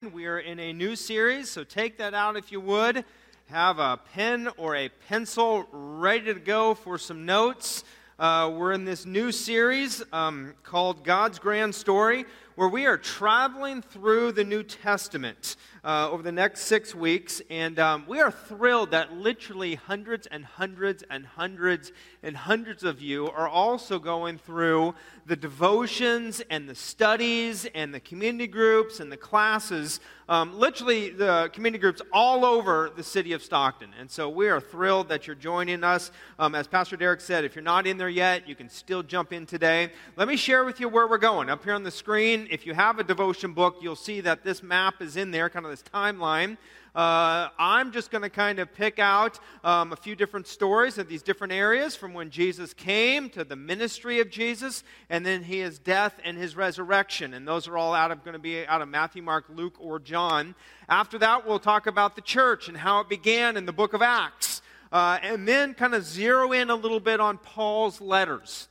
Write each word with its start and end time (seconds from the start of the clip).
We 0.00 0.26
are 0.26 0.38
in 0.38 0.60
a 0.60 0.72
new 0.72 0.94
series, 0.94 1.50
so 1.50 1.64
take 1.64 1.98
that 1.98 2.14
out 2.14 2.36
if 2.36 2.52
you 2.52 2.60
would. 2.60 3.04
Have 3.46 3.80
a 3.80 3.98
pen 4.14 4.48
or 4.56 4.76
a 4.76 4.90
pencil 5.08 5.66
ready 5.72 6.32
to 6.32 6.38
go 6.38 6.74
for 6.74 6.98
some 6.98 7.26
notes. 7.26 7.82
Uh, 8.16 8.48
we're 8.54 8.70
in 8.70 8.84
this 8.84 9.04
new 9.04 9.32
series 9.32 10.00
um, 10.12 10.54
called 10.62 11.02
God's 11.02 11.40
Grand 11.40 11.74
Story, 11.74 12.26
where 12.58 12.68
we 12.68 12.86
are 12.86 12.98
traveling 12.98 13.80
through 13.80 14.32
the 14.32 14.42
New 14.42 14.64
Testament 14.64 15.54
uh, 15.84 16.10
over 16.10 16.24
the 16.24 16.32
next 16.32 16.62
six 16.62 16.92
weeks. 16.92 17.40
And 17.50 17.78
um, 17.78 18.04
we 18.08 18.18
are 18.20 18.32
thrilled 18.32 18.90
that 18.90 19.12
literally 19.12 19.76
hundreds 19.76 20.26
and 20.26 20.44
hundreds 20.44 21.04
and 21.08 21.24
hundreds 21.24 21.92
and 22.24 22.36
hundreds 22.36 22.82
of 22.82 23.00
you 23.00 23.30
are 23.30 23.46
also 23.46 24.00
going 24.00 24.38
through 24.38 24.96
the 25.24 25.36
devotions 25.36 26.42
and 26.50 26.68
the 26.68 26.74
studies 26.74 27.66
and 27.74 27.94
the 27.94 28.00
community 28.00 28.46
groups 28.46 28.98
and 28.98 29.12
the 29.12 29.16
classes, 29.16 30.00
um, 30.28 30.58
literally 30.58 31.10
the 31.10 31.50
community 31.52 31.80
groups 31.80 32.00
all 32.12 32.44
over 32.44 32.90
the 32.96 33.02
city 33.02 33.34
of 33.34 33.42
Stockton. 33.42 33.90
And 34.00 34.10
so 34.10 34.28
we 34.28 34.48
are 34.48 34.60
thrilled 34.60 35.10
that 35.10 35.26
you're 35.26 35.36
joining 35.36 35.84
us. 35.84 36.10
Um, 36.38 36.54
as 36.54 36.66
Pastor 36.66 36.96
Derek 36.96 37.20
said, 37.20 37.44
if 37.44 37.54
you're 37.54 37.62
not 37.62 37.86
in 37.86 37.98
there 37.98 38.08
yet, 38.08 38.48
you 38.48 38.54
can 38.54 38.68
still 38.68 39.02
jump 39.02 39.32
in 39.32 39.46
today. 39.46 39.92
Let 40.16 40.28
me 40.28 40.36
share 40.36 40.64
with 40.64 40.80
you 40.80 40.88
where 40.88 41.06
we're 41.06 41.18
going. 41.18 41.50
Up 41.50 41.62
here 41.62 41.74
on 41.74 41.82
the 41.82 41.90
screen, 41.90 42.47
if 42.50 42.66
you 42.66 42.74
have 42.74 42.98
a 42.98 43.04
devotion 43.04 43.52
book, 43.52 43.76
you'll 43.80 43.96
see 43.96 44.20
that 44.22 44.44
this 44.44 44.62
map 44.62 45.00
is 45.00 45.16
in 45.16 45.30
there, 45.30 45.48
kind 45.48 45.64
of 45.64 45.70
this 45.70 45.82
timeline. 45.82 46.56
Uh, 46.94 47.48
I'm 47.58 47.92
just 47.92 48.10
going 48.10 48.22
to 48.22 48.30
kind 48.30 48.58
of 48.58 48.72
pick 48.74 48.98
out 48.98 49.38
um, 49.62 49.92
a 49.92 49.96
few 49.96 50.16
different 50.16 50.46
stories 50.46 50.98
of 50.98 51.08
these 51.08 51.22
different 51.22 51.52
areas 51.52 51.94
from 51.94 52.14
when 52.14 52.30
Jesus 52.30 52.74
came 52.74 53.28
to 53.30 53.44
the 53.44 53.56
ministry 53.56 54.20
of 54.20 54.30
Jesus 54.30 54.82
and 55.08 55.24
then 55.24 55.42
his 55.42 55.78
death 55.78 56.18
and 56.24 56.36
his 56.36 56.56
resurrection. 56.56 57.34
And 57.34 57.46
those 57.46 57.68
are 57.68 57.76
all 57.76 57.94
out 57.94 58.10
of 58.10 58.24
going 58.24 58.32
to 58.32 58.40
be 58.40 58.66
out 58.66 58.82
of 58.82 58.88
Matthew, 58.88 59.22
Mark, 59.22 59.44
Luke, 59.48 59.76
or 59.78 59.98
John. 59.98 60.54
After 60.88 61.18
that, 61.18 61.46
we'll 61.46 61.58
talk 61.58 61.86
about 61.86 62.16
the 62.16 62.22
church 62.22 62.68
and 62.68 62.76
how 62.76 63.00
it 63.00 63.08
began 63.08 63.56
in 63.56 63.66
the 63.66 63.72
book 63.72 63.92
of 63.92 64.02
Acts. 64.02 64.62
Uh, 64.90 65.18
and 65.22 65.46
then 65.46 65.74
kind 65.74 65.94
of 65.94 66.04
zero 66.04 66.52
in 66.52 66.70
a 66.70 66.74
little 66.74 67.00
bit 67.00 67.20
on 67.20 67.36
Paul's 67.38 68.00
letters 68.00 68.67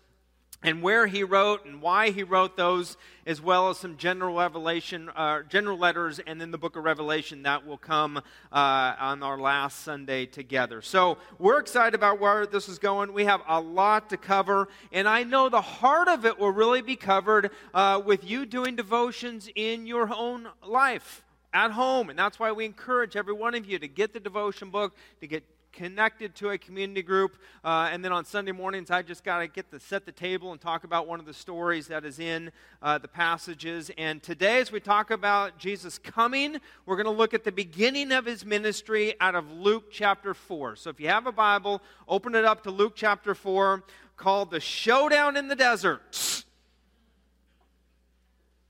and 0.67 0.81
where 0.81 1.07
he 1.07 1.23
wrote 1.23 1.65
and 1.65 1.81
why 1.81 2.09
he 2.09 2.23
wrote 2.23 2.57
those, 2.57 2.97
as 3.25 3.41
well 3.41 3.69
as 3.69 3.77
some 3.77 3.95
general 3.95 4.35
revelation, 4.35 5.07
uh, 5.15 5.41
general 5.43 5.77
letters, 5.77 6.19
and 6.19 6.41
then 6.41 6.51
the 6.51 6.57
book 6.57 6.75
of 6.75 6.83
Revelation 6.83 7.43
that 7.43 7.65
will 7.65 7.77
come 7.77 8.17
uh, 8.17 8.21
on 8.51 9.23
our 9.23 9.39
last 9.39 9.85
Sunday 9.85 10.25
together. 10.25 10.81
So 10.81 11.19
we're 11.39 11.59
excited 11.59 11.95
about 11.95 12.19
where 12.19 12.45
this 12.45 12.67
is 12.67 12.79
going. 12.79 13.13
We 13.13 13.23
have 13.23 13.41
a 13.47 13.61
lot 13.61 14.09
to 14.09 14.17
cover, 14.17 14.67
and 14.91 15.07
I 15.07 15.23
know 15.23 15.47
the 15.47 15.61
heart 15.61 16.09
of 16.09 16.25
it 16.25 16.37
will 16.37 16.51
really 16.51 16.81
be 16.81 16.97
covered 16.97 17.51
uh, 17.73 18.01
with 18.05 18.29
you 18.29 18.45
doing 18.45 18.75
devotions 18.75 19.47
in 19.55 19.87
your 19.87 20.13
own 20.13 20.49
life 20.65 21.23
at 21.53 21.71
home, 21.71 22.09
and 22.09 22.19
that's 22.19 22.39
why 22.39 22.51
we 22.51 22.65
encourage 22.65 23.15
every 23.15 23.33
one 23.33 23.55
of 23.55 23.65
you 23.65 23.79
to 23.79 23.87
get 23.87 24.11
the 24.11 24.19
devotion 24.19 24.69
book, 24.69 24.97
to 25.21 25.27
get 25.27 25.45
connected 25.71 26.35
to 26.35 26.49
a 26.49 26.57
community 26.57 27.01
group. 27.01 27.37
Uh, 27.63 27.89
and 27.91 28.03
then 28.03 28.11
on 28.11 28.25
Sunday 28.25 28.51
mornings, 28.51 28.91
I 28.91 29.01
just 29.01 29.23
got 29.23 29.39
to 29.39 29.47
get 29.47 29.69
to 29.71 29.79
set 29.79 30.05
the 30.05 30.11
table 30.11 30.51
and 30.51 30.59
talk 30.59 30.83
about 30.83 31.07
one 31.07 31.19
of 31.19 31.25
the 31.25 31.33
stories 31.33 31.87
that 31.87 32.05
is 32.05 32.19
in 32.19 32.51
uh, 32.81 32.97
the 32.97 33.07
passages. 33.07 33.91
And 33.97 34.21
today, 34.21 34.59
as 34.59 34.71
we 34.71 34.79
talk 34.79 35.11
about 35.11 35.57
Jesus 35.57 35.97
coming, 35.97 36.57
we're 36.85 36.95
going 36.95 37.05
to 37.05 37.11
look 37.11 37.33
at 37.33 37.43
the 37.43 37.51
beginning 37.51 38.11
of 38.11 38.25
his 38.25 38.45
ministry 38.45 39.13
out 39.19 39.35
of 39.35 39.51
Luke 39.51 39.91
chapter 39.91 40.33
4. 40.33 40.75
So 40.75 40.89
if 40.89 40.99
you 40.99 41.09
have 41.09 41.27
a 41.27 41.31
Bible, 41.31 41.81
open 42.07 42.35
it 42.35 42.45
up 42.45 42.63
to 42.63 42.71
Luke 42.71 42.93
chapter 42.95 43.35
4 43.35 43.83
called 44.15 44.51
The 44.51 44.59
Showdown 44.59 45.37
in 45.37 45.47
the 45.47 45.55
Desert. 45.55 46.45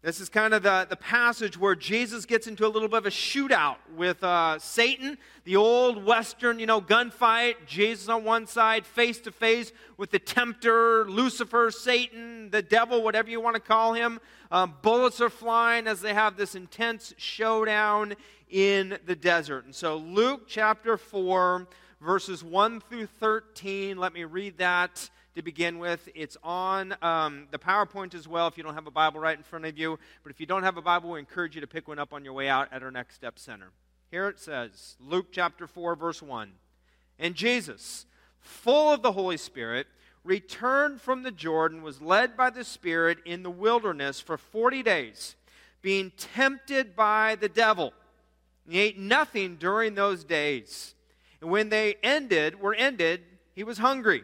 This 0.07 0.21
is 0.21 0.29
kind 0.29 0.53
of 0.53 0.63
the, 0.63 0.87
the 0.89 0.95
passage 0.95 1.57
where 1.57 1.75
Jesus 1.75 2.25
gets 2.25 2.47
into 2.47 2.65
a 2.65 2.69
little 2.69 2.87
bit 2.87 2.99
of 2.99 3.05
a 3.07 3.09
shootout 3.09 3.75
with 3.93 4.23
uh, 4.23 4.57
Satan, 4.57 5.17
the 5.43 5.57
old 5.57 6.05
Western, 6.05 6.59
you 6.59 6.65
know, 6.65 6.79
gunfight. 6.79 7.55
Jesus 7.65 8.07
on 8.07 8.23
one 8.23 8.47
side, 8.47 8.85
face 8.85 9.19
to 9.19 9.33
face 9.33 9.73
with 9.97 10.11
the 10.11 10.19
tempter, 10.19 11.03
Lucifer, 11.09 11.71
Satan, 11.71 12.49
the 12.51 12.61
devil, 12.61 13.03
whatever 13.03 13.29
you 13.29 13.41
want 13.41 13.55
to 13.55 13.59
call 13.59 13.95
him. 13.95 14.21
Um, 14.49 14.75
bullets 14.81 15.19
are 15.19 15.29
flying 15.29 15.87
as 15.87 15.99
they 15.99 16.13
have 16.13 16.37
this 16.37 16.55
intense 16.55 17.13
showdown 17.17 18.13
in 18.49 18.97
the 19.05 19.15
desert. 19.17 19.65
And 19.65 19.75
so, 19.75 19.97
Luke 19.97 20.43
chapter 20.47 20.95
4, 20.95 21.67
verses 21.99 22.45
1 22.45 22.79
through 22.79 23.07
13, 23.07 23.97
let 23.97 24.13
me 24.13 24.23
read 24.23 24.57
that 24.59 25.09
to 25.37 25.43
begin 25.43 25.77
with. 25.77 26.09
It's 26.15 26.35
on 26.43 26.95
um, 27.03 27.47
the 27.51 27.59
PowerPoint 27.59 28.15
as 28.15 28.27
well 28.27 28.47
if 28.47 28.57
you 28.57 28.63
don't 28.63 28.73
have 28.73 28.87
a 28.87 28.91
Bible 28.91 29.19
right 29.19 29.37
in 29.37 29.43
front 29.43 29.65
of 29.65 29.77
you. 29.77 29.99
But 30.23 30.31
if 30.31 30.39
you 30.39 30.47
don't 30.47 30.63
have 30.63 30.77
a 30.77 30.81
Bible, 30.81 31.11
we 31.11 31.19
encourage 31.19 31.53
you 31.53 31.61
to 31.61 31.67
pick 31.67 31.87
one 31.87 31.99
up 31.99 32.11
on 32.11 32.25
your 32.25 32.33
way 32.33 32.49
out 32.49 32.69
at 32.71 32.81
our 32.81 32.89
Next 32.89 33.13
Step 33.13 33.37
Center. 33.37 33.69
Here 34.09 34.27
it 34.27 34.39
says, 34.39 34.95
Luke 34.99 35.27
chapter 35.31 35.67
4, 35.67 35.95
verse 35.95 36.23
1. 36.23 36.53
And 37.19 37.35
Jesus, 37.35 38.07
full 38.39 38.91
of 38.91 39.03
the 39.03 39.11
Holy 39.11 39.37
Spirit, 39.37 39.85
returned 40.23 41.01
from 41.01 41.21
the 41.21 41.31
Jordan, 41.31 41.83
was 41.83 42.01
led 42.01 42.35
by 42.35 42.49
the 42.49 42.63
Spirit 42.63 43.19
in 43.23 43.43
the 43.43 43.51
wilderness 43.51 44.19
for 44.19 44.37
40 44.37 44.81
days, 44.81 45.35
being 45.83 46.11
tempted 46.17 46.95
by 46.95 47.35
the 47.35 47.49
devil. 47.49 47.93
He 48.67 48.79
ate 48.79 48.97
nothing 48.97 49.57
during 49.57 49.93
those 49.93 50.23
days. 50.23 50.95
And 51.41 51.51
when 51.51 51.69
they 51.69 51.97
ended, 52.01 52.59
were 52.59 52.73
ended, 52.73 53.21
he 53.53 53.63
was 53.63 53.77
hungry. 53.77 54.23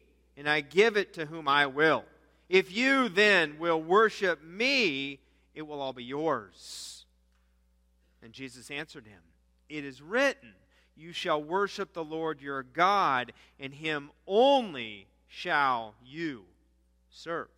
and 0.41 0.49
I 0.49 0.61
give 0.61 0.97
it 0.97 1.13
to 1.13 1.27
whom 1.27 1.47
I 1.47 1.67
will. 1.67 2.03
If 2.49 2.75
you 2.75 3.09
then 3.09 3.59
will 3.59 3.79
worship 3.79 4.43
me, 4.43 5.19
it 5.53 5.61
will 5.61 5.79
all 5.79 5.93
be 5.93 6.03
yours. 6.03 7.05
And 8.23 8.33
Jesus 8.33 8.71
answered 8.71 9.05
him, 9.05 9.21
It 9.69 9.85
is 9.85 10.01
written, 10.01 10.53
You 10.95 11.13
shall 11.13 11.43
worship 11.43 11.93
the 11.93 12.03
Lord 12.03 12.41
your 12.41 12.63
God, 12.63 13.33
and 13.59 13.71
him 13.71 14.09
only 14.25 15.05
shall 15.27 15.93
you 16.03 16.45
serve. 17.11 17.49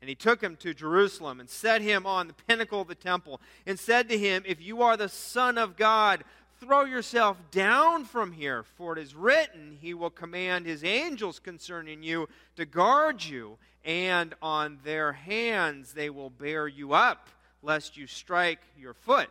And 0.00 0.08
he 0.08 0.16
took 0.16 0.42
him 0.42 0.56
to 0.56 0.74
Jerusalem 0.74 1.38
and 1.38 1.48
set 1.48 1.80
him 1.80 2.06
on 2.06 2.26
the 2.26 2.34
pinnacle 2.48 2.80
of 2.80 2.88
the 2.88 2.96
temple 2.96 3.40
and 3.66 3.78
said 3.78 4.08
to 4.08 4.18
him, 4.18 4.42
If 4.44 4.60
you 4.60 4.82
are 4.82 4.96
the 4.96 5.08
Son 5.08 5.58
of 5.58 5.76
God, 5.76 6.24
Throw 6.60 6.84
yourself 6.84 7.38
down 7.50 8.04
from 8.04 8.32
here, 8.32 8.62
for 8.62 8.96
it 8.96 9.02
is 9.02 9.14
written, 9.14 9.76
He 9.80 9.92
will 9.92 10.10
command 10.10 10.64
His 10.64 10.82
angels 10.84 11.38
concerning 11.38 12.02
you 12.02 12.28
to 12.56 12.64
guard 12.64 13.22
you, 13.22 13.58
and 13.84 14.34
on 14.40 14.78
their 14.82 15.12
hands 15.12 15.92
they 15.92 16.08
will 16.08 16.30
bear 16.30 16.66
you 16.66 16.94
up, 16.94 17.28
lest 17.62 17.96
you 17.96 18.06
strike 18.06 18.60
your 18.78 18.94
foot 18.94 19.28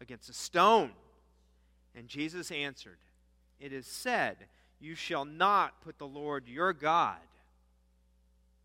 against 0.00 0.28
a 0.28 0.32
stone. 0.32 0.90
And 1.94 2.08
Jesus 2.08 2.50
answered, 2.50 2.98
It 3.60 3.72
is 3.72 3.86
said, 3.86 4.36
You 4.80 4.96
shall 4.96 5.24
not 5.24 5.80
put 5.80 5.98
the 5.98 6.08
Lord 6.08 6.48
your 6.48 6.72
God 6.72 7.18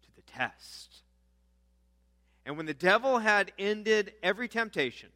to 0.03 0.15
the 0.15 0.23
test. 0.23 1.03
And 2.43 2.57
when 2.57 2.65
the 2.65 2.73
devil 2.73 3.19
had 3.19 3.51
ended 3.59 4.13
every 4.23 4.47
temptation, 4.47 5.09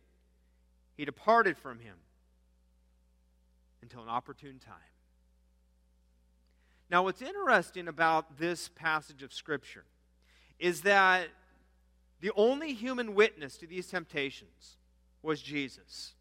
he 0.95 1.05
departed 1.05 1.57
from 1.57 1.79
him 1.79 1.95
until 3.83 4.01
an 4.01 4.09
opportune 4.09 4.59
time. 4.59 4.75
Now, 6.89 7.03
what's 7.03 7.21
interesting 7.21 7.87
about 7.87 8.39
this 8.39 8.69
passage 8.69 9.23
of 9.23 9.33
Scripture 9.33 9.83
is 10.57 10.81
that 10.81 11.27
the 12.21 12.31
only 12.35 12.73
human 12.73 13.13
witness 13.13 13.57
to 13.57 13.67
these 13.67 13.87
temptations 13.87 14.77
was 15.21 15.41
Jesus. 15.41 16.13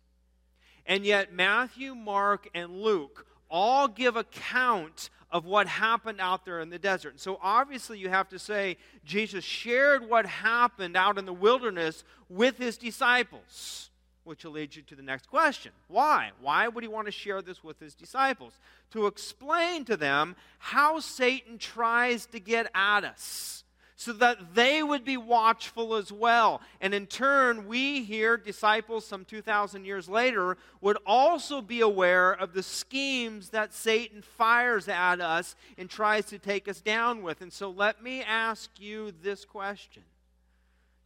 And 0.85 1.06
yet, 1.06 1.32
Matthew, 1.32 1.94
Mark, 1.94 2.49
and 2.55 2.82
Luke 2.82 3.26
all 3.49 3.87
give 3.87 4.17
account 4.17 5.09
of 5.31 5.44
what 5.44 5.67
happened 5.69 6.20
out 6.20 6.44
there 6.44 6.61
in 6.61 6.70
the 6.70 6.79
desert. 6.79 7.11
And 7.11 7.20
so, 7.20 7.38
obviously, 7.41 7.99
you 7.99 8.09
have 8.09 8.29
to 8.31 8.38
say 8.38 8.76
Jesus 9.05 9.44
shared 9.44 10.09
what 10.09 10.26
happened 10.26 10.97
out 10.97 11.17
in 11.17 11.26
the 11.26 11.32
wilderness 11.32 12.03
with 12.29 12.59
his 12.59 12.76
disciples 12.76 13.91
which 14.24 14.44
will 14.44 14.52
lead 14.52 14.74
you 14.74 14.82
to 14.82 14.94
the 14.94 15.02
next 15.02 15.28
question. 15.28 15.72
Why? 15.88 16.30
Why 16.40 16.69
would 16.69 16.84
he 16.84 16.88
want 16.88 17.06
to 17.06 17.12
share 17.12 17.42
this 17.42 17.62
with 17.64 17.80
his 17.80 17.94
disciples? 17.94 18.58
To 18.92 19.06
explain 19.06 19.84
to 19.86 19.96
them 19.96 20.36
how 20.58 21.00
Satan 21.00 21.58
tries 21.58 22.26
to 22.26 22.40
get 22.40 22.70
at 22.74 23.04
us. 23.04 23.64
so 24.02 24.12
that 24.12 24.56
they 24.56 24.82
would 24.82 25.04
be 25.04 25.16
watchful 25.16 25.94
as 25.94 26.10
well. 26.10 26.60
And 26.80 26.92
in 26.92 27.06
turn, 27.06 27.69
we 27.69 28.02
here, 28.02 28.36
disciples 28.36 29.06
some 29.06 29.24
2,000 29.24 29.84
years 29.84 30.08
later, 30.08 30.56
would 30.80 30.98
also 31.06 31.62
be 31.62 31.82
aware 31.82 32.32
of 32.32 32.52
the 32.52 32.64
schemes 32.64 33.50
that 33.50 33.72
Satan 33.72 34.20
fires 34.20 34.88
at 34.88 35.20
us 35.20 35.54
and 35.78 35.88
tries 35.88 36.25
to 36.26 36.40
take 36.40 36.66
us 36.66 36.80
down 36.80 37.22
with. 37.22 37.42
And 37.42 37.52
so 37.52 37.70
let 37.70 38.02
me 38.02 38.22
ask 38.25 38.70
you 38.80 39.12
this 39.22 39.44
question 39.44 40.02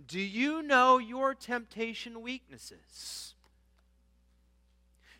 Do 0.04 0.20
you 0.20 0.62
know 0.62 0.98
your 0.98 1.34
temptation 1.34 2.20
weaknesses? 2.20 3.35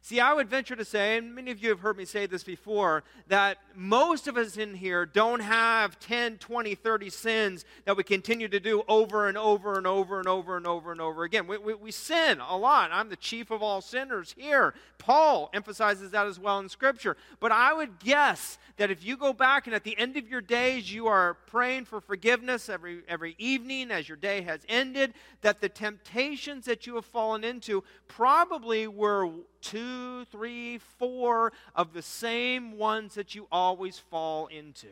See, 0.02 0.20
I 0.20 0.32
would 0.32 0.48
venture 0.48 0.76
to 0.76 0.84
say, 0.84 1.16
and 1.16 1.34
many 1.34 1.50
of 1.50 1.60
you 1.60 1.70
have 1.70 1.81
heard 1.81 1.96
me 1.96 2.04
say 2.04 2.26
this 2.26 2.44
before, 2.44 3.02
that 3.26 3.58
most 3.75 4.28
of 4.28 4.37
us 4.37 4.56
in 4.56 4.75
here 4.75 5.04
don't 5.04 5.40
have 5.40 5.98
10, 5.98 6.38
20, 6.38 6.75
30 6.76 7.10
sins 7.10 7.64
that 7.87 7.96
we 7.96 8.04
continue 8.04 8.46
to 8.46 8.60
do 8.60 8.84
over 8.87 9.28
and 9.28 9.37
over 9.37 9.76
and 9.76 9.87
over 9.87 10.19
and 10.19 10.28
over 10.28 10.56
and 10.56 10.66
over 10.66 10.93
and 10.93 11.00
over 11.00 11.25
again. 11.25 11.48
We, 11.48 11.58
we, 11.58 11.75
we 11.75 11.90
sin 11.90 12.40
a 12.40 12.56
lot. 12.56 12.90
I'm 12.93 13.08
the 13.08 13.16
chief 13.16 13.50
of 13.50 13.62
all 13.62 13.81
sinners 13.81 14.32
here. 14.38 14.75
Paul 14.98 15.50
emphasizes 15.52 16.12
that 16.12 16.26
as 16.26 16.38
well 16.38 16.58
in 16.60 16.69
Scripture. 16.69 17.16
But 17.40 17.52
I 17.52 17.72
would 17.72 17.99
guess 17.99 18.58
that 18.76 18.90
if 18.90 19.04
you 19.04 19.16
go 19.16 19.32
back 19.32 19.66
and 19.66 19.75
at 19.75 19.84
the 19.84 19.99
end 19.99 20.16
of 20.16 20.28
your 20.28 20.40
days 20.40 20.92
you 20.92 21.06
are 21.06 21.34
praying 21.46 21.87
for 21.87 22.00
forgiveness 22.00 22.69
every, 22.69 23.02
every 23.08 23.34
evening 23.38 23.90
as 23.90 24.08
your 24.08 24.16
day 24.16 24.42
has 24.42 24.60
ended, 24.69 25.14
that 25.40 25.60
the 25.60 25.69
temptations 25.69 26.64
that 26.66 26.87
you 26.87 26.94
have 26.94 27.04
fallen 27.04 27.44
into 27.44 27.82
probably 28.08 28.87
were 28.87 29.31
two, 29.70 30.24
three, 30.26 30.78
four 30.78 31.52
of 31.74 31.92
the 31.92 32.02
same 32.02 32.76
ones 32.78 33.14
that 33.14 33.34
you 33.34 33.46
always 33.50 33.98
fall 33.98 34.46
into. 34.46 34.88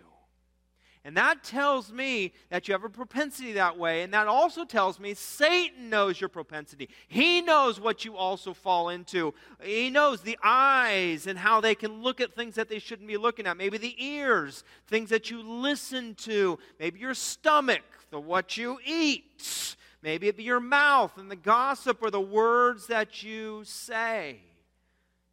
And 1.06 1.18
that 1.18 1.44
tells 1.44 1.92
me 1.92 2.32
that 2.48 2.66
you 2.66 2.72
have 2.72 2.82
a 2.82 2.88
propensity 2.88 3.52
that 3.52 3.76
way. 3.76 4.02
And 4.02 4.14
that 4.14 4.26
also 4.26 4.64
tells 4.64 4.98
me 4.98 5.12
Satan 5.12 5.90
knows 5.90 6.18
your 6.18 6.30
propensity. 6.30 6.88
He 7.08 7.42
knows 7.42 7.78
what 7.78 8.06
you 8.06 8.16
also 8.16 8.54
fall 8.54 8.88
into. 8.88 9.34
He 9.62 9.90
knows 9.90 10.22
the 10.22 10.38
eyes 10.42 11.26
and 11.26 11.38
how 11.38 11.60
they 11.60 11.74
can 11.74 12.02
look 12.02 12.22
at 12.22 12.32
things 12.32 12.54
that 12.54 12.70
they 12.70 12.78
shouldn't 12.78 13.06
be 13.06 13.18
looking 13.18 13.46
at. 13.46 13.58
Maybe 13.58 13.76
the 13.76 14.02
ears, 14.02 14.64
things 14.86 15.10
that 15.10 15.30
you 15.30 15.42
listen 15.42 16.14
to. 16.20 16.58
Maybe 16.80 17.00
your 17.00 17.14
stomach, 17.14 17.84
the 18.10 18.18
what 18.18 18.56
you 18.56 18.78
eat. 18.86 19.76
Maybe 20.02 20.28
it 20.28 20.38
be 20.38 20.44
your 20.44 20.60
mouth 20.60 21.18
and 21.18 21.30
the 21.30 21.36
gossip 21.36 21.98
or 22.02 22.10
the 22.10 22.20
words 22.20 22.86
that 22.86 23.22
you 23.22 23.62
say. 23.64 24.40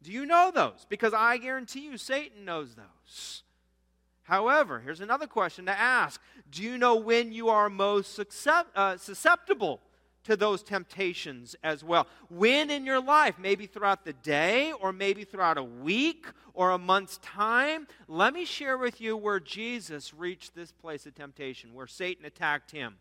Do 0.02 0.12
you 0.12 0.26
know 0.26 0.50
those? 0.52 0.86
Because 0.88 1.14
I 1.14 1.38
guarantee 1.38 1.84
you 1.86 1.96
Satan 1.96 2.44
knows 2.44 2.74
those. 2.74 3.42
However, 4.24 4.80
here's 4.80 5.00
another 5.00 5.26
question 5.26 5.66
to 5.66 5.78
ask 5.78 6.20
Do 6.50 6.62
you 6.62 6.78
know 6.78 6.96
when 6.96 7.32
you 7.32 7.48
are 7.48 7.68
most 7.68 8.18
uh, 8.74 8.96
susceptible 8.96 9.80
to 10.24 10.36
those 10.36 10.62
temptations 10.62 11.56
as 11.62 11.82
well? 11.84 12.06
When 12.28 12.70
in 12.70 12.86
your 12.86 13.00
life? 13.00 13.36
Maybe 13.38 13.66
throughout 13.66 14.04
the 14.04 14.12
day, 14.12 14.72
or 14.72 14.92
maybe 14.92 15.24
throughout 15.24 15.58
a 15.58 15.62
week, 15.62 16.26
or 16.54 16.70
a 16.70 16.78
month's 16.78 17.18
time? 17.18 17.86
Let 18.08 18.32
me 18.32 18.44
share 18.44 18.78
with 18.78 19.00
you 19.00 19.16
where 19.16 19.40
Jesus 19.40 20.14
reached 20.14 20.54
this 20.54 20.72
place 20.72 21.06
of 21.06 21.14
temptation, 21.14 21.74
where 21.74 21.86
Satan 21.86 22.24
attacked 22.24 22.70
him. 22.70 22.96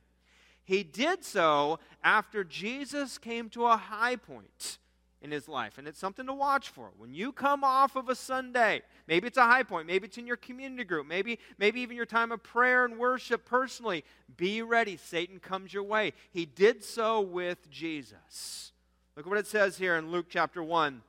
He 0.63 0.83
did 0.83 1.23
so 1.23 1.79
after 2.03 2.43
Jesus 2.43 3.17
came 3.17 3.49
to 3.49 3.65
a 3.65 3.77
high 3.77 4.15
point 4.15 4.77
in 5.21 5.31
his 5.31 5.47
life. 5.47 5.77
And 5.77 5.87
it's 5.87 5.99
something 5.99 6.25
to 6.25 6.33
watch 6.33 6.69
for. 6.69 6.89
When 6.97 7.13
you 7.13 7.31
come 7.31 7.63
off 7.63 7.95
of 7.95 8.09
a 8.09 8.15
Sunday, 8.15 8.81
maybe 9.07 9.27
it's 9.27 9.37
a 9.37 9.43
high 9.43 9.63
point, 9.63 9.87
maybe 9.87 10.07
it's 10.07 10.17
in 10.17 10.27
your 10.27 10.37
community 10.37 10.83
group, 10.83 11.07
maybe, 11.07 11.39
maybe 11.57 11.81
even 11.81 11.95
your 11.95 12.05
time 12.05 12.31
of 12.31 12.41
prayer 12.41 12.85
and 12.85 12.97
worship 12.97 13.45
personally, 13.45 14.03
be 14.35 14.61
ready. 14.61 14.97
Satan 14.97 15.39
comes 15.39 15.73
your 15.73 15.83
way. 15.83 16.13
He 16.31 16.45
did 16.45 16.83
so 16.83 17.21
with 17.21 17.69
Jesus. 17.69 18.71
Look 19.15 19.25
at 19.25 19.29
what 19.29 19.39
it 19.39 19.47
says 19.47 19.77
here 19.77 19.97
in 19.97 20.09
Luke 20.09 20.27
chapter 20.29 20.63
1, 20.63 21.01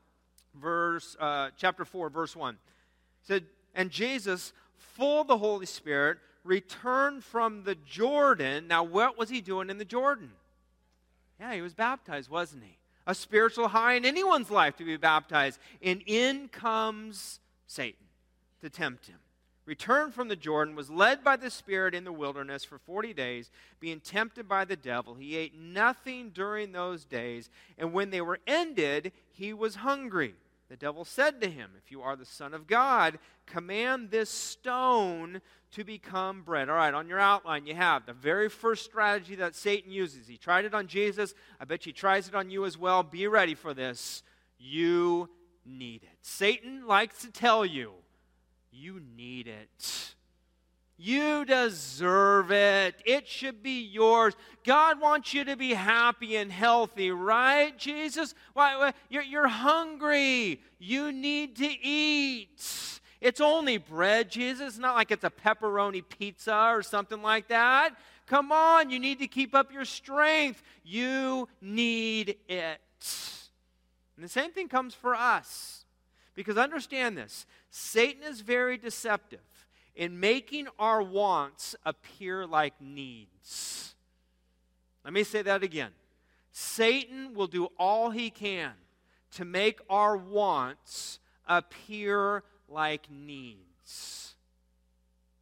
verse, 0.60 1.16
uh, 1.18 1.50
chapter 1.56 1.84
4, 1.84 2.10
verse 2.10 2.36
1. 2.36 2.54
It 2.54 2.58
said, 3.22 3.44
And 3.74 3.90
Jesus, 3.90 4.52
full 4.76 5.22
of 5.22 5.28
the 5.28 5.38
Holy 5.38 5.66
Spirit, 5.66 6.18
returned 6.44 7.24
from 7.24 7.62
the 7.62 7.76
Jordan. 7.76 8.66
Now, 8.66 8.82
what 8.82 9.16
was 9.16 9.30
he 9.30 9.40
doing 9.40 9.70
in 9.70 9.78
the 9.78 9.84
Jordan? 9.84 10.32
Yeah, 11.40 11.54
he 11.54 11.62
was 11.62 11.74
baptized, 11.74 12.28
wasn't 12.28 12.64
he? 12.64 12.76
A 13.06 13.14
spiritual 13.14 13.68
high 13.68 13.94
in 13.94 14.04
anyone's 14.04 14.50
life 14.50 14.76
to 14.76 14.84
be 14.84 14.96
baptized. 14.96 15.58
And 15.82 16.02
in 16.06 16.48
comes 16.48 17.40
Satan 17.66 18.06
to 18.60 18.70
tempt 18.70 19.06
him. 19.06 19.18
Returned 19.64 20.12
from 20.12 20.26
the 20.26 20.34
Jordan, 20.34 20.74
was 20.74 20.90
led 20.90 21.22
by 21.22 21.36
the 21.36 21.50
Spirit 21.50 21.94
in 21.94 22.02
the 22.02 22.12
wilderness 22.12 22.64
for 22.64 22.78
40 22.78 23.14
days, 23.14 23.50
being 23.78 24.00
tempted 24.00 24.48
by 24.48 24.64
the 24.64 24.74
devil. 24.74 25.14
He 25.14 25.36
ate 25.36 25.54
nothing 25.54 26.30
during 26.30 26.72
those 26.72 27.04
days, 27.04 27.48
and 27.78 27.92
when 27.92 28.10
they 28.10 28.20
were 28.20 28.40
ended, 28.46 29.12
he 29.30 29.52
was 29.52 29.76
hungry. 29.76 30.34
The 30.68 30.76
devil 30.76 31.04
said 31.04 31.40
to 31.42 31.50
him, 31.50 31.70
If 31.76 31.92
you 31.92 32.02
are 32.02 32.16
the 32.16 32.24
Son 32.24 32.54
of 32.54 32.66
God, 32.66 33.20
command 33.46 34.10
this 34.10 34.30
stone 34.30 35.40
to 35.72 35.84
become 35.84 36.42
bread. 36.42 36.68
All 36.68 36.76
right, 36.76 36.94
on 36.94 37.08
your 37.08 37.18
outline, 37.18 37.66
you 37.66 37.74
have 37.74 38.06
the 38.06 38.12
very 38.12 38.48
first 38.48 38.84
strategy 38.84 39.34
that 39.36 39.54
Satan 39.54 39.90
uses. 39.90 40.26
He 40.26 40.36
tried 40.36 40.64
it 40.64 40.74
on 40.74 40.86
Jesus. 40.86 41.34
I 41.60 41.64
bet 41.64 41.84
he 41.84 41.92
tries 41.92 42.28
it 42.28 42.34
on 42.34 42.50
you 42.50 42.64
as 42.64 42.78
well. 42.78 43.02
Be 43.02 43.26
ready 43.26 43.54
for 43.54 43.74
this. 43.74 44.22
You 44.58 45.28
need 45.64 46.02
it. 46.02 46.18
Satan 46.20 46.86
likes 46.86 47.22
to 47.22 47.30
tell 47.30 47.64
you, 47.64 47.92
you 48.70 49.00
need 49.16 49.48
it. 49.48 50.14
You 50.98 51.44
deserve 51.44 52.52
it. 52.52 52.94
It 53.04 53.26
should 53.26 53.62
be 53.62 53.82
yours. 53.82 54.34
God 54.64 55.00
wants 55.00 55.34
you 55.34 55.42
to 55.44 55.56
be 55.56 55.74
happy 55.74 56.36
and 56.36 56.52
healthy, 56.52 57.10
right, 57.10 57.76
Jesus? 57.76 58.34
Why, 58.52 58.92
you're, 59.08 59.22
you're 59.22 59.48
hungry. 59.48 60.60
You 60.78 61.10
need 61.10 61.56
to 61.56 61.66
eat. 61.66 63.00
It's 63.22 63.40
only 63.40 63.78
bread, 63.78 64.30
Jesus. 64.32 64.70
It's 64.70 64.78
not 64.78 64.96
like 64.96 65.12
it's 65.12 65.22
a 65.22 65.30
pepperoni 65.30 66.02
pizza 66.06 66.70
or 66.70 66.82
something 66.82 67.22
like 67.22 67.46
that. 67.48 67.90
Come 68.26 68.50
on, 68.50 68.90
you 68.90 68.98
need 68.98 69.20
to 69.20 69.28
keep 69.28 69.54
up 69.54 69.72
your 69.72 69.84
strength. 69.84 70.60
You 70.84 71.48
need 71.60 72.36
it. 72.48 72.80
And 74.16 74.24
the 74.24 74.28
same 74.28 74.50
thing 74.50 74.68
comes 74.68 74.92
for 74.92 75.14
us. 75.14 75.84
Because 76.34 76.58
understand 76.58 77.16
this 77.16 77.46
Satan 77.70 78.24
is 78.24 78.40
very 78.40 78.76
deceptive 78.76 79.38
in 79.94 80.18
making 80.18 80.66
our 80.80 81.00
wants 81.00 81.76
appear 81.84 82.44
like 82.44 82.74
needs. 82.80 83.94
Let 85.04 85.12
me 85.12 85.22
say 85.22 85.42
that 85.42 85.62
again. 85.62 85.90
Satan 86.50 87.34
will 87.34 87.46
do 87.46 87.68
all 87.78 88.10
he 88.10 88.30
can 88.30 88.72
to 89.32 89.44
make 89.44 89.80
our 89.88 90.16
wants 90.16 91.20
appear 91.46 92.42
like 92.72 93.10
needs. 93.10 94.34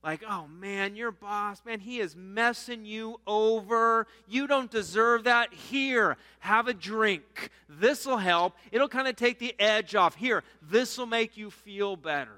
Like, 0.02 0.22
oh 0.26 0.46
man, 0.49 0.96
your 0.96 1.10
boss, 1.10 1.62
man, 1.64 1.78
he 1.78 2.00
is 2.00 2.16
messing 2.16 2.87
you 2.87 3.20
over. 3.26 4.06
You 4.26 4.46
don't 4.46 4.70
deserve 4.70 5.25
that. 5.25 5.52
Here, 5.52 6.16
have 6.38 6.68
a 6.68 6.75
drink. 6.75 7.50
This 7.68 8.06
will 8.06 8.16
help. 8.16 8.54
It'll 8.72 8.88
kind 8.88 9.08
of 9.08 9.16
take 9.16 9.38
the 9.38 9.54
edge 9.60 9.94
off. 9.94 10.14
Here, 10.14 10.42
this 10.62 10.96
will 10.96 11.06
make 11.06 11.37
you 11.37 11.50
feel 11.50 11.96
better. 11.96 12.30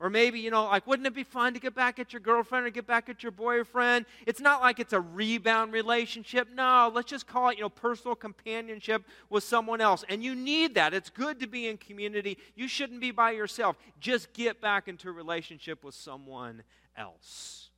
Or 0.00 0.10
maybe, 0.10 0.40
you 0.40 0.50
know, 0.50 0.64
like, 0.64 0.86
wouldn't 0.86 1.06
it 1.06 1.14
be 1.14 1.22
fun 1.22 1.54
to 1.54 1.60
get 1.60 1.74
back 1.74 1.98
at 1.98 2.12
your 2.12 2.20
girlfriend 2.20 2.66
or 2.66 2.70
get 2.70 2.86
back 2.86 3.08
at 3.08 3.22
your 3.22 3.30
boyfriend? 3.30 4.06
It's 4.26 4.40
not 4.40 4.60
like 4.60 4.80
it's 4.80 4.92
a 4.92 5.00
rebound 5.00 5.72
relationship. 5.72 6.48
No, 6.52 6.90
let's 6.92 7.08
just 7.08 7.26
call 7.28 7.50
it, 7.50 7.56
you 7.56 7.62
know, 7.62 7.68
personal 7.68 8.16
companionship 8.16 9.04
with 9.30 9.44
someone 9.44 9.80
else. 9.80 10.04
And 10.08 10.22
you 10.22 10.34
need 10.34 10.74
that. 10.74 10.94
It's 10.94 11.10
good 11.10 11.38
to 11.40 11.46
be 11.46 11.68
in 11.68 11.76
community. 11.76 12.38
You 12.56 12.66
shouldn't 12.66 13.00
be 13.00 13.12
by 13.12 13.30
yourself. 13.30 13.76
Just 14.00 14.32
get 14.32 14.60
back 14.60 14.88
into 14.88 15.08
a 15.08 15.12
relationship 15.12 15.84
with 15.84 15.94
someone 15.94 16.64
else. 16.96 17.70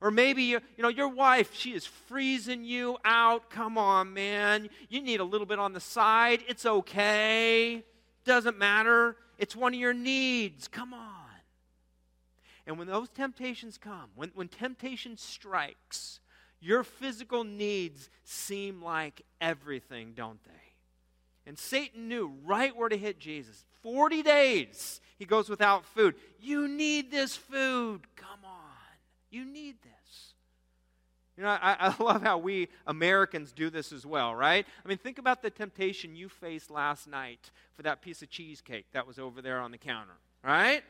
Or 0.00 0.10
maybe 0.10 0.42
you, 0.42 0.60
you 0.76 0.82
know 0.82 0.88
your 0.88 1.08
wife, 1.08 1.54
she 1.54 1.74
is 1.74 1.86
freezing 1.86 2.64
you 2.64 2.98
out. 3.04 3.50
Come 3.50 3.78
on, 3.78 4.12
man. 4.12 4.68
You 4.88 5.00
need 5.00 5.20
a 5.20 5.24
little 5.24 5.46
bit 5.46 5.60
on 5.60 5.74
the 5.74 5.80
side. 5.80 6.40
It's 6.48 6.66
okay. 6.66 7.84
Doesn't 8.24 8.58
matter. 8.58 9.16
It's 9.38 9.54
one 9.54 9.74
of 9.74 9.78
your 9.78 9.94
needs. 9.94 10.66
Come 10.66 10.92
on. 10.92 11.21
And 12.66 12.78
when 12.78 12.86
those 12.86 13.08
temptations 13.08 13.78
come, 13.78 14.10
when, 14.14 14.30
when 14.34 14.48
temptation 14.48 15.16
strikes, 15.16 16.20
your 16.60 16.84
physical 16.84 17.42
needs 17.42 18.08
seem 18.24 18.82
like 18.82 19.22
everything, 19.40 20.12
don't 20.14 20.42
they? 20.44 20.50
And 21.44 21.58
Satan 21.58 22.08
knew 22.08 22.32
right 22.44 22.74
where 22.76 22.88
to 22.88 22.96
hit 22.96 23.18
Jesus. 23.18 23.64
40 23.82 24.22
days 24.22 25.00
he 25.18 25.24
goes 25.24 25.48
without 25.48 25.84
food. 25.84 26.14
You 26.40 26.68
need 26.68 27.10
this 27.10 27.36
food. 27.36 28.02
Come 28.16 28.44
on. 28.44 28.60
You 29.30 29.44
need 29.44 29.76
this. 29.82 30.34
You 31.36 31.44
know, 31.44 31.50
I, 31.50 31.76
I, 31.78 31.94
love 32.02 32.22
how 32.22 32.38
we 32.38 32.68
Americans 32.86 33.52
do 33.52 33.70
this 33.70 33.92
as 33.92 34.06
well, 34.06 34.34
right? 34.34 34.66
I 34.84 34.88
mean, 34.88 34.98
think 34.98 35.18
about 35.18 35.42
the 35.42 35.50
temptation 35.50 36.14
you 36.14 36.28
faced 36.28 36.70
last 36.70 37.08
night 37.08 37.50
for 37.72 37.82
that 37.82 38.02
piece 38.02 38.22
of 38.22 38.30
cheesecake 38.30 38.86
that 38.92 39.06
was 39.06 39.18
over 39.18 39.42
there 39.42 39.58
on 39.58 39.70
the 39.70 39.78
counter, 39.78 40.12
right? 40.44 40.82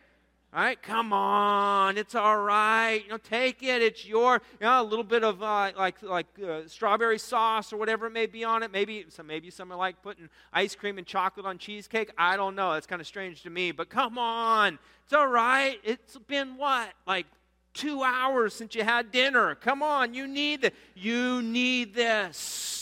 All 0.54 0.62
right, 0.62 0.82
come 0.82 1.14
on, 1.14 1.96
it's 1.96 2.14
all 2.14 2.36
right. 2.36 3.02
You 3.02 3.12
know, 3.12 3.16
take 3.16 3.62
it. 3.62 3.80
It's 3.80 4.04
your, 4.04 4.34
you 4.60 4.66
know, 4.66 4.82
a 4.82 4.84
little 4.84 5.04
bit 5.04 5.24
of 5.24 5.42
uh, 5.42 5.72
like 5.78 6.02
like 6.02 6.26
uh, 6.46 6.66
strawberry 6.66 7.18
sauce 7.18 7.72
or 7.72 7.78
whatever 7.78 8.08
it 8.08 8.12
may 8.12 8.26
be 8.26 8.44
on 8.44 8.62
it. 8.62 8.70
Maybe 8.70 9.06
some 9.08 9.26
maybe 9.26 9.48
someone 9.48 9.78
like 9.78 10.02
putting 10.02 10.28
ice 10.52 10.74
cream 10.74 10.98
and 10.98 11.06
chocolate 11.06 11.46
on 11.46 11.56
cheesecake. 11.56 12.10
I 12.18 12.36
don't 12.36 12.54
know. 12.54 12.74
That's 12.74 12.86
kind 12.86 13.00
of 13.00 13.06
strange 13.06 13.42
to 13.44 13.50
me. 13.50 13.72
But 13.72 13.88
come 13.88 14.18
on, 14.18 14.78
it's 15.04 15.14
all 15.14 15.26
right. 15.26 15.80
It's 15.84 16.18
been 16.18 16.58
what 16.58 16.90
like 17.06 17.24
two 17.72 18.02
hours 18.02 18.52
since 18.52 18.74
you 18.74 18.84
had 18.84 19.10
dinner. 19.10 19.54
Come 19.54 19.82
on, 19.82 20.12
you 20.12 20.28
need. 20.28 20.72
You 20.94 21.40
need 21.40 21.94
this 21.94 22.81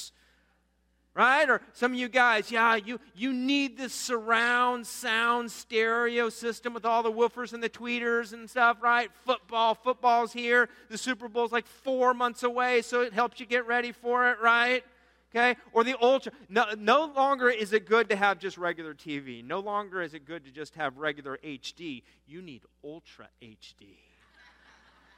right? 1.14 1.49
Or 1.49 1.61
some 1.73 1.93
of 1.93 1.99
you 1.99 2.09
guys, 2.09 2.50
yeah, 2.50 2.76
you, 2.76 3.00
you 3.14 3.33
need 3.33 3.76
this 3.76 3.93
surround 3.93 4.87
sound 4.87 5.50
stereo 5.50 6.29
system 6.29 6.73
with 6.73 6.85
all 6.85 7.02
the 7.02 7.12
woofers 7.12 7.52
and 7.52 7.62
the 7.62 7.69
tweeters 7.69 8.33
and 8.33 8.49
stuff, 8.49 8.79
right? 8.81 9.11
Football, 9.25 9.75
football's 9.75 10.33
here. 10.33 10.69
The 10.88 10.99
Super 10.99 11.29
Bowl's 11.29 11.52
like 11.52 11.67
four 11.67 12.14
months 12.14 12.43
away, 12.43 12.83
so 12.83 13.02
it 13.02 13.12
helps 13.12 13.40
you 13.40 13.47
get 13.47 13.67
ready 13.67 13.93
for 13.93 14.31
it, 14.31 14.38
right? 14.40 14.85
Okay? 15.31 15.57
Or 15.73 15.85
the 15.85 15.97
ultra. 16.00 16.33
No, 16.49 16.67
no 16.76 17.12
longer 17.14 17.49
is 17.49 17.73
it 17.73 17.87
good 17.87 18.09
to 18.11 18.17
have 18.17 18.38
just 18.38 18.59
regular 18.59 18.95
TV. 18.95 19.45
No 19.45 19.61
longer 19.61 20.02
is 20.02 20.14
it 20.14 20.25
good 20.25 20.45
to 20.45 20.50
just 20.50 20.75
have 20.75 20.97
regular 20.99 21.38
HD. 21.45 22.02
You 22.26 22.43
need 22.43 22.62
ultra 22.85 23.29
HD. 23.43 23.97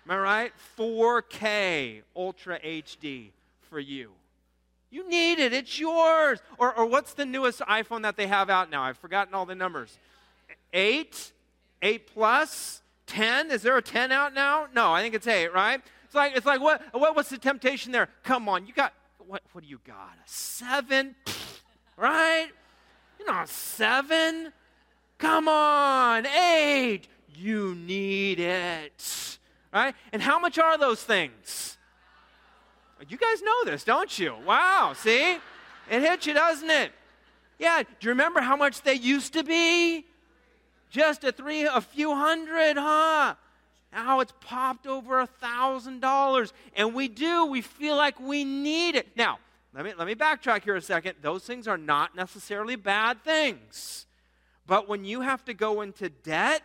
Am 0.04 0.10
I 0.10 0.18
right? 0.18 0.52
4K 0.78 2.02
ultra 2.14 2.58
HD 2.60 3.30
for 3.70 3.78
you. 3.78 4.10
You 4.92 5.08
need 5.08 5.38
it, 5.38 5.54
it's 5.54 5.80
yours. 5.80 6.40
Or, 6.58 6.76
or 6.78 6.84
what's 6.84 7.14
the 7.14 7.24
newest 7.24 7.60
iPhone 7.60 8.02
that 8.02 8.16
they 8.18 8.26
have 8.26 8.50
out 8.50 8.70
now? 8.70 8.82
I've 8.82 8.98
forgotten 8.98 9.32
all 9.32 9.46
the 9.46 9.54
numbers. 9.54 9.98
Eight? 10.74 11.32
Eight 11.80 12.06
plus? 12.06 12.82
Ten? 13.06 13.50
Is 13.50 13.62
there 13.62 13.76
a 13.78 13.82
10 13.82 14.12
out 14.12 14.34
now? 14.34 14.66
No, 14.74 14.92
I 14.92 15.00
think 15.00 15.14
it's 15.14 15.26
eight, 15.26 15.52
right? 15.52 15.80
It's 16.04 16.14
like, 16.14 16.36
it's 16.36 16.44
like 16.44 16.60
what, 16.60 16.82
what, 16.92 17.16
what's 17.16 17.30
the 17.30 17.38
temptation 17.38 17.90
there? 17.90 18.10
Come 18.22 18.50
on, 18.50 18.66
you 18.66 18.74
got, 18.74 18.92
what, 19.26 19.42
what 19.52 19.64
do 19.64 19.70
you 19.70 19.80
got? 19.86 20.12
A 20.12 20.28
seven? 20.28 21.14
right? 21.96 22.48
You 23.18 23.26
know, 23.26 23.42
seven? 23.46 24.52
Come 25.16 25.48
on, 25.48 26.26
eight. 26.26 27.08
You 27.34 27.74
need 27.74 28.40
it. 28.40 29.38
Right? 29.72 29.94
And 30.12 30.20
how 30.20 30.38
much 30.38 30.58
are 30.58 30.76
those 30.76 31.02
things? 31.02 31.78
You 33.08 33.16
guys 33.16 33.42
know 33.42 33.64
this, 33.64 33.84
don't 33.84 34.16
you? 34.18 34.34
Wow, 34.46 34.92
see? 34.96 35.38
It 35.90 36.00
hits 36.02 36.26
you, 36.26 36.34
doesn't 36.34 36.70
it? 36.70 36.92
Yeah, 37.58 37.82
do 37.82 37.88
you 38.00 38.10
remember 38.10 38.40
how 38.40 38.56
much 38.56 38.82
they 38.82 38.94
used 38.94 39.32
to 39.34 39.44
be? 39.44 40.06
Just 40.90 41.24
a 41.24 41.32
three, 41.32 41.62
a 41.62 41.80
few 41.80 42.14
hundred, 42.14 42.76
huh? 42.76 43.34
Now 43.92 44.20
it's 44.20 44.32
popped 44.40 44.86
over 44.86 45.20
a 45.20 45.26
thousand 45.26 46.00
dollars. 46.00 46.52
And 46.74 46.94
we 46.94 47.08
do, 47.08 47.46
we 47.46 47.60
feel 47.60 47.96
like 47.96 48.20
we 48.20 48.44
need 48.44 48.94
it. 48.94 49.08
Now, 49.16 49.38
let 49.74 49.84
me 49.84 49.92
let 49.96 50.06
me 50.06 50.14
backtrack 50.14 50.64
here 50.64 50.76
a 50.76 50.82
second. 50.82 51.16
Those 51.22 51.44
things 51.44 51.66
are 51.66 51.78
not 51.78 52.14
necessarily 52.14 52.76
bad 52.76 53.24
things. 53.24 54.06
But 54.66 54.88
when 54.88 55.04
you 55.04 55.22
have 55.22 55.44
to 55.46 55.54
go 55.54 55.80
into 55.80 56.08
debt, 56.08 56.62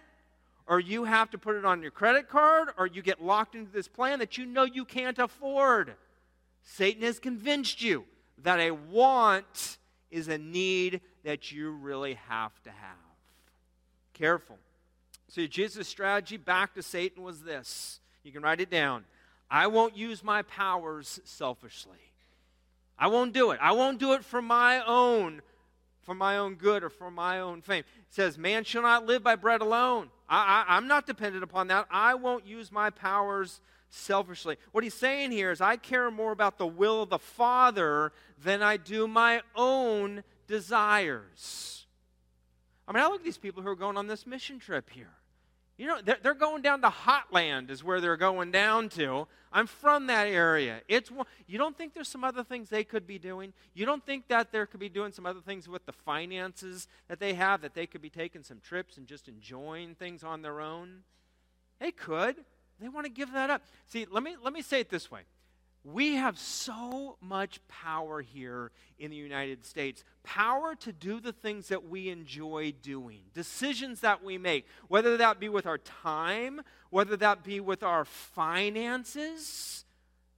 or 0.68 0.80
you 0.80 1.06
have 1.06 1.30
to 1.32 1.38
put 1.38 1.56
it 1.56 1.66
on 1.66 1.82
your 1.82 1.92
credit 1.92 2.30
card, 2.30 2.70
or 2.78 2.86
you 2.86 3.02
get 3.02 3.24
locked 3.24 3.56
into 3.56 3.72
this 3.72 3.88
plan 3.88 4.20
that 4.20 4.38
you 4.38 4.46
know 4.46 4.64
you 4.64 4.84
can't 4.84 5.18
afford 5.20 5.96
Satan 6.70 7.02
has 7.04 7.18
convinced 7.18 7.82
you 7.82 8.04
that 8.44 8.60
a 8.60 8.72
want 8.72 9.78
is 10.12 10.28
a 10.28 10.38
need 10.38 11.00
that 11.24 11.50
you 11.50 11.72
really 11.72 12.16
have 12.28 12.62
to 12.64 12.70
have. 12.70 12.98
Careful. 14.14 14.58
So, 15.30 15.48
Jesus' 15.48 15.88
strategy 15.88 16.36
back 16.36 16.74
to 16.76 16.84
Satan 16.84 17.24
was 17.24 17.42
this. 17.42 18.02
You 18.24 18.34
can 18.34 18.42
write 18.42 18.60
it 18.60 18.70
down. 18.70 19.06
I 19.50 19.68
won't 19.68 19.96
use 19.96 20.24
my 20.24 20.42
powers 20.42 21.22
selfishly. 21.24 21.98
I 23.00 23.08
won't 23.08 23.34
do 23.34 23.52
it. 23.52 23.60
I 23.62 23.72
won't 23.72 23.98
do 23.98 24.14
it 24.14 24.26
for 24.26 24.42
my 24.42 24.86
own, 24.86 25.42
for 26.02 26.14
my 26.14 26.38
own 26.38 26.56
good 26.56 26.84
or 26.84 26.90
for 26.90 27.10
my 27.10 27.40
own 27.40 27.62
fame. 27.62 27.86
It 28.10 28.14
says, 28.14 28.38
Man 28.38 28.66
shall 28.66 28.82
not 28.82 29.06
live 29.06 29.24
by 29.24 29.36
bread 29.36 29.62
alone. 29.62 30.10
I, 30.30 30.66
I'm 30.68 30.88
not 30.88 31.06
dependent 31.06 31.46
upon 31.46 31.68
that. 31.68 31.88
I 31.90 32.16
won't 32.16 32.46
use 32.46 32.74
my 32.74 32.90
powers 32.90 33.62
selfishly. 33.90 34.58
What 34.72 34.84
he's 34.84 34.94
saying 34.94 35.32
here 35.32 35.52
is, 35.52 35.62
I 35.62 35.78
care 35.78 36.12
more 36.12 36.32
about 36.32 36.58
the 36.58 36.68
will 36.68 37.04
of 37.04 37.10
the 37.10 37.20
Father 37.20 38.12
than 38.44 38.62
I 38.62 38.78
do 38.78 39.08
my 39.08 39.42
own 39.56 40.24
desires. 40.48 41.86
I 42.88 42.94
mean, 42.94 43.04
I 43.04 43.08
look 43.08 43.22
at 43.22 43.26
these 43.26 43.38
people 43.38 43.64
who 43.64 43.70
are 43.70 43.76
going 43.76 43.98
on 43.98 44.08
this 44.08 44.26
mission 44.26 44.60
trip 44.60 44.90
here. 44.90 45.12
You 45.78 45.86
know, 45.86 46.00
they're, 46.04 46.18
they're 46.24 46.34
going 46.34 46.64
down 46.64 46.82
to 46.82 46.90
Hotland, 46.90 47.70
is 47.70 47.84
where 47.84 48.02
they're 48.02 48.18
going 48.18 48.52
down 48.52 48.90
to. 48.90 49.28
I'm 49.54 49.68
from 49.68 50.08
that 50.08 50.28
area. 50.28 50.82
It's 50.88 51.12
you 51.46 51.60
don't 51.60 51.78
think 51.78 51.94
there's 51.94 52.08
some 52.08 52.24
other 52.24 52.44
things 52.44 52.70
they 52.70 52.84
could 52.84 53.06
be 53.06 53.20
doing? 53.20 53.54
You 53.76 53.86
don't 53.86 54.04
think 54.04 54.28
that 54.30 54.52
there 54.52 54.66
could 54.66 54.80
be 54.80 54.90
doing 54.90 55.12
some 55.12 55.28
other 55.28 55.40
things 55.40 55.70
with 55.70 55.86
the 55.86 55.92
finances 55.92 56.88
that 57.10 57.20
they 57.20 57.36
have, 57.36 57.62
that 57.62 57.76
they 57.76 57.86
could 57.86 58.02
be 58.02 58.10
taking 58.10 58.42
some 58.42 58.60
trips 58.60 58.98
and 58.98 59.06
just 59.06 59.28
enjoying 59.28 59.94
things 59.94 60.24
on 60.24 60.42
their 60.42 60.62
own? 60.62 61.04
They 61.80 61.92
could. 61.92 62.38
They 62.80 62.90
want 62.90 63.06
to 63.06 63.12
give 63.12 63.34
that 63.34 63.50
up. 63.50 63.64
See, 63.88 64.06
let 64.10 64.24
me, 64.24 64.36
let 64.44 64.54
me 64.54 64.62
say 64.62 64.80
it 64.80 64.90
this 64.90 65.10
way. 65.10 65.22
We 65.84 66.16
have 66.16 66.38
so 66.38 67.18
much 67.22 67.60
power 67.70 68.22
here 68.22 68.72
in 69.00 69.10
the 69.10 69.16
United 69.16 69.66
States. 69.66 70.04
Power 70.24 70.76
to 70.76 70.92
do 70.92 71.22
the 71.22 71.32
things 71.32 71.70
that 71.70 71.88
we 71.88 72.10
enjoy 72.10 72.74
doing, 72.82 73.22
decisions 73.34 74.02
that 74.02 74.22
we 74.22 74.38
make, 74.38 74.66
whether 74.90 75.16
that 75.16 75.40
be 75.40 75.48
with 75.48 75.66
our 75.66 75.78
time, 75.78 76.62
whether 76.90 77.16
that 77.18 77.44
be 77.44 77.62
with 77.62 77.84
our 77.84 78.04
finances. 78.04 79.86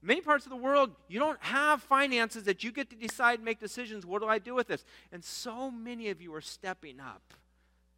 Many 0.03 0.21
parts 0.21 0.45
of 0.45 0.51
the 0.51 0.55
world, 0.55 0.91
you 1.07 1.19
don't 1.19 1.41
have 1.41 1.81
finances 1.81 2.43
that 2.43 2.63
you 2.63 2.71
get 2.71 2.91
to 2.91 2.95
decide, 2.95 3.41
make 3.41 3.59
decisions. 3.59 4.05
What 4.05 4.21
do 4.21 4.27
I 4.27 4.37
do 4.37 4.53
with 4.53 4.67
this? 4.67 4.85
And 5.11 5.23
so 5.23 5.71
many 5.71 6.09
of 6.09 6.21
you 6.21 6.33
are 6.35 6.41
stepping 6.41 6.99
up. 6.99 7.33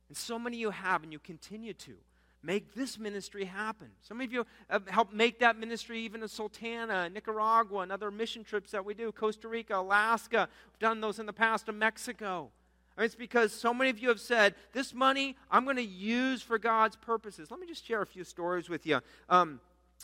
And 0.08 0.16
so 0.16 0.40
many 0.40 0.58
you 0.58 0.72
have, 0.72 1.04
and 1.04 1.12
you 1.12 1.20
continue 1.20 1.74
to 1.74 1.96
make 2.44 2.74
this 2.74 2.98
ministry 2.98 3.46
happen. 3.46 3.88
Some 4.02 4.22
of 4.22 4.32
you 4.32 4.46
have 4.70 4.88
helped 4.88 5.14
make 5.14 5.40
that 5.40 5.58
ministry 5.58 6.00
even 6.02 6.24
in 6.24 6.28
Sultana, 6.28 7.10
Nicaragua, 7.10 7.80
and 7.80 7.92
other 7.92 8.12
mission 8.12 8.44
trips 8.44 8.72
that 8.72 8.84
we 8.84 8.94
do, 8.94 9.12
Costa 9.12 9.48
Rica, 9.48 9.78
Alaska. 9.78 10.50
We've 10.68 10.80
done 10.80 11.02
those 11.02 11.20
in 11.20 11.26
the 11.26 11.34
past 11.34 11.70
in 11.70 11.78
Mexico. 11.78 12.52
I 12.98 13.02
mean, 13.02 13.06
it's 13.06 13.16
because 13.16 13.54
so 13.54 13.74
many 13.74 13.90
of 13.90 14.00
you 14.00 14.10
have 14.10 14.20
said, 14.20 14.56
This 14.74 14.94
money 14.94 15.38
I'm 15.50 15.64
going 15.64 15.78
to 15.78 15.84
use 15.84 16.42
for 16.42 16.58
God's 16.58 16.96
purposes. 16.96 17.52
Let 17.52 17.60
me 17.60 17.68
just 17.68 17.86
share 17.86 18.02
a 18.02 18.08
few 18.08 18.24
stories 18.24 18.70
with 18.70 18.86
you. 18.86 19.00
Um, 19.30 19.60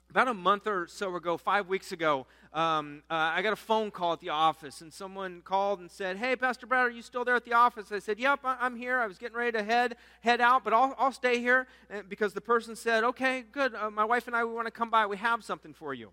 about 0.10 0.28
a 0.28 0.34
month 0.34 0.68
or 0.68 0.88
so 0.88 1.16
ago, 1.16 1.38
five 1.38 1.68
weeks 1.68 1.92
ago, 1.92 2.26
um, 2.54 3.04
uh, 3.10 3.14
I 3.14 3.42
got 3.42 3.54
a 3.54 3.58
phone 3.58 3.92
call 3.92 4.14
at 4.14 4.20
the 4.20 4.30
office, 4.30 4.82
and 4.82 4.92
someone 4.94 5.42
called 5.42 5.80
and 5.80 5.92
said, 5.92 6.18
"Hey, 6.18 6.36
Pastor 6.36 6.66
Brad, 6.66 6.88
are 6.88 6.90
you 6.90 7.02
still 7.02 7.26
there 7.26 7.36
at 7.36 7.46
the 7.46 7.54
office?" 7.54 7.92
I 7.92 8.00
said, 8.00 8.20
"Yep, 8.20 8.40
I'm 8.44 8.76
here. 8.76 9.00
I 9.00 9.08
was 9.08 9.18
getting 9.18 9.38
ready 9.38 9.58
to 9.58 9.64
head 9.64 9.96
head 10.22 10.42
out, 10.42 10.64
but 10.64 10.74
I'll, 10.74 10.96
I'll 10.98 11.12
stay 11.12 11.40
here." 11.40 11.68
because 12.10 12.34
the 12.34 12.42
person 12.42 12.76
said, 12.76 13.04
"Okay, 13.04 13.44
good. 13.52 13.76
Uh, 13.76 13.90
my 13.90 14.06
wife 14.06 14.28
and 14.28 14.36
I 14.36 14.44
we 14.44 14.54
want 14.54 14.68
to 14.68 14.72
come 14.72 14.90
by. 14.90 15.06
We 15.06 15.18
have 15.18 15.44
something 15.44 15.74
for 15.74 15.94
you." 15.94 16.12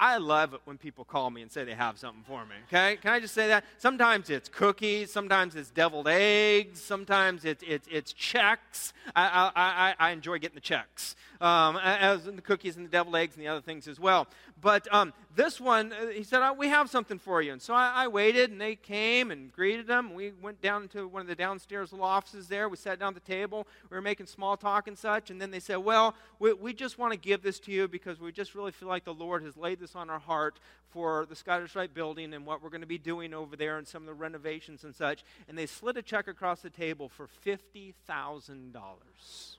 I, 0.00 0.16
love 0.18 0.54
it 0.54 0.60
when 0.64 0.78
people 0.78 1.04
call 1.04 1.30
me 1.30 1.42
and 1.42 1.52
say 1.52 1.64
they 1.64 1.74
have 1.74 1.98
something 1.98 2.24
for 2.26 2.44
me. 2.44 2.56
Okay, 2.68 2.96
can 2.96 3.12
I 3.12 3.20
just 3.20 3.34
say 3.34 3.48
that? 3.48 3.64
Sometimes 3.78 4.30
it's 4.30 4.48
cookies, 4.48 5.12
sometimes 5.12 5.54
it's 5.54 5.70
deviled 5.70 6.08
eggs, 6.08 6.80
sometimes 6.80 7.44
it's 7.44 7.62
it's, 7.66 7.86
it's 7.90 8.12
checks. 8.12 8.92
I, 9.14 9.52
I, 9.54 9.94
I, 10.00 10.08
I 10.08 10.10
enjoy 10.10 10.38
getting 10.38 10.56
the 10.56 10.60
checks, 10.60 11.14
um, 11.40 11.76
as 11.76 12.24
the 12.24 12.40
cookies 12.42 12.76
and 12.76 12.86
the 12.86 12.90
deviled 12.90 13.16
eggs 13.16 13.36
and 13.36 13.44
the 13.44 13.48
other 13.48 13.60
things 13.60 13.86
as 13.86 14.00
well. 14.00 14.26
But 14.60 14.92
um, 14.92 15.12
this 15.34 15.60
one, 15.60 15.92
uh, 15.92 16.06
he 16.06 16.22
said, 16.22 16.40
oh, 16.42 16.54
We 16.54 16.68
have 16.68 16.88
something 16.88 17.18
for 17.18 17.42
you. 17.42 17.52
And 17.52 17.60
so 17.60 17.74
I, 17.74 17.92
I, 17.94 18.08
waited, 18.08 18.50
and 18.50 18.60
they 18.60 18.74
came 18.74 19.30
and 19.30 19.52
greeted 19.52 19.86
them. 19.86 20.14
We 20.14 20.32
went 20.32 20.62
down 20.62 20.88
to 20.88 21.06
one 21.06 21.20
of 21.20 21.28
the 21.28 21.34
downstairs 21.34 21.92
little 21.92 22.06
offices 22.06 22.48
there. 22.48 22.68
We 22.68 22.76
sat 22.76 22.98
down 22.98 23.08
at 23.08 23.14
the 23.14 23.32
table. 23.32 23.66
We 23.90 23.96
were 23.96 24.02
making 24.02 24.26
small 24.26 24.56
talk 24.56 24.88
and 24.88 24.96
such. 24.96 25.30
And 25.30 25.40
then 25.40 25.50
they 25.50 25.60
said, 25.60 25.76
Well, 25.76 26.14
we, 26.38 26.54
we 26.54 26.72
just 26.72 26.98
want 26.98 27.12
to 27.12 27.18
give 27.18 27.42
this 27.42 27.60
to 27.60 27.72
you 27.72 27.86
because 27.86 28.18
we 28.18 28.32
just 28.32 28.54
really 28.54 28.72
feel 28.72 28.88
like 28.88 29.04
the 29.04 29.14
Lord 29.14 29.42
has 29.42 29.56
laid 29.56 29.78
this 29.78 29.94
on 29.94 30.08
our 30.08 30.18
heart 30.18 30.58
for 30.88 31.26
the 31.26 31.36
Scottish 31.36 31.76
Rite 31.76 31.92
building 31.92 32.32
and 32.32 32.46
what 32.46 32.62
we're 32.62 32.70
going 32.70 32.80
to 32.80 32.86
be 32.86 32.98
doing 32.98 33.34
over 33.34 33.56
there 33.56 33.76
and 33.76 33.86
some 33.86 34.02
of 34.02 34.06
the 34.06 34.14
renovations 34.14 34.84
and 34.84 34.94
such. 34.94 35.22
And 35.48 35.58
they 35.58 35.66
slid 35.66 35.98
a 35.98 36.02
check 36.02 36.28
across 36.28 36.62
the 36.62 36.70
table 36.70 37.10
for 37.10 37.28
$50,000. 37.44 39.56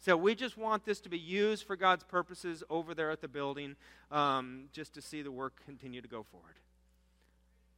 So 0.00 0.16
we 0.16 0.34
just 0.34 0.56
want 0.56 0.86
this 0.86 0.98
to 1.00 1.10
be 1.10 1.18
used 1.18 1.66
for 1.66 1.76
God's 1.76 2.04
purposes 2.04 2.64
over 2.70 2.94
there 2.94 3.10
at 3.10 3.20
the 3.20 3.28
building, 3.28 3.76
um, 4.10 4.64
just 4.72 4.94
to 4.94 5.02
see 5.02 5.20
the 5.20 5.30
work 5.30 5.62
continue 5.66 6.00
to 6.00 6.08
go 6.08 6.22
forward. 6.22 6.54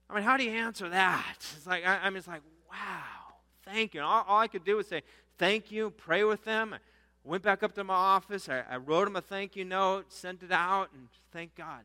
I 0.09 0.14
mean, 0.14 0.23
how 0.23 0.37
do 0.37 0.45
you 0.45 0.50
answer 0.50 0.88
that? 0.88 1.37
It's 1.57 1.67
like 1.67 1.85
I, 1.85 2.07
am 2.07 2.14
just 2.14 2.29
like, 2.29 2.43
wow, 2.71 3.35
thank 3.64 3.95
you. 3.95 4.02
All, 4.02 4.25
all, 4.29 4.38
I 4.38 4.47
could 4.47 4.64
do 4.64 4.76
was 4.76 4.87
say 4.87 5.02
thank 5.37 5.73
you, 5.73 5.91
pray 5.91 6.23
with 6.23 6.45
them. 6.45 6.75
I 6.75 6.79
went 7.25 7.43
back 7.43 7.64
up 7.64 7.75
to 7.75 7.83
my 7.83 7.95
office. 7.95 8.49
I, 8.49 8.62
I 8.71 8.76
wrote 8.76 9.07
them 9.07 9.17
a 9.17 9.21
thank 9.21 9.57
you 9.57 9.64
note, 9.64 10.12
sent 10.12 10.45
it 10.45 10.52
out, 10.52 10.91
and 10.95 11.09
thank 11.33 11.57
God 11.57 11.83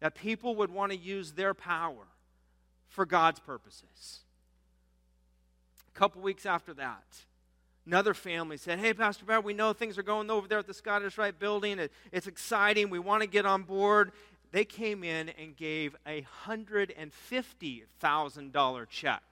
that 0.00 0.14
people 0.14 0.54
would 0.56 0.70
want 0.70 0.92
to 0.92 0.98
use 0.98 1.32
their 1.32 1.54
power 1.54 2.08
for 2.88 3.06
God's 3.06 3.40
purposes. 3.40 4.20
A 5.88 5.98
couple 5.98 6.20
weeks 6.20 6.44
after 6.44 6.74
that, 6.74 7.04
Another 7.86 8.14
family 8.14 8.56
said, 8.56 8.78
Hey, 8.78 8.94
Pastor 8.94 9.24
Brad, 9.24 9.44
we 9.44 9.54
know 9.54 9.72
things 9.72 9.98
are 9.98 10.04
going 10.04 10.30
over 10.30 10.46
there 10.46 10.60
at 10.60 10.66
the 10.66 10.74
Scottish 10.74 11.18
Rite 11.18 11.38
building. 11.38 11.80
It's 12.12 12.26
exciting. 12.26 12.90
We 12.90 13.00
want 13.00 13.22
to 13.22 13.28
get 13.28 13.44
on 13.44 13.62
board. 13.62 14.12
They 14.52 14.64
came 14.64 15.02
in 15.02 15.30
and 15.30 15.56
gave 15.56 15.96
a 16.06 16.24
$150,000 16.46 18.88
check 18.88 19.22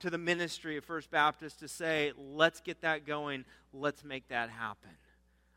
to 0.00 0.10
the 0.10 0.18
ministry 0.18 0.76
of 0.76 0.84
First 0.84 1.10
Baptist 1.10 1.60
to 1.60 1.68
say, 1.68 2.12
Let's 2.16 2.60
get 2.60 2.82
that 2.82 3.06
going. 3.06 3.44
Let's 3.72 4.04
make 4.04 4.28
that 4.28 4.50
happen. 4.50 4.90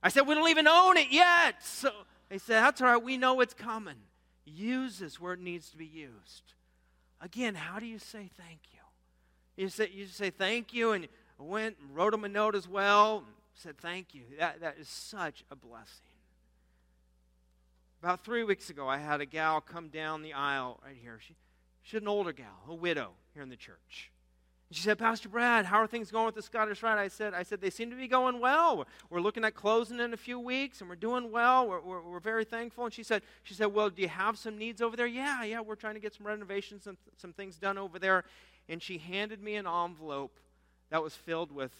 I 0.01 0.09
said, 0.09 0.25
We 0.25 0.35
don't 0.35 0.49
even 0.49 0.67
own 0.67 0.97
it 0.97 1.11
yet. 1.11 1.63
So 1.63 1.91
they 2.29 2.39
said, 2.39 2.63
That's 2.63 2.81
all 2.81 2.87
right. 2.87 3.03
We 3.03 3.17
know 3.17 3.41
it's 3.41 3.53
coming. 3.53 3.97
Use 4.45 4.99
this 4.99 5.19
where 5.19 5.33
it 5.33 5.41
needs 5.41 5.69
to 5.69 5.77
be 5.77 5.85
used. 5.85 6.53
Again, 7.21 7.55
how 7.55 7.79
do 7.79 7.85
you 7.85 7.99
say 7.99 8.29
thank 8.37 8.59
you? 8.73 8.79
You 9.57 9.69
say, 9.69 9.89
you 9.93 10.05
say 10.05 10.29
thank 10.29 10.73
you, 10.73 10.91
and 10.91 11.07
I 11.39 11.43
went 11.43 11.77
and 11.79 11.95
wrote 11.95 12.13
him 12.13 12.23
a 12.23 12.29
note 12.29 12.55
as 12.55 12.67
well, 12.67 13.23
said 13.53 13.77
thank 13.77 14.13
you. 14.13 14.23
That, 14.39 14.61
that 14.61 14.77
is 14.79 14.87
such 14.87 15.43
a 15.51 15.55
blessing. 15.55 16.07
About 18.01 18.23
three 18.23 18.43
weeks 18.43 18.69
ago, 18.69 18.87
I 18.87 18.97
had 18.97 19.21
a 19.21 19.25
gal 19.25 19.59
come 19.59 19.89
down 19.89 20.21
the 20.21 20.33
aisle 20.33 20.79
right 20.85 20.95
here. 21.01 21.19
She, 21.25 21.35
she's 21.81 22.01
an 22.01 22.07
older 22.07 22.31
gal, 22.31 22.45
a 22.67 22.73
widow 22.73 23.11
here 23.33 23.41
in 23.41 23.49
the 23.49 23.55
church. 23.55 24.11
she 24.71 24.81
said, 24.81 24.99
Pastor 24.99 25.29
Brad, 25.29 25.65
how 25.65 25.77
are 25.77 25.87
things 25.87 26.11
going 26.11 26.27
with 26.27 26.35
the 26.35 26.43
Scottish 26.43 26.83
Rite? 26.83 26.99
I 26.99 27.07
said, 27.07 27.33
I 27.33 27.41
said, 27.41 27.59
they 27.59 27.71
seem 27.71 27.89
to 27.89 27.95
be 27.95 28.07
going 28.07 28.39
well. 28.39 28.77
We're, 28.77 28.85
we're 29.09 29.21
looking 29.21 29.43
at 29.43 29.55
closing 29.55 29.99
in 29.99 30.13
a 30.13 30.17
few 30.17 30.39
weeks, 30.39 30.81
and 30.81 30.89
we're 30.89 30.95
doing 30.95 31.31
well. 31.31 31.67
We're, 31.67 31.81
we're, 31.81 32.01
we're, 32.01 32.19
very 32.19 32.45
thankful. 32.45 32.85
And 32.85 32.93
she 32.93 33.01
said, 33.03 33.23
she 33.41 33.55
said, 33.55 33.67
well, 33.67 33.89
do 33.89 34.01
you 34.01 34.09
have 34.09 34.37
some 34.37 34.59
needs 34.59 34.79
over 34.79 34.95
there? 34.95 35.07
Yeah, 35.07 35.43
yeah, 35.43 35.61
we're 35.61 35.75
trying 35.75 35.95
to 35.95 35.99
get 35.99 36.13
some 36.13 36.27
renovations 36.27 36.85
and 36.85 36.97
some 37.17 37.33
things 37.33 37.57
done 37.57 37.79
over 37.79 37.97
there. 37.97 38.25
And 38.69 38.81
she 38.81 38.99
handed 38.99 39.41
me 39.41 39.55
an 39.55 39.65
envelope 39.65 40.39
that 40.89 41.03
was 41.03 41.15
filled 41.15 41.51
with 41.51 41.71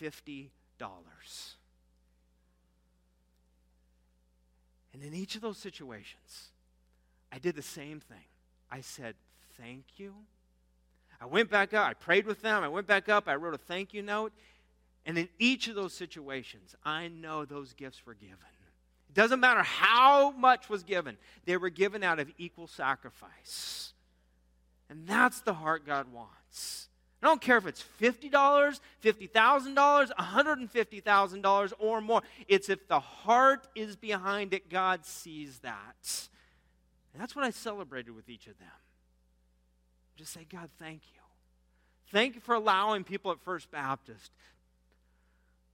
$50. 0.00 0.48
And 4.92 5.02
in 5.02 5.14
each 5.14 5.36
of 5.36 5.40
those 5.40 5.58
situations, 5.58 6.50
I 7.32 7.38
did 7.38 7.54
the 7.54 7.62
same 7.62 8.00
thing. 8.00 8.24
I 8.70 8.80
said, 8.80 9.14
Thank 9.58 9.84
you. 9.96 10.14
I 11.20 11.26
went 11.26 11.50
back 11.50 11.72
up, 11.72 11.86
I 11.86 11.94
prayed 11.94 12.26
with 12.26 12.42
them, 12.42 12.64
I 12.64 12.68
went 12.68 12.88
back 12.88 13.08
up, 13.08 13.28
I 13.28 13.36
wrote 13.36 13.54
a 13.54 13.58
thank 13.58 13.94
you 13.94 14.02
note. 14.02 14.32
And 15.06 15.16
in 15.16 15.28
each 15.38 15.68
of 15.68 15.76
those 15.76 15.92
situations, 15.92 16.74
I 16.84 17.08
know 17.08 17.44
those 17.44 17.74
gifts 17.74 18.04
were 18.04 18.14
given. 18.14 18.36
It 19.08 19.14
doesn't 19.14 19.38
matter 19.38 19.62
how 19.62 20.32
much 20.32 20.68
was 20.68 20.82
given, 20.82 21.16
they 21.44 21.56
were 21.56 21.70
given 21.70 22.02
out 22.02 22.18
of 22.18 22.28
equal 22.38 22.66
sacrifice. 22.66 23.92
And 24.90 25.06
that's 25.06 25.40
the 25.42 25.54
heart 25.54 25.86
God 25.86 26.12
wants. 26.12 26.88
I 27.22 27.26
don't 27.26 27.40
care 27.40 27.56
if 27.56 27.66
it's 27.66 27.84
$50, 28.00 28.30
$50,000, 29.02 30.10
$150,000 30.10 31.72
or 31.78 32.00
more. 32.00 32.22
It's 32.48 32.68
if 32.68 32.88
the 32.88 32.98
heart 32.98 33.68
is 33.76 33.94
behind 33.94 34.52
it, 34.52 34.68
God 34.68 35.06
sees 35.06 35.60
that. 35.60 36.28
And 37.12 37.22
that's 37.22 37.36
what 37.36 37.44
I 37.44 37.50
celebrated 37.50 38.10
with 38.10 38.28
each 38.28 38.48
of 38.48 38.58
them. 38.58 38.68
Just 40.16 40.32
say, 40.32 40.46
God, 40.50 40.68
thank 40.80 41.02
you. 41.12 41.20
Thank 42.10 42.34
you 42.34 42.40
for 42.40 42.56
allowing 42.56 43.04
people 43.04 43.30
at 43.30 43.40
First 43.40 43.70
Baptist 43.70 44.32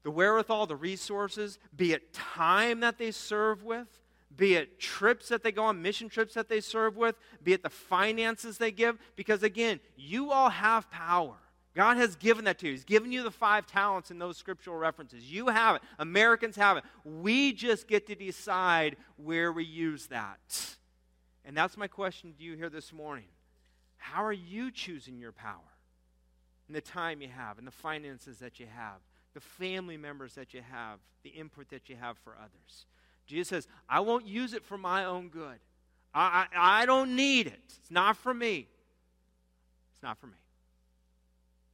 the 0.05 0.11
wherewithal, 0.13 0.67
the 0.67 0.77
resources, 0.77 1.59
be 1.77 1.93
it 1.93 2.15
time 2.15 2.81
that 2.81 2.99
they 2.99 3.11
serve 3.11 3.65
with, 3.65 3.89
be 4.37 4.55
it 4.55 4.79
trips 4.79 5.29
that 5.29 5.43
they 5.43 5.53
go 5.53 5.65
on, 5.65 5.83
mission 5.83 6.09
trips 6.09 6.35
that 6.35 6.49
they 6.49 6.61
serve 6.61 6.97
with, 6.97 7.17
be 7.43 7.53
it 7.53 7.63
the 7.63 7.71
finances 7.71 8.59
they 8.59 8.71
give, 8.71 8.99
because 9.17 9.43
again, 9.43 9.81
you 9.97 10.31
all 10.31 10.51
have 10.51 10.91
power. 10.91 11.37
God 11.75 11.97
has 11.97 12.17
given 12.17 12.45
that 12.47 12.59
to 12.59 12.67
you. 12.67 12.73
He's 12.73 12.85
given 12.85 13.13
you 13.13 13.23
the 13.23 13.31
five 13.31 13.67
talents 13.67 14.11
in 14.11 14.19
those 14.19 14.37
scriptural 14.37 14.77
references. 14.77 15.31
You 15.31 15.49
have 15.49 15.77
it. 15.77 15.83
Americans 15.99 16.57
have 16.57 16.77
it. 16.77 16.85
We 17.05 17.53
just 17.53 17.87
get 17.87 18.07
to 18.09 18.15
decide 18.15 18.97
where 19.17 19.53
we 19.53 19.65
use 19.65 20.09
that. 20.09 20.77
And 21.45 21.57
that's 21.57 21.77
my 21.77 21.87
question 21.87 22.35
to 22.37 22.43
you 22.43 22.57
here 22.57 22.69
this 22.69 22.93
morning. 22.93 23.27
How 23.97 24.25
are 24.25 24.33
you 24.33 24.71
choosing 24.71 25.19
your 25.19 25.33
power? 25.33 25.61
In 26.69 26.75
the 26.75 26.81
time 26.81 27.23
you 27.23 27.29
have, 27.29 27.59
and 27.59 27.67
the 27.67 27.71
finances 27.73 28.39
that 28.41 28.61
you 28.61 28.67
have, 28.67 28.99
the 29.33 29.41
family 29.41 29.97
members 29.97 30.35
that 30.35 30.53
you 30.53 30.63
have, 30.69 30.99
the 31.23 31.31
input 31.31 31.69
that 31.71 31.89
you 31.89 31.97
have 31.97 32.19
for 32.19 32.37
others. 32.37 32.87
Jesus 33.29 33.49
says, 33.49 33.69
I 33.89 34.01
won't 34.01 34.27
use 34.27 34.55
it 34.55 34.65
for 34.65 34.77
my 34.77 35.05
own 35.05 35.29
good. 35.29 35.59
I, 36.15 36.47
I, 36.53 36.83
I 36.83 36.87
don't 36.87 37.15
need 37.15 37.47
it. 37.47 37.61
It's 37.67 37.91
not 37.91 38.17
for 38.17 38.35
me. 38.35 38.67
It's 39.95 40.03
not 40.03 40.19
for 40.19 40.27
me. 40.27 40.33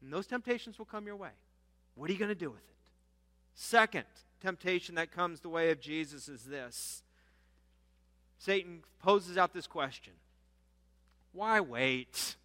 And 0.03 0.13
those 0.13 0.27
temptations 0.27 0.79
will 0.79 0.85
come 0.85 1.07
your 1.07 1.17
way. 1.17 1.31
What 1.95 2.11
are 2.11 2.13
you 2.13 2.19
going 2.19 2.29
to 2.29 2.35
do 2.35 2.51
with 2.51 2.59
it? 2.59 2.75
Second 3.55 4.05
temptation 4.43 4.97
that 4.97 5.13
comes 5.13 5.41
the 5.41 5.49
way 5.49 5.71
of 5.71 5.81
Jesus 5.81 6.29
is 6.29 6.43
this 6.43 7.03
Satan 8.37 8.83
poses 9.01 9.39
out 9.39 9.55
this 9.55 9.67
question 9.67 10.13
Why 11.33 11.61
wait? 11.61 12.37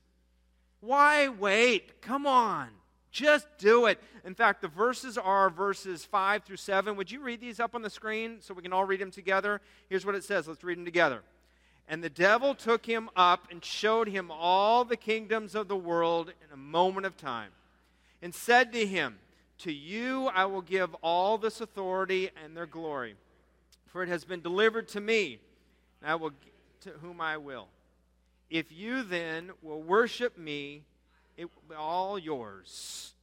Why 0.82 1.28
wait? 1.28 2.02
Come 2.02 2.26
on. 2.26 2.70
Just 3.12 3.48
do 3.58 3.88
it. 3.88 4.00
In 4.24 4.36
fact, 4.36 4.62
the 4.62 4.68
verses 4.68 5.18
are 5.18 5.50
verses 5.50 6.06
5 6.06 6.44
through 6.44 6.58
7. 6.58 6.96
Would 6.96 7.12
you 7.12 7.22
read 7.22 7.42
these 7.42 7.60
up 7.60 7.74
on 7.74 7.82
the 7.82 7.90
screen 7.90 8.38
so 8.40 8.54
we 8.54 8.62
can 8.62 8.74
all 8.74 8.86
read 8.86 9.02
them 9.02 9.12
together? 9.12 9.62
Here's 9.90 10.06
what 10.06 10.16
it 10.16 10.24
says. 10.24 10.48
Let's 10.48 10.64
read 10.64 10.78
them 10.78 10.86
together. 10.86 11.22
And 11.88 12.04
the 12.04 12.10
devil 12.10 12.54
took 12.54 12.86
him 12.86 13.10
up 13.16 13.48
and 13.50 13.66
showed 13.66 14.08
him 14.08 14.30
all 14.30 14.86
the 14.86 14.96
kingdoms 14.96 15.56
of 15.56 15.68
the 15.68 15.76
world 15.76 16.30
in 16.30 16.54
a 16.54 16.58
moment 16.58 17.08
of 17.08 17.18
time, 17.18 17.50
and 18.22 18.34
said 18.34 18.72
to 18.74 18.86
him, 18.86 19.18
To 19.60 19.74
you 19.74 20.28
I 20.28 20.46
will 20.46 20.62
give 20.62 20.94
all 21.02 21.40
this 21.40 21.62
authority 21.62 22.30
and 22.44 22.56
their 22.56 22.68
glory, 22.68 23.16
for 23.88 24.04
it 24.04 24.10
has 24.10 24.24
been 24.24 24.42
delivered 24.42 24.88
to 24.90 25.02
me, 25.02 25.40
and 26.02 26.12
I 26.12 26.14
will 26.14 26.32
to 26.82 26.92
whom 27.02 27.20
I 27.20 27.38
will. 27.38 27.68
If 28.52 28.72
you 28.72 29.02
then 29.02 29.52
will 29.64 29.82
worship 29.82 30.38
me, 30.38 30.84
it 31.40 31.50
all 31.78 32.20
yours. 32.20 33.14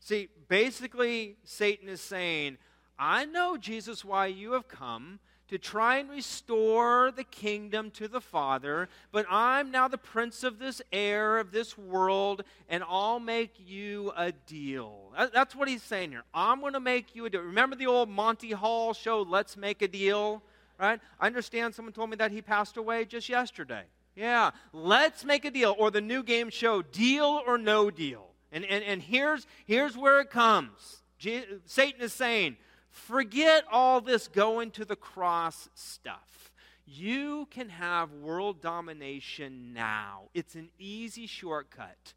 See, 0.00 0.28
basically, 0.48 1.36
Satan 1.44 1.88
is 1.88 2.00
saying, 2.00 2.58
I 2.98 3.24
know, 3.24 3.56
Jesus, 3.56 4.04
why 4.04 4.26
you 4.26 4.52
have 4.52 4.68
come 4.68 5.20
to 5.48 5.58
try 5.58 5.98
and 5.98 6.08
restore 6.08 7.10
the 7.10 7.24
kingdom 7.24 7.90
to 7.90 8.08
the 8.08 8.20
Father, 8.20 8.88
but 9.10 9.26
I'm 9.28 9.70
now 9.70 9.86
the 9.86 9.98
prince 9.98 10.44
of 10.44 10.58
this 10.58 10.80
air, 10.92 11.38
of 11.38 11.52
this 11.52 11.76
world, 11.76 12.42
and 12.68 12.82
I'll 12.88 13.20
make 13.20 13.54
you 13.58 14.12
a 14.16 14.32
deal. 14.32 15.12
That's 15.32 15.54
what 15.54 15.68
he's 15.68 15.82
saying 15.82 16.12
here. 16.12 16.24
I'm 16.32 16.60
going 16.60 16.72
to 16.72 16.80
make 16.80 17.14
you 17.14 17.26
a 17.26 17.30
deal. 17.30 17.42
Remember 17.42 17.76
the 17.76 17.86
old 17.86 18.08
Monty 18.08 18.52
Hall 18.52 18.94
show, 18.94 19.22
Let's 19.22 19.56
Make 19.56 19.82
a 19.82 19.88
Deal? 19.88 20.42
Right? 20.80 21.00
I 21.20 21.26
understand 21.26 21.74
someone 21.74 21.92
told 21.92 22.10
me 22.10 22.16
that 22.16 22.32
he 22.32 22.40
passed 22.40 22.76
away 22.76 23.04
just 23.04 23.28
yesterday. 23.28 23.84
Yeah, 24.14 24.50
let's 24.72 25.24
make 25.24 25.44
a 25.44 25.50
deal. 25.50 25.74
Or 25.78 25.90
the 25.90 26.00
new 26.00 26.22
game 26.22 26.50
show, 26.50 26.82
Deal 26.82 27.42
or 27.46 27.58
No 27.58 27.90
Deal. 27.90 28.28
And, 28.50 28.64
and, 28.64 28.84
and 28.84 29.02
here's, 29.02 29.46
here's 29.64 29.96
where 29.96 30.20
it 30.20 30.30
comes. 30.30 31.02
Je- 31.18 31.46
Satan 31.64 32.02
is 32.02 32.12
saying, 32.12 32.56
Forget 32.90 33.64
all 33.72 34.02
this 34.02 34.28
going 34.28 34.70
to 34.72 34.84
the 34.84 34.96
cross 34.96 35.70
stuff. 35.74 36.52
You 36.84 37.48
can 37.50 37.70
have 37.70 38.12
world 38.12 38.60
domination 38.60 39.72
now. 39.72 40.24
It's 40.34 40.54
an 40.54 40.68
easy 40.78 41.26
shortcut. 41.26 42.12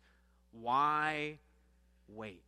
Why 0.52 1.40
wait? 2.10 2.42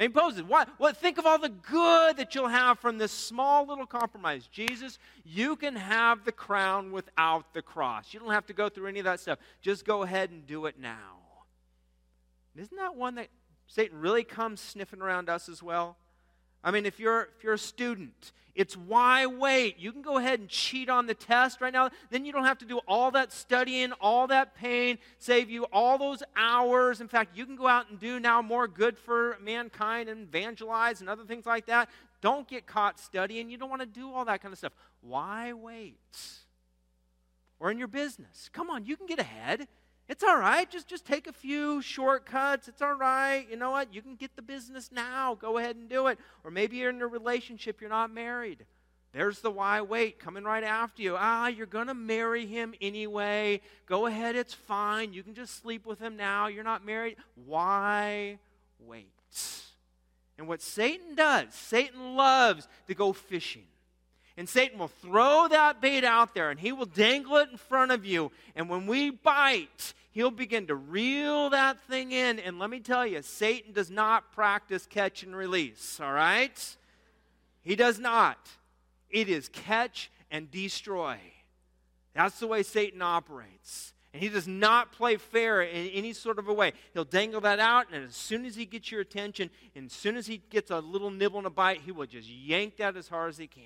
He 0.00 0.08
poses, 0.08 0.42
what, 0.42 0.70
what, 0.78 0.96
think 0.96 1.18
of 1.18 1.26
all 1.26 1.38
the 1.38 1.50
good 1.50 2.16
that 2.16 2.34
you'll 2.34 2.48
have 2.48 2.78
from 2.78 2.96
this 2.96 3.12
small 3.12 3.66
little 3.66 3.84
compromise. 3.84 4.46
Jesus, 4.46 4.98
you 5.26 5.56
can 5.56 5.76
have 5.76 6.24
the 6.24 6.32
crown 6.32 6.90
without 6.90 7.52
the 7.52 7.60
cross. 7.60 8.14
You 8.14 8.20
don't 8.20 8.30
have 8.30 8.46
to 8.46 8.54
go 8.54 8.70
through 8.70 8.86
any 8.86 9.00
of 9.00 9.04
that 9.04 9.20
stuff. 9.20 9.38
Just 9.60 9.84
go 9.84 10.02
ahead 10.02 10.30
and 10.30 10.46
do 10.46 10.64
it 10.64 10.80
now. 10.80 11.18
isn't 12.56 12.76
that 12.78 12.96
one 12.96 13.16
that 13.16 13.28
Satan 13.66 14.00
really 14.00 14.24
comes 14.24 14.58
sniffing 14.62 15.02
around 15.02 15.28
us 15.28 15.50
as 15.50 15.62
well? 15.62 15.98
I 16.62 16.70
mean, 16.70 16.86
if 16.86 17.00
you're, 17.00 17.28
if 17.36 17.44
you're 17.44 17.54
a 17.54 17.58
student, 17.58 18.32
it's 18.54 18.76
why 18.76 19.26
wait? 19.26 19.78
You 19.78 19.92
can 19.92 20.02
go 20.02 20.18
ahead 20.18 20.40
and 20.40 20.48
cheat 20.48 20.88
on 20.90 21.06
the 21.06 21.14
test 21.14 21.60
right 21.60 21.72
now. 21.72 21.90
Then 22.10 22.24
you 22.24 22.32
don't 22.32 22.44
have 22.44 22.58
to 22.58 22.66
do 22.66 22.78
all 22.86 23.10
that 23.12 23.32
studying, 23.32 23.92
all 24.00 24.26
that 24.26 24.54
pain, 24.54 24.98
save 25.18 25.48
you 25.48 25.64
all 25.72 25.96
those 25.96 26.22
hours. 26.36 27.00
In 27.00 27.08
fact, 27.08 27.36
you 27.36 27.46
can 27.46 27.56
go 27.56 27.66
out 27.66 27.88
and 27.88 27.98
do 27.98 28.20
now 28.20 28.42
more 28.42 28.68
good 28.68 28.98
for 28.98 29.38
mankind 29.42 30.08
and 30.08 30.22
evangelize 30.22 31.00
and 31.00 31.08
other 31.08 31.24
things 31.24 31.46
like 31.46 31.66
that. 31.66 31.88
Don't 32.20 32.46
get 32.46 32.66
caught 32.66 33.00
studying. 33.00 33.48
You 33.48 33.56
don't 33.56 33.70
want 33.70 33.80
to 33.82 33.86
do 33.86 34.12
all 34.12 34.26
that 34.26 34.42
kind 34.42 34.52
of 34.52 34.58
stuff. 34.58 34.74
Why 35.00 35.52
wait? 35.52 35.96
Or 37.60 37.70
in 37.70 37.78
your 37.78 37.88
business. 37.88 38.50
Come 38.52 38.68
on, 38.68 38.84
you 38.84 38.96
can 38.96 39.06
get 39.06 39.18
ahead. 39.18 39.68
It's 40.10 40.24
all 40.24 40.36
right. 40.36 40.68
Just, 40.68 40.88
just 40.88 41.06
take 41.06 41.28
a 41.28 41.32
few 41.32 41.80
shortcuts. 41.80 42.66
It's 42.66 42.82
all 42.82 42.94
right. 42.94 43.46
You 43.48 43.56
know 43.56 43.70
what? 43.70 43.94
You 43.94 44.02
can 44.02 44.16
get 44.16 44.34
the 44.34 44.42
business 44.42 44.90
now. 44.92 45.36
Go 45.36 45.56
ahead 45.58 45.76
and 45.76 45.88
do 45.88 46.08
it. 46.08 46.18
Or 46.42 46.50
maybe 46.50 46.78
you're 46.78 46.90
in 46.90 47.00
a 47.00 47.06
relationship, 47.06 47.80
you're 47.80 47.90
not 47.90 48.12
married. 48.12 48.66
There's 49.12 49.38
the 49.38 49.52
why 49.52 49.82
wait 49.82 50.18
coming 50.18 50.42
right 50.42 50.64
after 50.64 51.00
you. 51.00 51.14
Ah, 51.16 51.46
you're 51.46 51.64
going 51.64 51.86
to 51.86 51.94
marry 51.94 52.44
him 52.44 52.74
anyway. 52.80 53.60
Go 53.86 54.06
ahead, 54.06 54.34
it's 54.34 54.52
fine. 54.52 55.12
You 55.12 55.22
can 55.22 55.34
just 55.34 55.62
sleep 55.62 55.86
with 55.86 56.00
him 56.00 56.16
now. 56.16 56.48
You're 56.48 56.64
not 56.64 56.84
married. 56.84 57.16
Why 57.46 58.40
wait? 58.84 59.06
And 60.38 60.48
what 60.48 60.60
Satan 60.60 61.14
does, 61.14 61.54
Satan 61.54 62.16
loves 62.16 62.66
to 62.88 62.94
go 62.94 63.12
fishing. 63.12 63.66
And 64.36 64.48
Satan 64.48 64.78
will 64.78 64.88
throw 64.88 65.48
that 65.48 65.80
bait 65.80 66.02
out 66.02 66.34
there 66.34 66.50
and 66.50 66.58
he 66.58 66.72
will 66.72 66.86
dangle 66.86 67.36
it 67.36 67.50
in 67.50 67.58
front 67.58 67.92
of 67.92 68.04
you. 68.04 68.32
And 68.56 68.68
when 68.68 68.86
we 68.86 69.10
bite, 69.10 69.92
he'll 70.10 70.30
begin 70.30 70.66
to 70.66 70.74
reel 70.74 71.50
that 71.50 71.80
thing 71.80 72.12
in. 72.12 72.38
And 72.38 72.58
let 72.58 72.70
me 72.70 72.80
tell 72.80 73.06
you, 73.06 73.22
Satan 73.22 73.72
does 73.72 73.90
not 73.90 74.32
practice 74.32 74.86
catch 74.86 75.22
and 75.22 75.34
release, 75.34 76.00
all 76.00 76.12
right? 76.12 76.76
He 77.62 77.76
does 77.76 77.98
not. 77.98 78.48
It 79.08 79.28
is 79.28 79.48
catch 79.48 80.10
and 80.30 80.50
destroy. 80.50 81.18
That's 82.14 82.38
the 82.38 82.46
way 82.46 82.62
Satan 82.62 83.02
operates. 83.02 83.92
And 84.12 84.22
he 84.22 84.28
does 84.28 84.48
not 84.48 84.90
play 84.90 85.16
fair 85.16 85.62
in 85.62 85.86
any 85.88 86.12
sort 86.12 86.40
of 86.40 86.48
a 86.48 86.52
way. 86.52 86.72
He'll 86.92 87.04
dangle 87.04 87.40
that 87.42 87.60
out, 87.60 87.86
and 87.92 88.04
as 88.04 88.16
soon 88.16 88.44
as 88.44 88.56
he 88.56 88.64
gets 88.64 88.90
your 88.90 89.00
attention, 89.00 89.50
and 89.76 89.86
as 89.86 89.92
soon 89.92 90.16
as 90.16 90.26
he 90.26 90.42
gets 90.50 90.72
a 90.72 90.80
little 90.80 91.10
nibble 91.10 91.38
and 91.38 91.46
a 91.46 91.50
bite, 91.50 91.82
he 91.82 91.92
will 91.92 92.06
just 92.06 92.28
yank 92.28 92.76
that 92.78 92.96
as 92.96 93.06
hard 93.06 93.30
as 93.30 93.38
he 93.38 93.46
can. 93.46 93.62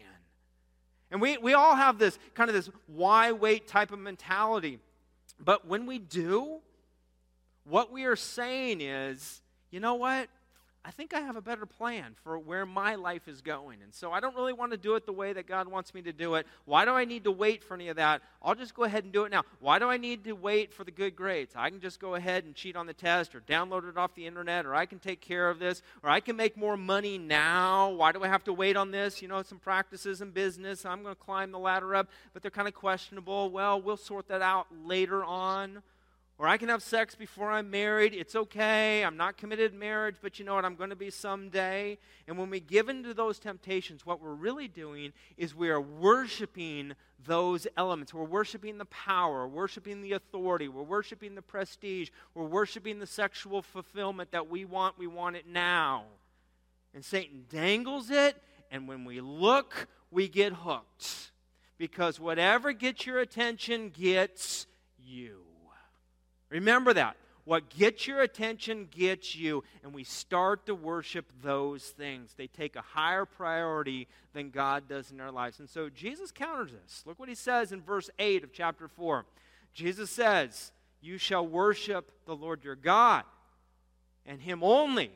And 1.11 1.21
we, 1.21 1.39
we 1.39 1.55
all 1.55 1.75
have 1.77 1.99
this 1.99 2.19
kind 2.35 2.51
of 2.51 2.55
this 2.55 2.69
why 2.87 3.33
wait 3.33 3.67
type 3.69 3.93
of 3.93 3.99
mentality. 3.99 4.81
But 5.39 5.67
when 5.67 5.87
we 5.87 5.99
do, 5.99 6.61
what 7.65 7.91
we 7.93 8.05
are 8.05 8.17
saying 8.17 8.81
is, 8.81 9.43
you 9.71 9.81
know 9.81 9.95
what? 9.95 10.29
I 10.87 10.91
think 10.91 11.15
I 11.15 11.21
have 11.21 11.37
a 11.37 11.41
better 11.41 11.65
plan 11.65 12.15
for 12.23 12.39
where 12.39 12.67
my 12.67 12.97
life 12.97 13.27
is 13.27 13.41
going. 13.41 13.79
And 13.83 13.95
so 13.95 14.13
I 14.13 14.21
don't 14.21 14.37
really 14.37 14.53
want 14.53 14.73
to 14.73 14.77
do 14.77 14.97
it 14.97 15.07
the 15.07 15.15
way 15.15 15.33
that 15.33 15.47
God 15.47 15.67
wants 15.67 15.95
me 15.95 16.03
to 16.03 16.13
do 16.13 16.35
it. 16.35 16.47
Why 16.67 16.85
do 16.85 16.91
I 16.91 17.07
need 17.07 17.25
to 17.25 17.31
wait 17.31 17.65
for 17.65 17.73
any 17.73 17.89
of 17.89 17.97
that? 17.97 18.21
I'll 18.43 18.55
just 18.55 18.75
go 18.75 18.85
ahead 18.85 19.03
and 19.03 19.13
do 19.13 19.25
it 19.25 19.31
now. 19.31 19.45
Why 19.61 19.79
do 19.79 19.89
I 19.89 19.97
need 19.97 20.25
to 20.25 20.33
wait 20.33 20.75
for 20.75 20.85
the 20.85 20.91
good 20.91 21.17
grades? 21.17 21.55
I 21.57 21.71
can 21.71 21.81
just 21.81 22.01
go 22.01 22.17
ahead 22.17 22.45
and 22.45 22.55
cheat 22.55 22.77
on 22.77 22.87
the 22.87 22.93
test 22.93 23.35
or 23.35 23.41
download 23.41 23.89
it 23.89 23.97
off 23.97 24.15
the 24.15 24.27
internet 24.27 24.67
or 24.67 24.75
I 24.75 24.85
can 24.85 24.99
take 24.99 25.23
care 25.23 25.49
of 25.49 25.59
this 25.59 25.81
or 26.03 26.11
I 26.11 26.21
can 26.21 26.37
make 26.37 26.55
more 26.55 26.77
money 26.77 27.17
now. 27.17 27.89
Why 27.89 28.13
do 28.13 28.23
I 28.23 28.29
have 28.29 28.45
to 28.45 28.53
wait 28.53 28.77
on 28.77 28.91
this? 28.91 29.23
You 29.23 29.29
know, 29.29 29.43
some 29.43 29.59
practices 29.59 30.21
in 30.21 30.33
business. 30.33 30.85
I'm 30.85 31.03
going 31.03 31.15
to 31.15 31.21
climb 31.21 31.51
the 31.51 31.59
ladder 31.59 31.95
up, 31.95 32.11
but 32.35 32.43
they're 32.43 32.51
kind 32.51 32.69
of 32.69 32.75
questionable. 32.75 33.49
Well, 33.49 33.81
we'll 33.81 33.97
sort 33.97 34.29
that 34.29 34.43
out 34.43 34.67
later 34.85 35.25
on. 35.25 35.83
Or 36.37 36.49
I 36.49 36.57
can 36.57 36.69
have 36.69 36.83
sex 36.83 37.15
before 37.15 37.53
I'm 37.53 37.71
married. 37.71 38.13
It's 38.13 38.35
okay. 38.35 39.05
I'm 39.05 39.17
not 39.17 39.37
committed 39.37 39.71
to 39.71 39.79
marriage, 39.79 40.17
but 40.21 40.39
you 40.39 40.45
know 40.45 40.57
what? 40.57 40.65
I'm 40.65 40.75
going 40.75 40.91
to 40.91 40.97
be 40.97 41.11
someday. 41.11 41.97
And 42.27 42.37
when 42.37 42.51
we 42.51 42.59
give 42.59 42.89
into 42.89 43.15
those 43.15 43.39
temptations, 43.39 44.05
what 44.05 44.21
we're 44.21 44.35
really 44.35 44.67
doing 44.67 45.13
is 45.37 45.55
we 45.55 45.71
are 45.71 45.81
worshiping 45.81 46.95
those 47.25 47.69
elements. 47.77 48.13
We're 48.13 48.25
worshiping 48.25 48.79
the 48.79 48.85
power, 48.87 49.47
worshiping 49.47 50.03
the 50.03 50.13
authority, 50.13 50.67
we're 50.67 50.83
worshiping 50.83 51.37
the 51.37 51.43
prestige, 51.43 52.11
we're 52.35 52.45
worshiping 52.45 52.99
the 52.99 53.07
sexual 53.07 53.63
fulfillment 53.63 54.33
that 54.33 54.51
we 54.51 54.65
want. 54.65 54.99
We 54.99 55.07
want 55.07 55.37
it 55.37 55.47
now. 55.47 56.05
And 56.95 57.05
Satan 57.05 57.45
dangles 57.49 58.11
it, 58.11 58.37
and 58.73 58.89
when 58.89 59.05
we 59.05 59.21
look, 59.21 59.87
we 60.11 60.29
get 60.29 60.53
hooked. 60.53 61.31
Because 61.79 62.19
whatever 62.19 62.73
gets 62.73 63.07
your 63.07 63.21
attention 63.21 63.91
gets 63.91 64.67
you. 64.99 65.45
Remember 66.55 66.93
that. 66.95 67.17
What 67.45 67.69
gets 67.69 68.07
your 68.07 68.23
attention 68.23 68.89
gets 68.91 69.35
you, 69.35 69.65
and 69.83 69.93
we 69.93 70.05
start 70.05 70.67
to 70.67 70.75
worship 70.75 71.27
those 71.43 71.83
things. 71.83 72.33
They 72.37 72.47
take 72.47 72.77
a 72.77 72.81
higher 72.81 73.27
priority 73.27 74.07
than 74.33 74.51
God 74.51 74.89
does 74.89 75.11
in 75.11 75.21
our 75.21 75.33
lives. 75.33 75.59
And 75.59 75.69
so 75.69 75.91
Jesus 75.91 76.31
counters 76.31 76.71
this. 76.71 77.03
Look 77.05 77.19
what 77.19 77.29
he 77.29 77.35
says 77.35 77.73
in 77.73 77.83
verse 77.83 78.09
8 78.21 78.45
of 78.45 78.53
chapter 78.53 78.87
4. 78.87 79.27
Jesus 79.75 80.11
says, 80.11 80.71
You 81.03 81.19
shall 81.19 81.47
worship 81.47 82.11
the 82.25 82.37
Lord 82.37 82.65
your 82.65 82.77
God, 82.77 83.25
and 84.25 84.41
him 84.41 84.63
only 84.63 85.11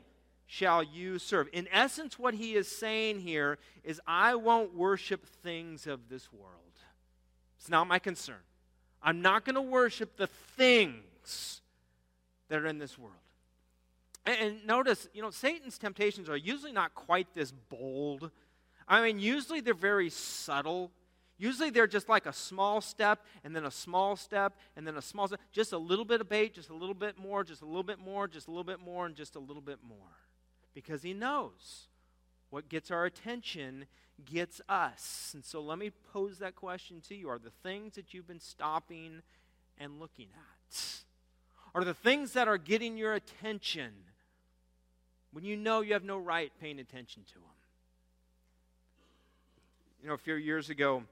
shall 0.45 0.83
you 0.83 1.19
serve. 1.19 1.47
In 1.53 1.69
essence, 1.71 2.19
what 2.19 2.33
he 2.33 2.53
is 2.53 2.67
saying 2.67 3.21
here 3.21 3.57
is, 3.85 4.01
I 4.05 4.35
won't 4.35 4.75
worship 4.75 5.25
things 5.25 5.87
of 5.87 6.09
this 6.09 6.31
world. 6.33 6.53
It's 7.57 7.69
not 7.69 7.87
my 7.87 7.97
concern. 7.97 8.35
I'm 9.01 9.21
not 9.21 9.45
going 9.45 9.55
to 9.55 9.61
worship 9.61 10.17
the 10.17 10.27
things 10.27 11.05
things 11.21 11.61
that 12.49 12.59
are 12.59 12.67
in 12.67 12.79
this 12.79 12.97
world. 12.97 13.13
And, 14.25 14.37
and 14.39 14.67
notice, 14.67 15.07
you 15.13 15.21
know, 15.21 15.29
Satan's 15.29 15.77
temptations 15.77 16.29
are 16.29 16.37
usually 16.37 16.71
not 16.71 16.93
quite 16.95 17.27
this 17.33 17.51
bold. 17.51 18.31
I 18.87 19.01
mean, 19.01 19.19
usually 19.19 19.61
they're 19.61 19.73
very 19.73 20.09
subtle. 20.09 20.91
Usually 21.37 21.69
they're 21.69 21.87
just 21.87 22.09
like 22.09 22.25
a 22.25 22.33
small 22.33 22.81
step 22.81 23.25
and 23.43 23.55
then 23.55 23.65
a 23.65 23.71
small 23.71 24.15
step 24.15 24.57
and 24.75 24.85
then 24.85 24.97
a 24.97 25.01
small 25.01 25.27
step. 25.27 25.39
Just 25.51 25.71
a 25.71 25.77
little 25.77 26.05
bit 26.05 26.21
of 26.21 26.27
bait, 26.27 26.53
just 26.53 26.69
a 26.69 26.73
little 26.73 26.95
bit 26.95 27.17
more, 27.17 27.43
just 27.43 27.61
a 27.61 27.65
little 27.65 27.83
bit 27.83 27.99
more, 27.99 28.27
just 28.27 28.47
a 28.47 28.51
little 28.51 28.63
bit 28.63 28.79
more, 28.79 29.05
and 29.05 29.15
just 29.15 29.35
a 29.35 29.39
little 29.39 29.61
bit 29.61 29.79
more. 29.87 29.97
Because 30.73 31.01
he 31.01 31.13
knows 31.13 31.87
what 32.49 32.67
gets 32.67 32.91
our 32.91 33.05
attention 33.05 33.85
gets 34.25 34.59
us. 34.67 35.31
And 35.33 35.45
so 35.45 35.61
let 35.61 35.77
me 35.77 35.91
pose 36.11 36.39
that 36.39 36.55
question 36.55 37.01
to 37.07 37.15
you 37.15 37.29
Are 37.29 37.39
the 37.39 37.51
things 37.63 37.95
that 37.95 38.13
you've 38.13 38.27
been 38.27 38.39
stopping 38.39 39.21
and 39.77 39.99
looking 39.99 40.27
at? 40.35 41.03
Are 41.73 41.83
the 41.83 41.93
things 41.93 42.33
that 42.33 42.47
are 42.47 42.57
getting 42.57 42.97
your 42.97 43.13
attention 43.13 43.91
when 45.31 45.43
you 45.43 45.55
know 45.55 45.81
you 45.81 45.93
have 45.93 46.03
no 46.03 46.17
right 46.17 46.51
paying 46.59 46.79
attention 46.79 47.23
to 47.27 47.33
them. 47.35 47.43
You 50.01 50.07
know, 50.07 50.15
a 50.15 50.17
few 50.17 50.35
years 50.35 50.69
ago, 50.69 51.03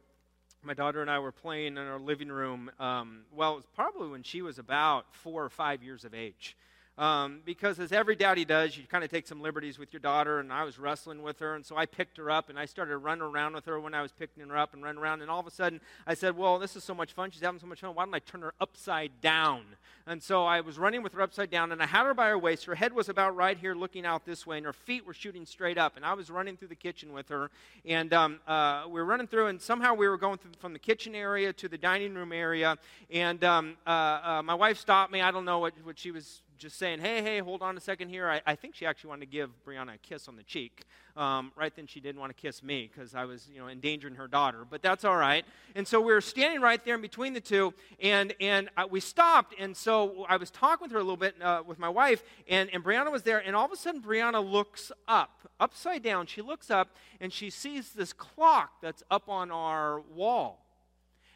my 0.63 0.73
daughter 0.73 1.01
and 1.01 1.11
I 1.11 1.19
were 1.19 1.31
playing 1.31 1.77
in 1.77 1.77
our 1.77 1.99
living 1.99 2.29
room. 2.29 2.71
Um, 2.79 3.21
well, 3.35 3.53
it 3.53 3.57
was 3.57 3.67
probably 3.75 4.09
when 4.09 4.23
she 4.23 4.41
was 4.41 4.59
about 4.59 5.05
four 5.13 5.43
or 5.43 5.49
five 5.49 5.83
years 5.83 6.03
of 6.03 6.13
age. 6.13 6.55
Um, 6.97 7.41
because 7.45 7.79
as 7.79 7.91
every 7.91 8.15
daddy 8.15 8.43
does, 8.43 8.75
you 8.75 8.83
kind 8.85 9.03
of 9.03 9.11
take 9.11 9.27
some 9.27 9.39
liberties 9.39 9.77
with 9.77 9.93
your 9.93 9.99
daughter, 9.99 10.39
and 10.39 10.51
I 10.51 10.63
was 10.63 10.79
wrestling 10.79 11.21
with 11.21 11.37
her, 11.39 11.53
and 11.53 11.63
so 11.63 11.77
I 11.77 11.85
picked 11.85 12.17
her 12.17 12.31
up, 12.31 12.49
and 12.49 12.57
I 12.57 12.65
started 12.65 12.97
running 12.97 13.21
around 13.21 13.53
with 13.53 13.65
her 13.65 13.79
when 13.79 13.93
I 13.93 14.01
was 14.01 14.11
picking 14.11 14.47
her 14.47 14.57
up 14.57 14.73
and 14.73 14.81
running 14.81 14.99
around, 14.99 15.21
and 15.21 15.29
all 15.29 15.39
of 15.39 15.45
a 15.45 15.51
sudden 15.51 15.79
I 16.07 16.15
said, 16.15 16.35
well, 16.35 16.57
this 16.57 16.75
is 16.75 16.83
so 16.83 16.95
much 16.95 17.13
fun, 17.13 17.29
she's 17.29 17.43
having 17.43 17.59
so 17.59 17.67
much 17.67 17.81
fun, 17.81 17.93
why 17.93 18.05
don't 18.05 18.15
I 18.15 18.19
turn 18.19 18.41
her 18.41 18.55
upside 18.59 19.21
down? 19.21 19.61
And 20.07 20.23
so 20.23 20.45
I 20.45 20.61
was 20.61 20.79
running 20.79 21.03
with 21.03 21.13
her 21.13 21.21
upside 21.21 21.51
down, 21.51 21.71
and 21.71 21.83
I 21.83 21.85
had 21.85 22.05
her 22.05 22.15
by 22.15 22.29
her 22.29 22.37
waist, 22.37 22.65
her 22.65 22.73
head 22.73 22.93
was 22.93 23.09
about 23.09 23.35
right 23.35 23.59
here 23.59 23.75
looking 23.75 24.03
out 24.03 24.25
this 24.25 24.47
way, 24.47 24.57
and 24.57 24.65
her 24.65 24.73
feet 24.73 25.05
were 25.05 25.13
shooting 25.13 25.45
straight 25.45 25.77
up, 25.77 25.97
and 25.97 26.05
I 26.05 26.15
was 26.15 26.31
running 26.31 26.57
through 26.57 26.69
the 26.69 26.75
kitchen 26.75 27.13
with 27.13 27.29
her, 27.29 27.51
and 27.85 28.11
um, 28.11 28.39
uh, 28.47 28.85
we 28.87 28.93
were 28.93 29.05
running 29.05 29.27
through, 29.27 29.47
and 29.47 29.61
somehow 29.61 29.93
we 29.93 30.07
were 30.07 30.17
going 30.17 30.39
from 30.57 30.73
the 30.73 30.79
kitchen 30.79 31.13
area 31.13 31.53
to 31.53 31.67
the 31.67 31.77
dining 31.77 32.15
room 32.15 32.33
area, 32.33 32.75
and 33.11 33.43
um, 33.43 33.77
uh, 33.85 33.89
uh, 33.89 34.41
my 34.43 34.55
wife 34.55 34.79
stopped 34.79 35.11
me, 35.11 35.21
I 35.21 35.29
don't 35.29 35.45
know 35.45 35.59
what, 35.59 35.73
what 35.83 35.99
she 35.99 36.09
was 36.09 36.41
just 36.57 36.77
saying, 36.77 36.99
hey, 36.99 37.21
hey, 37.21 37.39
hold 37.39 37.61
on 37.61 37.77
a 37.77 37.79
second 37.79 38.09
here. 38.09 38.29
I, 38.29 38.41
I 38.45 38.55
think 38.55 38.75
she 38.75 38.85
actually 38.85 39.09
wanted 39.09 39.25
to 39.25 39.31
give 39.31 39.49
Brianna 39.65 39.95
a 39.95 39.97
kiss 39.97 40.27
on 40.27 40.35
the 40.35 40.43
cheek. 40.43 40.85
Um, 41.15 41.51
right 41.55 41.75
then, 41.75 41.87
she 41.87 41.99
didn't 41.99 42.19
want 42.19 42.35
to 42.35 42.41
kiss 42.41 42.61
me 42.61 42.89
because 42.93 43.15
I 43.15 43.25
was, 43.25 43.49
you 43.51 43.59
know, 43.59 43.67
endangering 43.67 44.15
her 44.15 44.27
daughter. 44.27 44.65
But 44.69 44.81
that's 44.81 45.03
all 45.03 45.15
right. 45.15 45.45
And 45.75 45.87
so 45.87 45.99
we 45.99 46.13
were 46.13 46.21
standing 46.21 46.61
right 46.61 46.83
there 46.83 46.95
in 46.95 47.01
between 47.01 47.33
the 47.33 47.41
two, 47.41 47.73
and 48.01 48.33
and 48.39 48.69
uh, 48.77 48.85
we 48.89 48.99
stopped. 48.99 49.55
And 49.59 49.75
so 49.75 50.25
I 50.29 50.37
was 50.37 50.51
talking 50.51 50.85
with 50.85 50.91
her 50.91 50.99
a 50.99 51.03
little 51.03 51.17
bit 51.17 51.41
uh, 51.41 51.63
with 51.65 51.79
my 51.79 51.89
wife, 51.89 52.23
and 52.47 52.69
and 52.71 52.83
Brianna 52.83 53.11
was 53.11 53.23
there. 53.23 53.39
And 53.39 53.55
all 53.55 53.65
of 53.65 53.71
a 53.71 53.77
sudden, 53.77 54.01
Brianna 54.01 54.43
looks 54.43 54.91
up, 55.07 55.49
upside 55.59 56.03
down. 56.03 56.27
She 56.27 56.41
looks 56.41 56.69
up, 56.69 56.95
and 57.19 57.33
she 57.33 57.49
sees 57.49 57.93
this 57.93 58.13
clock 58.13 58.81
that's 58.81 59.03
up 59.09 59.29
on 59.29 59.51
our 59.51 60.01
wall. 60.01 60.66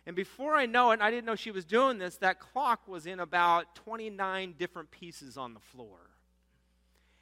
And 0.05 0.15
before 0.15 0.55
I 0.55 0.65
know 0.65 0.91
it, 0.91 1.01
I 1.01 1.11
didn't 1.11 1.25
know 1.25 1.35
she 1.35 1.51
was 1.51 1.65
doing 1.65 1.99
this, 1.99 2.17
that 2.17 2.39
clock 2.39 2.87
was 2.87 3.05
in 3.05 3.19
about 3.19 3.75
29 3.75 4.55
different 4.57 4.89
pieces 4.89 5.37
on 5.37 5.53
the 5.53 5.59
floor. 5.59 5.97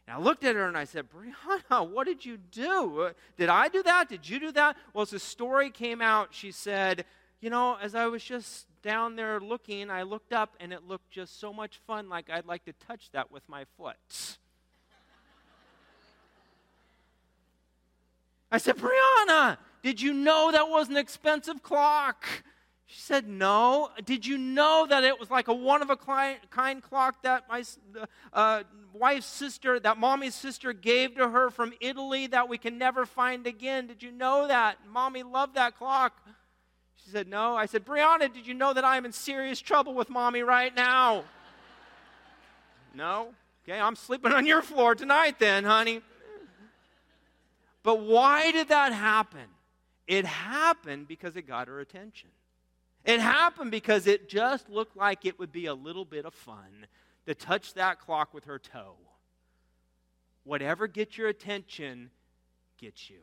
And 0.07 0.17
I 0.17 0.19
looked 0.19 0.43
at 0.43 0.55
her 0.55 0.67
and 0.67 0.77
I 0.77 0.85
said, 0.85 1.07
Brianna, 1.09 1.87
what 1.87 2.07
did 2.07 2.25
you 2.25 2.37
do? 2.37 3.11
Did 3.37 3.49
I 3.49 3.67
do 3.67 3.83
that? 3.83 4.09
Did 4.09 4.27
you 4.27 4.39
do 4.39 4.51
that? 4.53 4.77
Well, 4.93 5.03
as 5.03 5.09
the 5.09 5.19
story 5.19 5.69
came 5.69 6.01
out, 6.01 6.29
she 6.31 6.51
said, 6.51 7.05
You 7.41 7.49
know, 7.49 7.77
as 7.81 7.95
I 7.95 8.07
was 8.07 8.23
just 8.23 8.65
down 8.81 9.17
there 9.17 9.39
looking, 9.39 9.91
I 9.91 10.03
looked 10.03 10.31
up 10.31 10.55
and 10.59 10.71
it 10.71 10.87
looked 10.87 11.11
just 11.11 11.39
so 11.39 11.51
much 11.51 11.79
fun, 11.85 12.09
like 12.09 12.29
I'd 12.29 12.45
like 12.45 12.65
to 12.65 12.73
touch 12.87 13.11
that 13.11 13.29
with 13.29 13.43
my 13.49 13.65
foot. 13.77 14.37
I 18.51 18.57
said, 18.57 18.77
Brianna, 18.77 19.57
did 19.83 20.01
you 20.01 20.13
know 20.13 20.51
that 20.51 20.69
was 20.69 20.89
an 20.89 20.97
expensive 20.97 21.61
clock? 21.61 22.25
She 22.91 23.02
said, 23.02 23.28
No. 23.28 23.91
Did 24.04 24.25
you 24.25 24.36
know 24.39 24.88
that 24.89 25.04
it 25.04 25.19
was 25.19 25.30
like 25.30 25.47
a 25.47 25.54
one 25.54 25.84
of 25.84 25.91
a 25.91 25.95
kind 25.95 26.82
clock 26.82 27.21
that 27.21 27.47
my 27.47 27.63
uh, 28.34 28.63
wife's 28.93 29.28
sister, 29.28 29.80
that 29.80 29.99
mommy's 29.99 30.34
sister 30.34 30.73
gave 30.73 31.15
to 31.15 31.30
her 31.30 31.52
from 31.52 31.71
Italy 31.82 32.25
that 32.28 32.49
we 32.49 32.58
can 32.58 32.80
never 32.80 33.06
find 33.06 33.45
again? 33.45 33.86
Did 33.86 34.02
you 34.02 34.12
know 34.12 34.47
that? 34.47 34.80
Mommy 34.91 35.21
loved 35.21 35.54
that 35.54 35.78
clock. 35.78 36.17
She 36.95 37.12
said, 37.12 37.28
No. 37.28 37.56
I 37.56 37.67
said, 37.67 37.86
Brianna, 37.86 38.34
did 38.34 38.47
you 38.47 38.56
know 38.56 38.73
that 38.73 38.84
I'm 38.84 39.06
in 39.06 39.12
serious 39.12 39.60
trouble 39.60 39.93
with 39.93 40.10
mommy 40.10 40.41
right 40.41 40.75
now? 40.75 41.25
no. 42.95 43.28
Okay, 43.63 43.80
I'm 43.80 43.95
sleeping 43.95 44.32
on 44.32 44.47
your 44.47 44.63
floor 44.63 44.95
tonight 44.95 45.38
then, 45.38 45.63
honey. 45.63 46.02
But 47.84 48.02
why 48.02 48.52
did 48.52 48.69
that 48.69 48.93
happen? 48.93 49.45
It 50.08 50.25
happened 50.25 51.08
because 51.08 51.36
it 51.36 51.43
got 51.43 51.67
her 51.67 51.80
attention. 51.80 52.30
It 53.09 53.19
happened 53.21 53.71
because 53.71 54.05
it 54.05 54.29
just 54.29 54.69
looked 54.69 54.95
like 54.95 55.25
it 55.25 55.39
would 55.39 55.51
be 55.51 55.65
a 55.65 55.73
little 55.73 56.05
bit 56.05 56.25
of 56.25 56.33
fun 56.35 56.85
to 57.25 57.33
touch 57.33 57.73
that 57.73 57.99
clock 57.99 58.35
with 58.35 58.43
her 58.43 58.59
toe. 58.59 58.97
whatever 60.43 60.85
gets 60.85 61.17
your 61.17 61.27
attention 61.27 62.11
gets 62.77 63.09
you. 63.09 63.21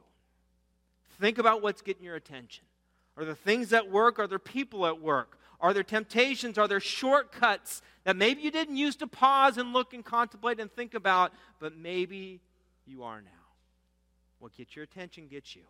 Think 1.20 1.38
about 1.38 1.62
what's 1.62 1.82
getting 1.82 2.02
your 2.02 2.16
attention. 2.16 2.64
Are 3.16 3.24
there 3.24 3.36
things 3.36 3.72
at 3.72 3.88
work? 3.88 4.18
Are 4.18 4.26
there 4.26 4.40
people 4.40 4.86
at 4.86 5.00
work? 5.00 5.38
Are 5.60 5.72
there 5.72 5.84
temptations? 5.84 6.58
Are 6.58 6.66
there 6.66 6.80
shortcuts 6.80 7.80
that 8.02 8.16
maybe 8.16 8.42
you 8.42 8.50
didn't 8.50 8.76
use 8.76 8.96
to 8.96 9.06
pause 9.06 9.56
and 9.56 9.72
look 9.72 9.94
and 9.94 10.04
contemplate 10.04 10.58
and 10.58 10.70
think 10.70 10.94
about, 10.94 11.32
but 11.60 11.76
maybe 11.76 12.40
you 12.86 13.04
are 13.04 13.20
now? 13.20 13.30
What 14.40 14.52
gets 14.56 14.74
your 14.74 14.82
attention 14.82 15.28
gets 15.28 15.54
you. 15.54 15.62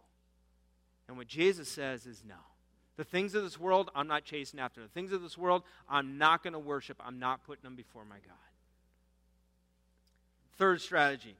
And 1.07 1.19
what 1.19 1.29
Jesus 1.29 1.69
says 1.69 2.07
is 2.07 2.23
no. 2.27 2.56
The 2.97 3.05
things 3.05 3.35
of 3.35 3.43
this 3.43 3.61
world, 3.61 3.91
I'm 3.95 4.09
not 4.09 4.25
chasing 4.25 4.59
after. 4.59 4.81
The 4.81 4.89
things 4.89 5.13
of 5.13 5.23
this 5.23 5.37
world, 5.37 5.63
I'm 5.89 6.19
not 6.19 6.43
going 6.43 6.55
to 6.55 6.59
worship. 6.59 7.01
I'm 7.05 7.19
not 7.19 7.45
putting 7.45 7.63
them 7.63 7.77
before 7.77 8.05
my 8.05 8.17
God. 8.17 8.37
Third 10.57 10.81
strategy 10.81 11.37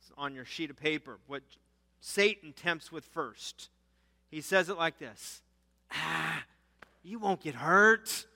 it's 0.00 0.12
on 0.18 0.34
your 0.34 0.44
sheet 0.44 0.70
of 0.70 0.76
paper. 0.76 1.18
What 1.26 1.42
Satan 2.00 2.52
tempts 2.52 2.92
with 2.92 3.04
first. 3.04 3.70
He 4.30 4.40
says 4.40 4.68
it 4.68 4.76
like 4.76 4.98
this 4.98 5.40
Ah, 5.90 6.44
you 7.02 7.18
won't 7.18 7.40
get 7.40 7.54
hurt. 7.54 8.26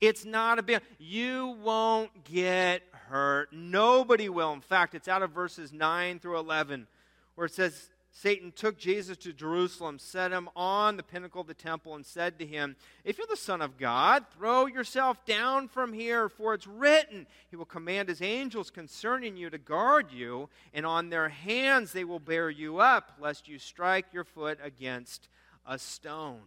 It's 0.00 0.24
not 0.24 0.58
a 0.58 0.62
big 0.62 0.80
you 0.98 1.58
won't 1.62 2.24
get 2.24 2.82
hurt. 3.08 3.52
Nobody 3.52 4.28
will. 4.28 4.52
In 4.52 4.60
fact, 4.60 4.94
it's 4.94 5.08
out 5.08 5.22
of 5.22 5.32
verses 5.32 5.72
9 5.72 6.20
through 6.20 6.38
11 6.38 6.86
where 7.34 7.46
it 7.46 7.52
says 7.52 7.89
Satan 8.12 8.52
took 8.52 8.76
Jesus 8.76 9.16
to 9.18 9.32
Jerusalem, 9.32 9.98
set 9.98 10.32
him 10.32 10.48
on 10.56 10.96
the 10.96 11.02
pinnacle 11.02 11.40
of 11.40 11.46
the 11.46 11.54
temple, 11.54 11.94
and 11.94 12.04
said 12.04 12.38
to 12.38 12.46
him, 12.46 12.76
If 13.04 13.18
you're 13.18 13.26
the 13.28 13.36
Son 13.36 13.62
of 13.62 13.78
God, 13.78 14.24
throw 14.36 14.66
yourself 14.66 15.24
down 15.24 15.68
from 15.68 15.92
here, 15.92 16.28
for 16.28 16.52
it's 16.52 16.66
written, 16.66 17.26
He 17.50 17.56
will 17.56 17.64
command 17.64 18.08
His 18.08 18.20
angels 18.20 18.70
concerning 18.70 19.36
you 19.36 19.48
to 19.50 19.58
guard 19.58 20.12
you, 20.12 20.48
and 20.74 20.84
on 20.84 21.08
their 21.08 21.28
hands 21.28 21.92
they 21.92 22.04
will 22.04 22.18
bear 22.18 22.50
you 22.50 22.78
up, 22.78 23.12
lest 23.20 23.48
you 23.48 23.58
strike 23.58 24.06
your 24.12 24.24
foot 24.24 24.58
against 24.62 25.28
a 25.64 25.78
stone. 25.78 26.42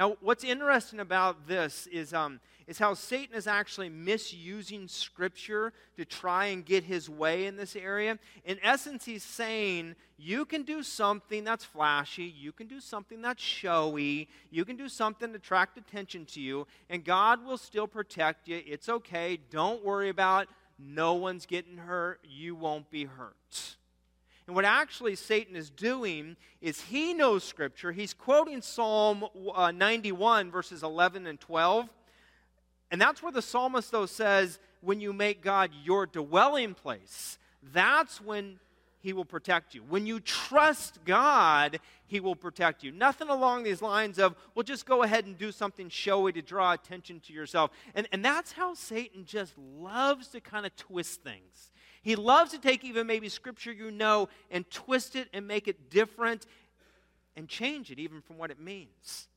Now, 0.00 0.16
what's 0.22 0.44
interesting 0.44 0.98
about 0.98 1.46
this 1.46 1.86
is, 1.88 2.14
um, 2.14 2.40
is 2.66 2.78
how 2.78 2.94
Satan 2.94 3.36
is 3.36 3.46
actually 3.46 3.90
misusing 3.90 4.88
Scripture 4.88 5.74
to 5.98 6.06
try 6.06 6.46
and 6.46 6.64
get 6.64 6.84
his 6.84 7.10
way 7.10 7.44
in 7.44 7.56
this 7.56 7.76
area. 7.76 8.18
In 8.46 8.58
essence, 8.62 9.04
he's 9.04 9.22
saying 9.22 9.96
you 10.16 10.46
can 10.46 10.62
do 10.62 10.82
something 10.82 11.44
that's 11.44 11.66
flashy, 11.66 12.24
you 12.24 12.50
can 12.50 12.66
do 12.66 12.80
something 12.80 13.20
that's 13.20 13.42
showy, 13.42 14.30
you 14.50 14.64
can 14.64 14.78
do 14.78 14.88
something 14.88 15.32
to 15.32 15.36
attract 15.36 15.76
attention 15.76 16.24
to 16.26 16.40
you, 16.40 16.66
and 16.88 17.04
God 17.04 17.44
will 17.44 17.58
still 17.58 17.86
protect 17.86 18.48
you. 18.48 18.62
It's 18.66 18.88
okay. 18.88 19.38
Don't 19.50 19.84
worry 19.84 20.08
about 20.08 20.44
it. 20.44 20.48
No 20.78 21.12
one's 21.12 21.44
getting 21.44 21.76
hurt. 21.76 22.20
You 22.24 22.54
won't 22.54 22.90
be 22.90 23.04
hurt. 23.04 23.76
And 24.50 24.56
what 24.56 24.64
actually 24.64 25.14
Satan 25.14 25.54
is 25.54 25.70
doing 25.70 26.36
is 26.60 26.80
he 26.80 27.14
knows 27.14 27.44
Scripture. 27.44 27.92
He's 27.92 28.12
quoting 28.12 28.62
Psalm 28.62 29.24
uh, 29.54 29.70
91, 29.70 30.50
verses 30.50 30.82
11 30.82 31.28
and 31.28 31.38
12. 31.38 31.88
And 32.90 33.00
that's 33.00 33.22
where 33.22 33.30
the 33.30 33.42
psalmist, 33.42 33.92
though, 33.92 34.06
says, 34.06 34.58
when 34.80 35.00
you 35.00 35.12
make 35.12 35.40
God 35.40 35.70
your 35.84 36.04
dwelling 36.04 36.74
place, 36.74 37.38
that's 37.72 38.20
when 38.20 38.58
he 38.98 39.12
will 39.12 39.24
protect 39.24 39.72
you. 39.72 39.84
When 39.88 40.04
you 40.04 40.18
trust 40.18 40.98
God, 41.04 41.78
he 42.08 42.18
will 42.18 42.34
protect 42.34 42.82
you. 42.82 42.90
Nothing 42.90 43.28
along 43.28 43.62
these 43.62 43.80
lines 43.80 44.18
of, 44.18 44.34
well, 44.56 44.64
just 44.64 44.84
go 44.84 45.04
ahead 45.04 45.26
and 45.26 45.38
do 45.38 45.52
something 45.52 45.88
showy 45.88 46.32
to 46.32 46.42
draw 46.42 46.72
attention 46.72 47.20
to 47.20 47.32
yourself. 47.32 47.70
And, 47.94 48.08
and 48.10 48.24
that's 48.24 48.50
how 48.50 48.74
Satan 48.74 49.24
just 49.24 49.54
loves 49.78 50.26
to 50.30 50.40
kind 50.40 50.66
of 50.66 50.74
twist 50.74 51.22
things. 51.22 51.70
He 52.02 52.16
loves 52.16 52.52
to 52.52 52.58
take 52.58 52.84
even 52.84 53.06
maybe 53.06 53.28
scripture 53.28 53.72
you 53.72 53.90
know 53.90 54.28
and 54.50 54.68
twist 54.70 55.16
it 55.16 55.28
and 55.32 55.46
make 55.46 55.68
it 55.68 55.90
different 55.90 56.46
and 57.36 57.48
change 57.48 57.90
it 57.90 57.98
even 57.98 58.20
from 58.20 58.38
what 58.38 58.50
it 58.50 58.58
means. 58.58 59.28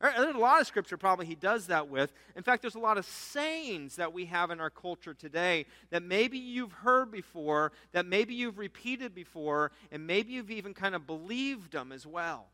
There's 0.00 0.34
a 0.34 0.38
lot 0.38 0.60
of 0.60 0.66
scripture 0.66 0.98
probably 0.98 1.24
he 1.26 1.34
does 1.34 1.68
that 1.68 1.88
with. 1.88 2.12
In 2.36 2.42
fact, 2.42 2.62
there's 2.62 2.74
a 2.74 2.80
lot 2.80 2.98
of 2.98 3.06
sayings 3.06 3.96
that 3.96 4.12
we 4.12 4.26
have 4.26 4.50
in 4.50 4.60
our 4.60 4.68
culture 4.68 5.14
today 5.14 5.64
that 5.90 6.02
maybe 6.02 6.36
you've 6.36 6.72
heard 6.72 7.10
before, 7.10 7.72
that 7.92 8.04
maybe 8.04 8.34
you've 8.34 8.58
repeated 8.58 9.14
before, 9.14 9.72
and 9.90 10.06
maybe 10.06 10.32
you've 10.32 10.50
even 10.50 10.74
kind 10.74 10.94
of 10.94 11.06
believed 11.06 11.72
them 11.72 11.92
as 11.92 12.06
well. 12.06 12.46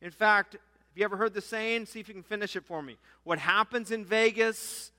In 0.00 0.10
fact, 0.10 0.54
have 0.54 0.60
you 0.96 1.04
ever 1.04 1.18
heard 1.18 1.34
the 1.34 1.42
saying? 1.42 1.86
See 1.86 2.00
if 2.00 2.08
you 2.08 2.14
can 2.14 2.22
finish 2.22 2.56
it 2.56 2.64
for 2.64 2.82
me. 2.82 2.96
What 3.24 3.38
happens 3.38 3.90
in 3.90 4.04
Vegas? 4.04 4.90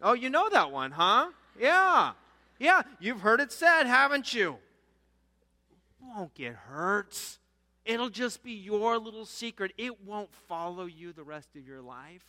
Oh, 0.00 0.14
you 0.14 0.30
know 0.30 0.48
that 0.48 0.70
one, 0.70 0.92
huh? 0.92 1.28
Yeah. 1.60 2.12
Yeah, 2.58 2.82
you've 2.98 3.20
heard 3.20 3.40
it 3.40 3.52
said, 3.52 3.84
haven't 3.84 4.34
you? 4.34 4.58
Won't 6.00 6.34
get 6.34 6.54
hurt. 6.54 7.38
It'll 7.84 8.10
just 8.10 8.42
be 8.42 8.52
your 8.52 8.98
little 8.98 9.24
secret. 9.24 9.72
It 9.78 10.04
won't 10.04 10.32
follow 10.48 10.86
you 10.86 11.12
the 11.12 11.22
rest 11.22 11.56
of 11.56 11.66
your 11.66 11.80
life. 11.80 12.24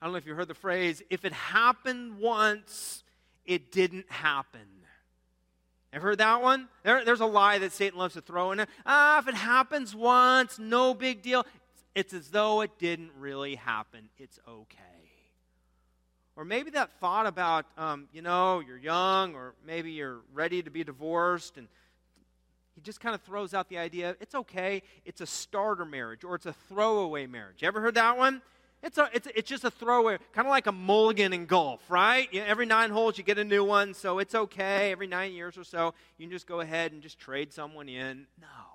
I 0.00 0.06
don't 0.06 0.12
know 0.12 0.18
if 0.18 0.26
you 0.26 0.34
heard 0.34 0.48
the 0.48 0.54
phrase, 0.54 1.02
if 1.08 1.24
it 1.24 1.32
happened 1.32 2.18
once, 2.18 3.02
it 3.46 3.72
didn't 3.72 4.10
happen. 4.10 4.60
Ever 5.94 6.08
heard 6.08 6.18
that 6.18 6.42
one? 6.42 6.68
There, 6.82 7.04
there's 7.04 7.20
a 7.20 7.26
lie 7.26 7.58
that 7.58 7.72
Satan 7.72 7.98
loves 7.98 8.14
to 8.14 8.20
throw 8.20 8.50
in. 8.52 8.66
Ah, 8.84 9.18
if 9.20 9.28
it 9.28 9.34
happens 9.34 9.94
once, 9.94 10.58
no 10.58 10.92
big 10.92 11.22
deal. 11.22 11.46
It's 11.94 12.12
as 12.12 12.28
though 12.28 12.60
it 12.60 12.78
didn't 12.78 13.12
really 13.18 13.54
happen. 13.54 14.08
It's 14.18 14.38
okay. 14.46 14.78
Or 16.36 16.44
maybe 16.44 16.70
that 16.70 16.90
thought 17.00 17.26
about, 17.26 17.66
um, 17.78 18.08
you 18.12 18.20
know, 18.20 18.60
you're 18.60 18.78
young, 18.78 19.34
or 19.34 19.54
maybe 19.66 19.92
you're 19.92 20.18
ready 20.32 20.62
to 20.62 20.70
be 20.70 20.82
divorced, 20.82 21.56
and 21.56 21.68
he 22.74 22.80
just 22.80 23.00
kind 23.00 23.14
of 23.14 23.22
throws 23.22 23.54
out 23.54 23.68
the 23.68 23.78
idea 23.78 24.16
it's 24.20 24.34
okay, 24.34 24.82
it's 25.04 25.20
a 25.20 25.26
starter 25.26 25.84
marriage, 25.84 26.24
or 26.24 26.34
it's 26.34 26.46
a 26.46 26.52
throwaway 26.68 27.26
marriage. 27.26 27.62
You 27.62 27.68
ever 27.68 27.80
heard 27.80 27.94
that 27.94 28.18
one? 28.18 28.42
It's, 28.82 28.98
a, 28.98 29.08
it's, 29.14 29.28
it's 29.34 29.48
just 29.48 29.64
a 29.64 29.70
throwaway, 29.70 30.18
kind 30.32 30.46
of 30.46 30.50
like 30.50 30.66
a 30.66 30.72
mulligan 30.72 31.32
in 31.32 31.46
golf, 31.46 31.80
right? 31.88 32.28
You 32.32 32.42
every 32.42 32.66
nine 32.66 32.90
holes, 32.90 33.16
you 33.16 33.24
get 33.24 33.38
a 33.38 33.44
new 33.44 33.64
one, 33.64 33.94
so 33.94 34.18
it's 34.18 34.34
okay. 34.34 34.92
Every 34.92 35.06
nine 35.06 35.32
years 35.32 35.56
or 35.56 35.64
so, 35.64 35.94
you 36.18 36.26
can 36.26 36.32
just 36.32 36.46
go 36.46 36.60
ahead 36.60 36.92
and 36.92 37.00
just 37.00 37.18
trade 37.18 37.52
someone 37.52 37.88
in. 37.88 38.26
No. 38.40 38.73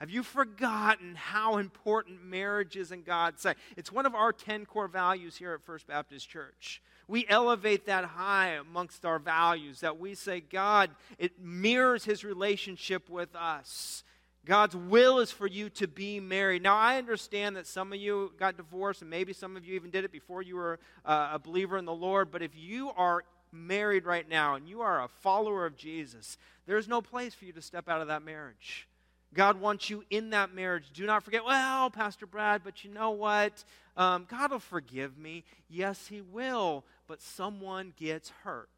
Have 0.00 0.10
you 0.10 0.22
forgotten 0.22 1.16
how 1.16 1.56
important 1.56 2.24
marriage 2.24 2.76
is 2.76 2.92
in 2.92 3.02
God's 3.02 3.42
sight? 3.42 3.56
It's 3.76 3.90
one 3.90 4.06
of 4.06 4.14
our 4.14 4.32
10 4.32 4.64
core 4.66 4.86
values 4.86 5.36
here 5.36 5.52
at 5.54 5.62
First 5.62 5.88
Baptist 5.88 6.28
Church. 6.28 6.80
We 7.08 7.26
elevate 7.28 7.86
that 7.86 8.04
high 8.04 8.50
amongst 8.50 9.04
our 9.04 9.18
values, 9.18 9.80
that 9.80 9.98
we 9.98 10.14
say, 10.14 10.40
God, 10.40 10.90
it 11.18 11.40
mirrors 11.40 12.04
his 12.04 12.22
relationship 12.22 13.10
with 13.10 13.34
us. 13.34 14.04
God's 14.44 14.76
will 14.76 15.18
is 15.18 15.32
for 15.32 15.46
you 15.46 15.68
to 15.70 15.88
be 15.88 16.20
married. 16.20 16.62
Now, 16.62 16.76
I 16.76 16.96
understand 16.96 17.56
that 17.56 17.66
some 17.66 17.92
of 17.92 17.98
you 17.98 18.32
got 18.38 18.56
divorced, 18.56 19.02
and 19.02 19.10
maybe 19.10 19.32
some 19.32 19.56
of 19.56 19.64
you 19.64 19.74
even 19.74 19.90
did 19.90 20.04
it 20.04 20.12
before 20.12 20.42
you 20.42 20.56
were 20.56 20.78
uh, 21.04 21.30
a 21.32 21.38
believer 21.38 21.76
in 21.76 21.84
the 21.84 21.92
Lord. 21.92 22.30
But 22.30 22.42
if 22.42 22.52
you 22.54 22.90
are 22.96 23.24
married 23.52 24.04
right 24.04 24.28
now 24.28 24.54
and 24.54 24.68
you 24.68 24.80
are 24.80 25.02
a 25.02 25.08
follower 25.08 25.66
of 25.66 25.76
Jesus, 25.76 26.38
there's 26.66 26.86
no 26.86 27.02
place 27.02 27.34
for 27.34 27.46
you 27.46 27.52
to 27.52 27.62
step 27.62 27.88
out 27.88 28.00
of 28.00 28.08
that 28.08 28.22
marriage. 28.22 28.86
God 29.34 29.60
wants 29.60 29.90
you 29.90 30.04
in 30.10 30.30
that 30.30 30.54
marriage. 30.54 30.90
Do 30.92 31.04
not 31.04 31.22
forget, 31.22 31.44
well, 31.44 31.90
Pastor 31.90 32.26
Brad, 32.26 32.62
but 32.64 32.84
you 32.84 32.90
know 32.90 33.10
what? 33.10 33.64
Um, 33.96 34.26
God 34.30 34.52
will 34.52 34.58
forgive 34.58 35.18
me. 35.18 35.44
Yes, 35.68 36.06
He 36.06 36.20
will, 36.20 36.84
but 37.06 37.20
someone 37.20 37.92
gets 37.96 38.30
hurt. 38.42 38.68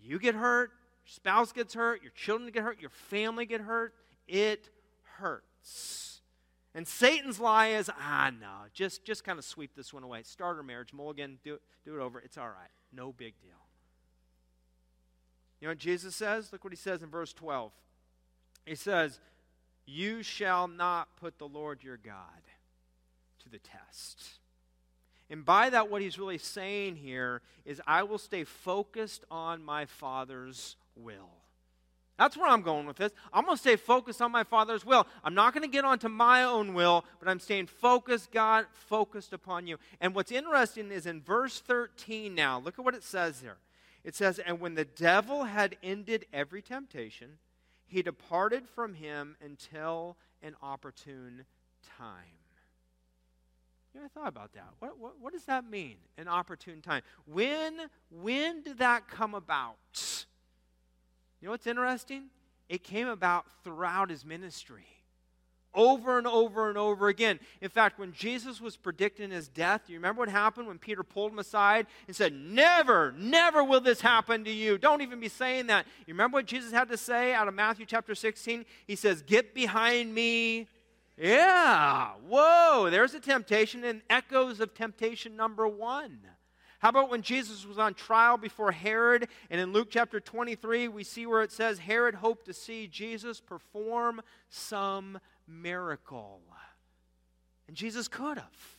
You 0.00 0.18
get 0.18 0.34
hurt, 0.34 0.70
your 1.04 1.12
spouse 1.12 1.52
gets 1.52 1.74
hurt, 1.74 2.02
your 2.02 2.12
children 2.12 2.50
get 2.52 2.62
hurt, 2.62 2.80
your 2.80 2.90
family 2.90 3.46
get 3.46 3.60
hurt. 3.60 3.94
It 4.28 4.68
hurts. 5.18 6.20
And 6.74 6.88
Satan's 6.88 7.38
lie 7.38 7.68
is, 7.68 7.90
ah, 7.90 8.30
no, 8.40 8.66
just, 8.72 9.04
just 9.04 9.24
kind 9.24 9.38
of 9.38 9.44
sweep 9.44 9.74
this 9.76 9.92
one 9.92 10.02
away. 10.02 10.18
Start 10.18 10.28
Starter 10.28 10.62
marriage, 10.62 10.92
mulligan, 10.92 11.38
do, 11.44 11.58
do 11.84 11.94
it 11.94 12.00
over. 12.00 12.18
It's 12.20 12.38
all 12.38 12.48
right. 12.48 12.70
No 12.92 13.12
big 13.12 13.34
deal. 13.40 13.50
You 15.60 15.68
know 15.68 15.72
what 15.72 15.78
Jesus 15.78 16.16
says? 16.16 16.50
Look 16.50 16.64
what 16.64 16.72
he 16.72 16.76
says 16.76 17.02
in 17.02 17.10
verse 17.10 17.32
12. 17.32 17.72
He 18.66 18.74
says, 18.74 19.18
You 19.86 20.22
shall 20.22 20.68
not 20.68 21.08
put 21.16 21.38
the 21.38 21.48
Lord 21.48 21.82
your 21.82 21.96
God 21.96 22.42
to 23.42 23.48
the 23.48 23.58
test. 23.58 24.22
And 25.30 25.44
by 25.44 25.70
that, 25.70 25.90
what 25.90 26.02
he's 26.02 26.18
really 26.18 26.38
saying 26.38 26.96
here 26.96 27.40
is, 27.64 27.80
I 27.86 28.02
will 28.02 28.18
stay 28.18 28.44
focused 28.44 29.24
on 29.30 29.64
my 29.64 29.86
Father's 29.86 30.76
will. 30.94 31.30
That's 32.18 32.36
where 32.36 32.46
I'm 32.46 32.62
going 32.62 32.86
with 32.86 32.98
this. 32.98 33.12
I'm 33.32 33.44
going 33.46 33.56
to 33.56 33.60
stay 33.60 33.76
focused 33.76 34.20
on 34.20 34.30
my 34.30 34.44
Father's 34.44 34.84
will. 34.84 35.06
I'm 35.24 35.34
not 35.34 35.54
going 35.54 35.62
to 35.62 35.68
get 35.68 35.84
onto 35.84 36.08
my 36.08 36.44
own 36.44 36.74
will, 36.74 37.04
but 37.18 37.28
I'm 37.28 37.40
staying 37.40 37.66
focused, 37.66 38.30
God, 38.30 38.66
focused 38.72 39.32
upon 39.32 39.66
you. 39.66 39.78
And 40.00 40.14
what's 40.14 40.30
interesting 40.30 40.92
is 40.92 41.06
in 41.06 41.22
verse 41.22 41.60
13 41.60 42.34
now, 42.34 42.60
look 42.60 42.78
at 42.78 42.84
what 42.84 42.94
it 42.94 43.02
says 43.02 43.40
there. 43.40 43.56
It 44.04 44.14
says, 44.14 44.38
And 44.38 44.60
when 44.60 44.74
the 44.74 44.84
devil 44.84 45.44
had 45.44 45.76
ended 45.82 46.26
every 46.32 46.60
temptation, 46.60 47.38
he 47.92 48.00
departed 48.00 48.66
from 48.66 48.94
him 48.94 49.36
until 49.44 50.16
an 50.42 50.56
opportune 50.62 51.44
time. 51.98 52.38
You 53.92 54.00
know, 54.00 54.06
I 54.06 54.08
thought 54.08 54.28
about 54.28 54.54
that. 54.54 54.70
What, 54.78 54.98
what, 54.98 55.20
what 55.20 55.34
does 55.34 55.44
that 55.44 55.68
mean, 55.68 55.96
an 56.16 56.26
opportune 56.26 56.80
time? 56.80 57.02
When, 57.26 57.74
when 58.10 58.62
did 58.62 58.78
that 58.78 59.08
come 59.08 59.34
about? 59.34 59.76
You 61.40 61.46
know 61.46 61.52
what's 61.52 61.66
interesting? 61.66 62.24
It 62.70 62.82
came 62.82 63.08
about 63.08 63.44
throughout 63.62 64.08
his 64.08 64.24
ministry 64.24 64.86
over 65.74 66.18
and 66.18 66.26
over 66.26 66.68
and 66.68 66.78
over 66.78 67.08
again. 67.08 67.40
In 67.60 67.68
fact, 67.68 67.98
when 67.98 68.12
Jesus 68.12 68.60
was 68.60 68.76
predicting 68.76 69.30
his 69.30 69.48
death, 69.48 69.82
you 69.88 69.96
remember 69.96 70.20
what 70.20 70.28
happened 70.28 70.68
when 70.68 70.78
Peter 70.78 71.02
pulled 71.02 71.32
him 71.32 71.38
aside 71.38 71.86
and 72.06 72.14
said, 72.14 72.32
Never, 72.32 73.12
never 73.16 73.64
will 73.64 73.80
this 73.80 74.00
happen 74.00 74.44
to 74.44 74.50
you. 74.50 74.78
Don't 74.78 75.02
even 75.02 75.20
be 75.20 75.28
saying 75.28 75.66
that. 75.68 75.86
You 76.06 76.14
remember 76.14 76.36
what 76.36 76.46
Jesus 76.46 76.72
had 76.72 76.88
to 76.88 76.96
say 76.96 77.34
out 77.34 77.48
of 77.48 77.54
Matthew 77.54 77.86
chapter 77.86 78.14
16? 78.14 78.64
He 78.86 78.96
says, 78.96 79.22
Get 79.22 79.54
behind 79.54 80.14
me. 80.14 80.68
Yeah, 81.18 82.12
whoa, 82.26 82.88
there's 82.90 83.14
a 83.14 83.20
temptation 83.20 83.84
and 83.84 84.00
echoes 84.08 84.60
of 84.60 84.74
temptation 84.74 85.36
number 85.36 85.68
one. 85.68 86.18
How 86.82 86.88
about 86.88 87.10
when 87.10 87.22
Jesus 87.22 87.64
was 87.64 87.78
on 87.78 87.94
trial 87.94 88.36
before 88.36 88.72
Herod? 88.72 89.28
And 89.50 89.60
in 89.60 89.72
Luke 89.72 89.86
chapter 89.88 90.18
23, 90.18 90.88
we 90.88 91.04
see 91.04 91.26
where 91.26 91.42
it 91.42 91.52
says 91.52 91.78
Herod 91.78 92.16
hoped 92.16 92.46
to 92.46 92.52
see 92.52 92.88
Jesus 92.88 93.38
perform 93.38 94.20
some 94.50 95.20
miracle. 95.46 96.40
And 97.68 97.76
Jesus 97.76 98.08
could 98.08 98.38
have. 98.38 98.76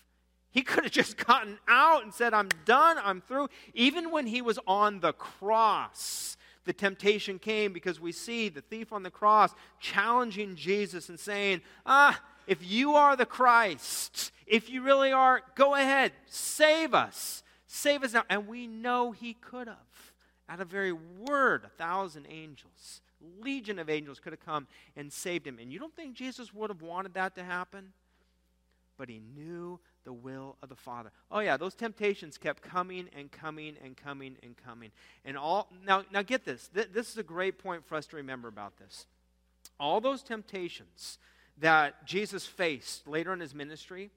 He 0.52 0.62
could 0.62 0.84
have 0.84 0.93
just 0.93 1.17
gotten 1.26 1.58
out 1.67 2.04
and 2.04 2.13
said, 2.13 2.34
I'm 2.34 2.49
done, 2.65 2.97
I'm 3.04 3.21
through. 3.21 3.49
Even 3.73 4.12
when 4.12 4.28
he 4.28 4.41
was 4.41 4.60
on 4.67 4.99
the 4.99 5.13
cross, 5.13 6.38
the 6.65 6.73
temptation 6.73 7.39
came 7.39 7.73
because 7.73 7.99
we 7.99 8.12
see 8.12 8.49
the 8.49 8.62
thief 8.62 8.93
on 8.93 9.04
the 9.04 9.10
cross 9.10 9.54
challenging 9.80 10.56
Jesus 10.56 11.10
and 11.10 11.19
saying, 11.19 11.62
Ah, 11.86 12.21
if 12.45 12.60
you 12.63 12.93
are 12.93 13.15
the 13.15 13.26
Christ, 13.26 14.32
if 14.45 14.69
you 14.69 14.84
really 14.84 15.12
are, 15.12 15.41
go 15.56 15.76
ahead, 15.76 16.12
save 16.28 16.93
us. 16.93 17.43
Save 17.65 18.04
us 18.04 18.13
now. 18.13 18.23
And 18.30 18.47
we 18.47 18.67
know 18.67 19.12
he 19.12 19.34
could 19.34 19.67
have. 19.67 19.78
At 20.47 20.60
a 20.60 20.65
very 20.65 20.91
word, 20.91 21.63
a 21.65 21.69
thousand 21.69 22.28
angels 22.30 23.02
legion 23.42 23.80
of 23.80 23.90
angels 23.90 24.20
could 24.20 24.34
have 24.34 24.46
come 24.46 24.68
and 24.96 25.12
saved 25.12 25.48
him. 25.48 25.60
And 25.60 25.72
you 25.72 25.80
don't 25.80 25.96
think 25.96 26.16
Jesus 26.16 26.54
would 26.54 26.70
have 26.70 26.82
wanted 26.82 27.14
that 27.16 27.36
to 27.36 27.44
happen? 27.44 27.94
But 28.98 29.10
he 29.10 29.20
knew 29.36 29.80
the 30.04 30.14
will 30.14 30.58
of 30.62 30.70
the 30.70 30.76
Father. 30.76 31.12
Oh 31.32 31.40
yeah, 31.40 31.58
those 31.58 31.74
temptations 31.74 32.38
kept 32.38 32.62
coming 32.62 33.10
and 33.18 33.32
coming 33.32 33.76
and 33.84 33.96
coming 33.96 34.36
and 34.44 34.56
coming. 34.58 34.92
And 35.26 35.38
all 35.38 35.70
now 35.86 36.04
now 36.12 36.22
get 36.22 36.46
this. 36.46 36.70
Th- 36.74 36.90
this 36.94 37.10
is 37.10 37.18
a 37.18 37.24
great 37.24 37.58
point 37.58 37.86
for 37.86 37.96
us 37.96 38.06
to 38.08 38.18
remember 38.18 38.48
about 38.48 38.78
this. 38.78 39.08
All 39.80 40.02
those 40.02 40.22
temptations 40.22 41.18
that 41.60 42.06
Jesus 42.06 42.46
faced 42.46 43.08
later 43.08 43.34
in 43.34 43.40
his 43.40 43.56
ministry 43.56 44.12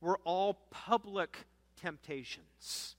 were 0.00 0.18
all 0.24 0.58
public 0.70 1.38
temptations. 1.80 2.96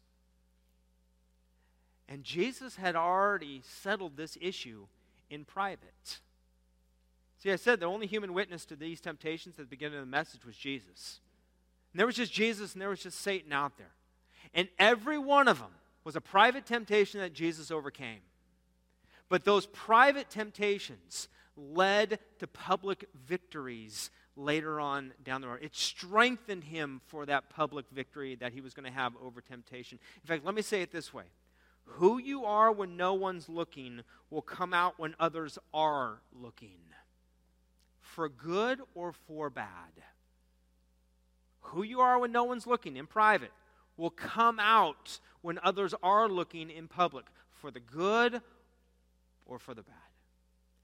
And 2.08 2.24
Jesus 2.24 2.76
had 2.76 2.96
already 2.96 3.62
settled 3.64 4.18
this 4.18 4.38
issue 4.42 4.88
in 5.32 5.46
private. 5.46 6.20
See, 7.40 7.52
I 7.52 7.56
said 7.56 7.80
the 7.80 7.88
only 7.88 8.06
human 8.06 8.34
witness 8.34 8.66
to 8.66 8.76
these 8.76 9.02
temptations 9.02 9.56
at 9.58 9.66
the 9.66 9.70
beginning 9.70 9.98
of 9.98 10.06
the 10.06 10.12
message 10.12 10.46
was 10.46 10.56
Jesus. 10.56 11.20
And 11.92 12.00
there 12.00 12.06
was 12.06 12.16
just 12.16 12.32
Jesus 12.32 12.74
and 12.74 12.82
there 12.82 12.90
was 12.90 13.02
just 13.02 13.20
Satan 13.20 13.52
out 13.52 13.78
there. 13.78 13.94
And 14.54 14.68
every 14.78 15.18
one 15.18 15.48
of 15.48 15.58
them 15.58 15.72
was 16.04 16.16
a 16.16 16.22
private 16.22 16.66
temptation 16.66 17.20
that 17.20 17.34
Jesus 17.34 17.72
overcame. 17.72 18.20
But 19.30 19.46
those 19.46 19.66
private 19.68 20.30
temptations 20.30 21.30
led 21.56 22.20
to 22.40 22.48
public 22.48 23.06
victories 23.26 24.12
later 24.36 24.80
on 24.80 25.14
down 25.24 25.42
the 25.42 25.48
road. 25.48 25.60
It 25.62 25.76
strengthened 25.76 26.66
him 26.66 27.02
for 27.08 27.26
that 27.26 27.50
public 27.50 27.86
victory 27.92 28.36
that 28.36 28.54
he 28.54 28.62
was 28.62 28.74
going 28.74 28.86
to 28.86 28.92
have 28.92 29.14
over 29.22 29.42
temptation. 29.42 30.00
In 30.22 30.28
fact, 30.28 30.46
let 30.46 30.56
me 30.56 30.62
say 30.62 30.82
it 30.82 30.92
this 30.92 31.14
way 31.14 31.26
who 31.94 32.18
you 32.18 32.46
are 32.46 32.72
when 32.72 32.98
no 32.98 33.14
one's 33.14 33.50
looking 33.50 34.02
will 34.30 34.42
come 34.42 34.74
out 34.74 34.98
when 34.98 35.16
others 35.20 35.60
are 35.74 36.22
looking, 36.34 36.80
for 38.00 38.30
good 38.30 38.82
or 38.96 39.12
for 39.12 39.50
bad. 39.50 39.92
Who 41.62 41.84
you 41.84 42.00
are 42.00 42.20
when 42.20 42.32
no 42.32 42.44
one's 42.44 42.66
looking 42.66 42.98
in 42.98 43.08
private 43.08 43.52
will 43.98 44.10
come 44.10 44.60
out 44.60 45.20
when 45.42 45.60
others 45.64 45.94
are 46.02 46.28
looking 46.28 46.70
in 46.70 46.88
public, 46.88 47.26
for 47.50 47.72
the 47.72 47.80
good 47.80 48.42
or 49.46 49.60
for 49.60 49.74
the 49.74 49.84
bad. 49.84 50.11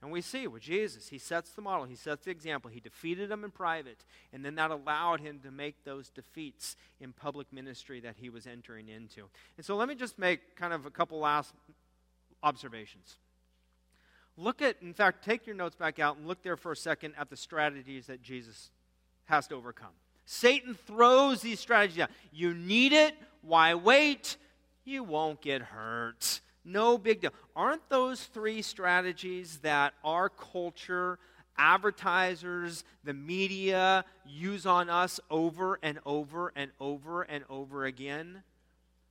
And 0.01 0.11
we 0.11 0.21
see 0.21 0.45
with 0.45 0.61
Jesus, 0.61 1.07
he 1.09 1.17
sets 1.17 1.49
the 1.51 1.61
model, 1.61 1.85
he 1.85 1.95
sets 1.95 2.25
the 2.25 2.31
example. 2.31 2.69
He 2.69 2.79
defeated 2.79 3.29
them 3.29 3.43
in 3.43 3.49
private, 3.49 4.05
and 4.31 4.45
then 4.45 4.55
that 4.55 4.69
allowed 4.69 5.21
him 5.21 5.39
to 5.43 5.49
make 5.49 5.83
those 5.83 6.09
defeats 6.09 6.75
in 6.99 7.13
public 7.13 7.51
ministry 7.51 7.99
that 8.01 8.15
he 8.17 8.29
was 8.29 8.45
entering 8.45 8.89
into. 8.89 9.23
And 9.57 9.65
so 9.65 9.75
let 9.75 9.87
me 9.87 9.95
just 9.95 10.19
make 10.19 10.55
kind 10.55 10.71
of 10.71 10.85
a 10.85 10.91
couple 10.91 11.17
last 11.19 11.51
observations. 12.43 13.15
Look 14.37 14.61
at, 14.61 14.75
in 14.83 14.93
fact, 14.93 15.25
take 15.25 15.47
your 15.47 15.55
notes 15.55 15.75
back 15.75 15.97
out 15.97 16.17
and 16.17 16.27
look 16.27 16.43
there 16.43 16.57
for 16.57 16.71
a 16.71 16.75
second 16.75 17.15
at 17.17 17.31
the 17.31 17.37
strategies 17.37 18.05
that 18.05 18.21
Jesus 18.21 18.69
has 19.25 19.47
to 19.47 19.55
overcome. 19.55 19.89
Satan 20.27 20.77
throws 20.85 21.41
these 21.41 21.59
strategies 21.59 21.99
out. 21.99 22.11
You 22.31 22.53
need 22.53 22.93
it. 22.93 23.15
Why 23.41 23.73
wait? 23.73 24.37
You 24.85 25.03
won't 25.03 25.41
get 25.41 25.61
hurt. 25.63 26.41
No 26.67 26.97
big 26.97 27.21
deal. 27.21 27.31
Aren't 27.55 27.87
those 27.87 28.25
three 28.25 28.61
strategies 28.61 29.59
that 29.59 29.93
our 30.03 30.27
culture, 30.27 31.17
advertisers, 31.57 32.83
the 33.05 33.13
media 33.13 34.03
use 34.25 34.65
on 34.65 34.89
us 34.89 35.21
over 35.29 35.79
and 35.81 35.97
over 36.05 36.51
and 36.57 36.71
over 36.81 37.21
and 37.21 37.45
over 37.49 37.85
again? 37.85 38.43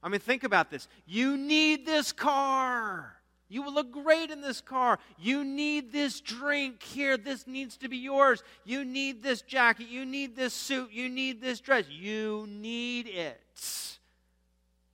I 0.03 0.11
mean, 0.11 0.21
think 0.21 0.45
about 0.45 0.71
this. 0.71 0.87
You 1.07 1.38
need 1.38 1.87
this 1.87 2.12
car. 2.12 3.16
You 3.49 3.62
will 3.62 3.73
look 3.73 3.90
great 3.90 4.31
in 4.31 4.42
this 4.42 4.61
car. 4.61 4.99
You 5.19 5.42
need 5.42 5.92
this 5.92 6.21
drink 6.21 6.83
here. 6.83 7.16
This 7.16 7.47
needs 7.47 7.79
to 7.79 7.88
be 7.88 7.97
yours. 7.97 8.42
You 8.64 8.85
need 8.85 9.23
this 9.23 9.40
jacket. 9.40 9.88
You 9.88 10.05
need 10.05 10.37
this 10.37 10.53
suit. 10.53 10.92
You 10.92 11.09
need 11.09 11.40
this 11.40 11.61
dress. 11.61 11.88
You 11.88 12.47
need 12.51 13.07
it. 13.07 13.99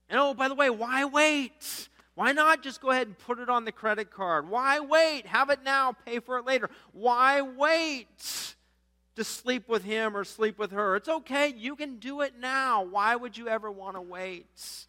And 0.08 0.20
oh, 0.20 0.32
by 0.34 0.46
the 0.48 0.54
way, 0.54 0.70
why 0.70 1.06
wait? 1.06 1.81
Why 2.14 2.32
not 2.32 2.62
just 2.62 2.80
go 2.80 2.90
ahead 2.90 3.06
and 3.06 3.18
put 3.18 3.38
it 3.38 3.48
on 3.48 3.64
the 3.64 3.72
credit 3.72 4.10
card? 4.10 4.48
Why 4.48 4.80
wait? 4.80 5.26
Have 5.26 5.50
it 5.50 5.60
now, 5.64 5.92
pay 5.92 6.20
for 6.20 6.38
it 6.38 6.44
later. 6.44 6.68
Why 6.92 7.40
wait 7.40 8.54
to 9.16 9.24
sleep 9.24 9.68
with 9.68 9.84
him 9.84 10.16
or 10.16 10.24
sleep 10.24 10.58
with 10.58 10.72
her? 10.72 10.96
It's 10.96 11.08
okay, 11.08 11.54
you 11.56 11.74
can 11.74 11.98
do 11.98 12.20
it 12.20 12.34
now. 12.38 12.82
Why 12.82 13.16
would 13.16 13.38
you 13.38 13.48
ever 13.48 13.70
want 13.70 13.96
to 13.96 14.02
wait? 14.02 14.86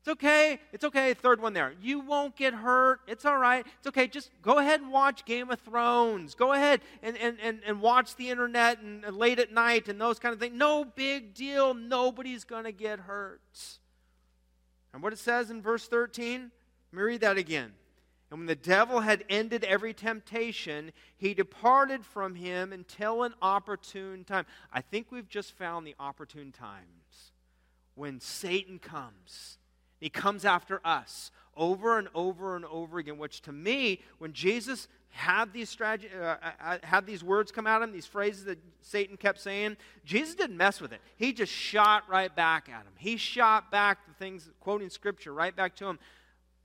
It's 0.00 0.08
okay. 0.08 0.58
It's 0.72 0.82
okay. 0.82 1.12
Third 1.12 1.42
one 1.42 1.52
there. 1.52 1.74
You 1.82 2.00
won't 2.00 2.34
get 2.34 2.54
hurt. 2.54 3.00
It's 3.06 3.26
all 3.26 3.36
right. 3.36 3.66
It's 3.78 3.86
okay. 3.88 4.06
Just 4.08 4.30
go 4.40 4.56
ahead 4.56 4.80
and 4.80 4.90
watch 4.90 5.26
Game 5.26 5.50
of 5.50 5.60
Thrones. 5.60 6.34
Go 6.34 6.54
ahead 6.54 6.80
and, 7.02 7.18
and, 7.18 7.36
and, 7.42 7.60
and 7.66 7.82
watch 7.82 8.16
the 8.16 8.30
internet 8.30 8.80
and, 8.80 9.04
and 9.04 9.14
late 9.14 9.38
at 9.38 9.52
night 9.52 9.88
and 9.88 10.00
those 10.00 10.18
kind 10.18 10.32
of 10.32 10.40
things. 10.40 10.56
No 10.56 10.86
big 10.86 11.34
deal. 11.34 11.74
Nobody's 11.74 12.44
going 12.44 12.64
to 12.64 12.72
get 12.72 13.00
hurt. 13.00 13.42
And 14.92 15.02
what 15.02 15.12
it 15.12 15.18
says 15.18 15.50
in 15.50 15.62
verse 15.62 15.86
13, 15.86 16.50
let 16.92 16.96
me 16.96 17.02
read 17.02 17.20
that 17.20 17.38
again. 17.38 17.72
And 18.30 18.40
when 18.40 18.46
the 18.46 18.54
devil 18.54 19.00
had 19.00 19.24
ended 19.28 19.64
every 19.64 19.92
temptation, 19.92 20.92
he 21.16 21.34
departed 21.34 22.04
from 22.04 22.36
him 22.36 22.72
until 22.72 23.24
an 23.24 23.34
opportune 23.42 24.24
time. 24.24 24.46
I 24.72 24.80
think 24.80 25.10
we've 25.10 25.28
just 25.28 25.52
found 25.52 25.86
the 25.86 25.96
opportune 25.98 26.52
times 26.52 27.32
when 27.96 28.20
Satan 28.20 28.78
comes. 28.78 29.58
He 29.98 30.10
comes 30.10 30.44
after 30.44 30.80
us 30.84 31.32
over 31.56 31.98
and 31.98 32.08
over 32.14 32.54
and 32.56 32.64
over 32.64 32.98
again, 32.98 33.18
which 33.18 33.42
to 33.42 33.52
me, 33.52 34.00
when 34.18 34.32
Jesus 34.32 34.88
had 35.10 35.52
these, 35.52 35.68
strategy, 35.68 36.08
uh, 36.18 36.24
uh, 36.24 36.36
uh, 36.62 36.78
had 36.82 37.06
these 37.06 37.22
words 37.22 37.50
come 37.50 37.66
out 37.66 37.82
of 37.82 37.88
him, 37.88 37.92
these 37.92 38.06
phrases 38.06 38.44
that 38.44 38.58
Satan 38.80 39.16
kept 39.16 39.40
saying, 39.40 39.76
Jesus 40.04 40.34
didn't 40.34 40.56
mess 40.56 40.80
with 40.80 40.92
it. 40.92 41.00
He 41.16 41.32
just 41.32 41.52
shot 41.52 42.08
right 42.08 42.34
back 42.34 42.68
at 42.68 42.82
him. 42.82 42.92
He 42.96 43.16
shot 43.16 43.70
back 43.70 44.06
the 44.06 44.14
things, 44.14 44.48
quoting 44.60 44.88
scripture, 44.88 45.32
right 45.32 45.54
back 45.54 45.76
to 45.76 45.86
him. 45.86 45.98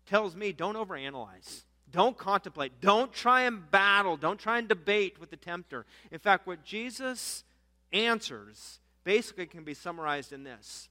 Tells 0.06 0.36
me, 0.36 0.52
don't 0.52 0.76
overanalyze. 0.76 1.64
Don't 1.92 2.18
contemplate. 2.18 2.74
Don't 2.82 3.12
try 3.12 3.42
and 3.42 3.70
battle. 3.72 4.18
Don't 4.18 4.40
try 4.40 4.60
and 4.60 4.68
debate 4.68 5.20
with 5.20 5.32
the 5.32 5.38
tempter. 5.38 5.86
In 6.12 6.20
fact, 6.20 6.46
what 6.46 6.64
Jesus 6.64 7.44
answers 7.92 8.80
basically 9.04 9.46
can 9.46 9.64
be 9.64 9.74
summarized 9.74 10.34
in 10.34 10.44
this 10.44 10.90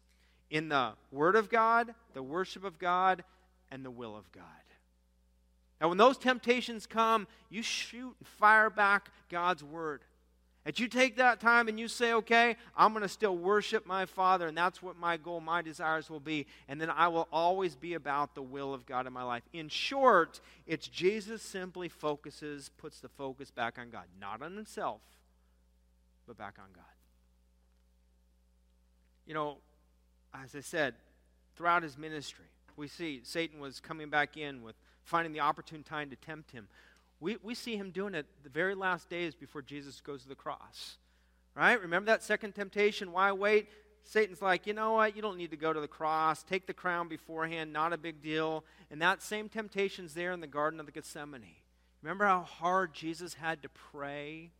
in 0.50 0.68
the 0.68 0.92
Word 1.10 1.36
of 1.36 1.50
God, 1.50 1.94
the 2.14 2.22
worship 2.22 2.64
of 2.64 2.78
God, 2.78 3.24
and 3.70 3.84
the 3.84 3.90
will 3.90 4.16
of 4.16 4.30
God. 4.32 4.44
And 5.84 5.90
when 5.90 5.98
those 5.98 6.16
temptations 6.16 6.86
come, 6.86 7.26
you 7.50 7.62
shoot 7.62 8.16
and 8.18 8.26
fire 8.26 8.70
back 8.70 9.10
God's 9.28 9.62
word. 9.62 10.00
And 10.64 10.80
you 10.80 10.88
take 10.88 11.18
that 11.18 11.40
time 11.40 11.68
and 11.68 11.78
you 11.78 11.88
say, 11.88 12.14
okay, 12.14 12.56
I'm 12.74 12.94
going 12.94 13.02
to 13.02 13.08
still 13.08 13.36
worship 13.36 13.86
my 13.86 14.06
Father, 14.06 14.48
and 14.48 14.56
that's 14.56 14.82
what 14.82 14.96
my 14.96 15.18
goal, 15.18 15.42
my 15.42 15.60
desires 15.60 16.08
will 16.08 16.20
be. 16.20 16.46
And 16.68 16.80
then 16.80 16.88
I 16.88 17.08
will 17.08 17.28
always 17.30 17.76
be 17.76 17.92
about 17.92 18.34
the 18.34 18.40
will 18.40 18.72
of 18.72 18.86
God 18.86 19.06
in 19.06 19.12
my 19.12 19.24
life. 19.24 19.42
In 19.52 19.68
short, 19.68 20.40
it's 20.66 20.88
Jesus 20.88 21.42
simply 21.42 21.90
focuses, 21.90 22.70
puts 22.78 23.00
the 23.00 23.10
focus 23.10 23.50
back 23.50 23.78
on 23.78 23.90
God, 23.90 24.04
not 24.18 24.40
on 24.40 24.56
himself, 24.56 25.02
but 26.26 26.38
back 26.38 26.54
on 26.58 26.70
God. 26.74 26.84
you 29.26 29.34
know, 29.34 29.58
as 30.32 30.56
I 30.56 30.60
said, 30.60 30.94
throughout 31.56 31.82
his 31.82 31.98
ministry, 31.98 32.46
we 32.74 32.88
see 32.88 33.20
Satan 33.22 33.60
was 33.60 33.80
coming 33.80 34.08
back 34.08 34.38
in 34.38 34.62
with 34.62 34.76
finding 35.04 35.32
the 35.32 35.40
opportune 35.40 35.82
time 35.82 36.10
to 36.10 36.16
tempt 36.16 36.50
him. 36.50 36.68
We, 37.20 37.36
we 37.42 37.54
see 37.54 37.76
him 37.76 37.90
doing 37.90 38.14
it 38.14 38.26
the 38.42 38.50
very 38.50 38.74
last 38.74 39.08
days 39.08 39.34
before 39.34 39.62
Jesus 39.62 40.00
goes 40.00 40.22
to 40.22 40.28
the 40.28 40.34
cross. 40.34 40.96
Right? 41.54 41.80
Remember 41.80 42.06
that 42.06 42.22
second 42.22 42.54
temptation? 42.54 43.12
Why 43.12 43.32
wait? 43.32 43.68
Satan's 44.02 44.42
like, 44.42 44.66
you 44.66 44.74
know 44.74 44.92
what? 44.92 45.16
You 45.16 45.22
don't 45.22 45.38
need 45.38 45.50
to 45.52 45.56
go 45.56 45.72
to 45.72 45.80
the 45.80 45.88
cross. 45.88 46.42
Take 46.42 46.66
the 46.66 46.74
crown 46.74 47.08
beforehand. 47.08 47.72
Not 47.72 47.92
a 47.92 47.98
big 47.98 48.22
deal. 48.22 48.64
And 48.90 49.00
that 49.00 49.22
same 49.22 49.48
temptation's 49.48 50.14
there 50.14 50.32
in 50.32 50.40
the 50.40 50.46
Garden 50.46 50.80
of 50.80 50.86
the 50.86 50.92
Gethsemane. 50.92 51.56
Remember 52.02 52.26
how 52.26 52.42
hard 52.42 52.92
Jesus 52.92 53.34
had 53.34 53.62
to 53.62 53.68
pray? 53.70 54.50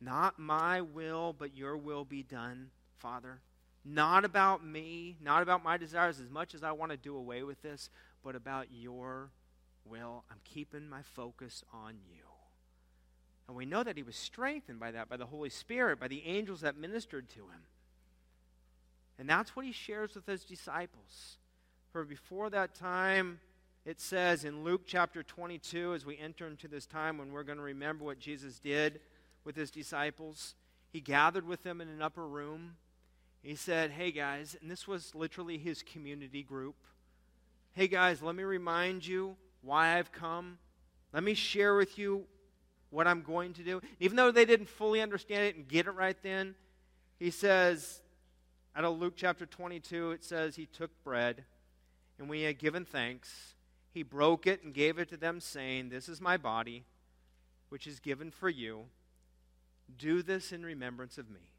Not 0.00 0.38
my 0.38 0.80
will, 0.80 1.34
but 1.36 1.56
your 1.56 1.76
will 1.76 2.04
be 2.04 2.22
done, 2.22 2.70
Father. 2.98 3.40
Not 3.84 4.24
about 4.24 4.64
me, 4.64 5.16
not 5.20 5.42
about 5.42 5.64
my 5.64 5.76
desires 5.76 6.20
as 6.20 6.30
much 6.30 6.54
as 6.54 6.62
I 6.62 6.70
want 6.70 6.92
to 6.92 6.96
do 6.96 7.16
away 7.16 7.42
with 7.42 7.60
this, 7.62 7.90
but 8.22 8.36
about 8.36 8.68
your 8.70 9.30
will. 9.84 10.24
I'm 10.30 10.40
keeping 10.44 10.88
my 10.88 11.02
focus 11.02 11.62
on 11.72 11.94
you. 12.08 12.24
And 13.48 13.56
we 13.56 13.66
know 13.66 13.82
that 13.82 13.96
he 13.96 14.02
was 14.02 14.16
strengthened 14.16 14.80
by 14.80 14.92
that, 14.92 15.08
by 15.08 15.16
the 15.16 15.26
Holy 15.26 15.50
Spirit, 15.50 16.00
by 16.00 16.08
the 16.08 16.24
angels 16.26 16.60
that 16.60 16.76
ministered 16.76 17.28
to 17.30 17.40
him. 17.40 17.66
And 19.18 19.28
that's 19.28 19.54
what 19.54 19.64
he 19.64 19.72
shares 19.72 20.14
with 20.14 20.26
his 20.26 20.44
disciples. 20.44 21.38
For 21.92 22.04
before 22.04 22.50
that 22.50 22.74
time, 22.74 23.40
it 23.84 24.00
says 24.00 24.44
in 24.44 24.64
Luke 24.64 24.82
chapter 24.86 25.22
22, 25.22 25.94
as 25.94 26.06
we 26.06 26.16
enter 26.18 26.46
into 26.46 26.68
this 26.68 26.86
time 26.86 27.18
when 27.18 27.32
we're 27.32 27.42
going 27.42 27.58
to 27.58 27.64
remember 27.64 28.04
what 28.04 28.18
Jesus 28.18 28.58
did 28.58 29.00
with 29.44 29.56
his 29.56 29.70
disciples, 29.70 30.54
he 30.92 31.00
gathered 31.00 31.46
with 31.46 31.62
them 31.62 31.80
in 31.80 31.88
an 31.88 32.00
upper 32.00 32.26
room. 32.26 32.76
He 33.42 33.56
said, 33.56 33.90
Hey 33.90 34.12
guys, 34.12 34.56
and 34.60 34.70
this 34.70 34.86
was 34.86 35.14
literally 35.14 35.58
his 35.58 35.82
community 35.82 36.42
group. 36.42 36.76
Hey 37.74 37.88
guys, 37.88 38.22
let 38.22 38.36
me 38.36 38.44
remind 38.44 39.06
you 39.06 39.36
why 39.62 39.98
I've 39.98 40.12
come. 40.12 40.58
Let 41.12 41.22
me 41.22 41.34
share 41.34 41.74
with 41.74 41.98
you 41.98 42.24
what 42.90 43.06
I'm 43.06 43.22
going 43.22 43.54
to 43.54 43.62
do. 43.62 43.80
Even 44.00 44.16
though 44.16 44.30
they 44.30 44.44
didn't 44.44 44.68
fully 44.68 45.00
understand 45.00 45.44
it 45.44 45.56
and 45.56 45.66
get 45.66 45.86
it 45.86 45.92
right 45.92 46.16
then, 46.22 46.54
he 47.18 47.30
says, 47.30 48.02
out 48.74 48.84
of 48.84 48.98
Luke 48.98 49.14
chapter 49.16 49.46
22, 49.46 50.12
it 50.12 50.24
says, 50.24 50.56
He 50.56 50.66
took 50.66 50.90
bread, 51.04 51.44
and 52.18 52.28
when 52.28 52.38
he 52.38 52.44
had 52.44 52.58
given 52.58 52.84
thanks, 52.84 53.54
he 53.92 54.02
broke 54.02 54.46
it 54.46 54.62
and 54.62 54.72
gave 54.72 54.98
it 54.98 55.08
to 55.10 55.16
them, 55.16 55.40
saying, 55.40 55.88
This 55.88 56.08
is 56.08 56.20
my 56.20 56.36
body, 56.36 56.84
which 57.68 57.86
is 57.86 58.00
given 58.00 58.30
for 58.30 58.48
you. 58.48 58.84
Do 59.98 60.22
this 60.22 60.52
in 60.52 60.64
remembrance 60.64 61.18
of 61.18 61.30
me. 61.30 61.50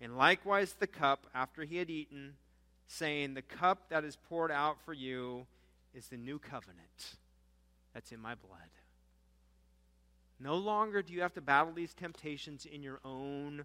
And 0.00 0.16
likewise 0.16 0.74
the 0.74 0.86
cup 0.86 1.26
after 1.34 1.64
he 1.64 1.78
had 1.78 1.90
eaten, 1.90 2.34
saying, 2.86 3.34
The 3.34 3.42
cup 3.42 3.88
that 3.88 4.04
is 4.04 4.16
poured 4.28 4.52
out 4.52 4.76
for 4.84 4.92
you 4.92 5.46
is 5.94 6.08
the 6.08 6.16
new 6.16 6.38
covenant 6.38 7.16
that's 7.94 8.12
in 8.12 8.20
my 8.20 8.34
blood. 8.34 8.70
No 10.40 10.56
longer 10.56 11.02
do 11.02 11.12
you 11.12 11.22
have 11.22 11.34
to 11.34 11.40
battle 11.40 11.72
these 11.72 11.94
temptations 11.94 12.64
in 12.64 12.82
your 12.82 13.00
own 13.04 13.64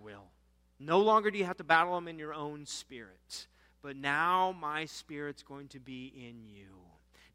will. 0.00 0.30
No 0.78 1.00
longer 1.00 1.30
do 1.30 1.38
you 1.38 1.44
have 1.44 1.56
to 1.58 1.64
battle 1.64 1.94
them 1.94 2.08
in 2.08 2.18
your 2.18 2.34
own 2.34 2.66
spirit. 2.66 3.48
But 3.82 3.96
now 3.96 4.54
my 4.58 4.86
spirit's 4.86 5.42
going 5.42 5.68
to 5.68 5.80
be 5.80 6.12
in 6.16 6.48
you. 6.48 6.66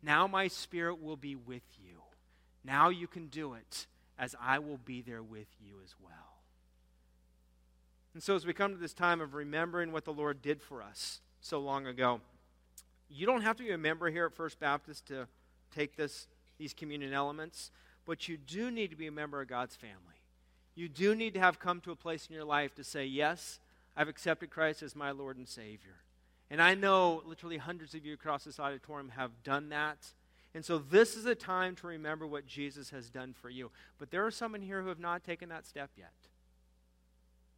Now 0.02 0.28
my 0.28 0.48
spirit 0.48 1.02
will 1.02 1.16
be 1.16 1.36
with 1.36 1.64
you. 1.80 2.02
Now 2.64 2.90
you 2.90 3.08
can 3.08 3.28
do 3.28 3.54
it 3.54 3.88
as 4.18 4.36
I 4.42 4.60
will 4.60 4.78
be 4.78 5.02
there 5.02 5.24
with 5.24 5.48
you 5.60 5.76
as 5.84 5.96
well. 6.04 6.12
And 8.14 8.22
so, 8.22 8.36
as 8.36 8.46
we 8.46 8.54
come 8.54 8.74
to 8.74 8.78
this 8.78 8.94
time 8.94 9.22
of 9.22 9.34
remembering 9.34 9.92
what 9.92 10.04
the 10.04 10.12
Lord 10.12 10.42
did 10.42 10.62
for 10.62 10.84
us 10.84 11.22
so 11.40 11.60
long 11.60 11.88
ago, 11.88 12.20
you 13.12 13.26
don't 13.26 13.42
have 13.42 13.58
to 13.58 13.64
be 13.64 13.72
a 13.72 13.78
member 13.78 14.10
here 14.10 14.26
at 14.26 14.34
First 14.34 14.60
Baptist 14.60 15.08
to 15.08 15.28
take 15.74 15.96
this, 15.96 16.28
these 16.58 16.74
communion 16.74 17.14
elements, 17.14 17.72
but 18.06 18.28
you 18.28 18.38
do 18.38 18.72
need 18.72 18.90
to 18.92 18.96
be 18.96 19.08
a 19.08 19.12
member 19.12 19.42
of 19.42 19.48
God's 19.48 19.76
family. 19.76 19.96
You 20.76 20.88
do 20.88 21.14
need 21.16 21.34
to 21.34 21.40
have 21.40 21.60
come 21.60 21.82
to 21.82 21.92
a 21.92 21.96
place 21.96 22.28
in 22.28 22.36
your 22.36 22.46
life 22.46 22.74
to 22.76 22.84
say, 22.84 23.06
Yes, 23.06 23.60
I've 23.96 24.08
accepted 24.08 24.50
Christ 24.50 24.82
as 24.82 24.96
my 24.96 25.12
Lord 25.12 25.38
and 25.38 25.48
Savior. 25.48 25.98
And 26.50 26.62
I 26.62 26.76
know 26.76 27.22
literally 27.26 27.58
hundreds 27.58 27.94
of 27.94 28.06
you 28.06 28.14
across 28.14 28.44
this 28.44 28.60
auditorium 28.60 29.10
have 29.10 29.44
done 29.44 29.70
that. 29.70 29.98
And 30.54 30.66
so 30.66 30.78
this 30.78 31.16
is 31.16 31.26
a 31.26 31.36
time 31.36 31.76
to 31.78 31.88
remember 31.88 32.28
what 32.28 32.46
Jesus 32.46 32.90
has 32.90 33.10
done 33.10 33.34
for 33.34 33.50
you. 33.50 33.72
But 34.00 34.12
there 34.12 34.26
are 34.26 34.32
some 34.32 34.54
in 34.56 34.62
here 34.62 34.82
who 34.82 34.90
have 34.90 35.00
not 35.00 35.24
taken 35.24 35.50
that 35.50 35.66
step 35.66 35.92
yet. 35.98 36.12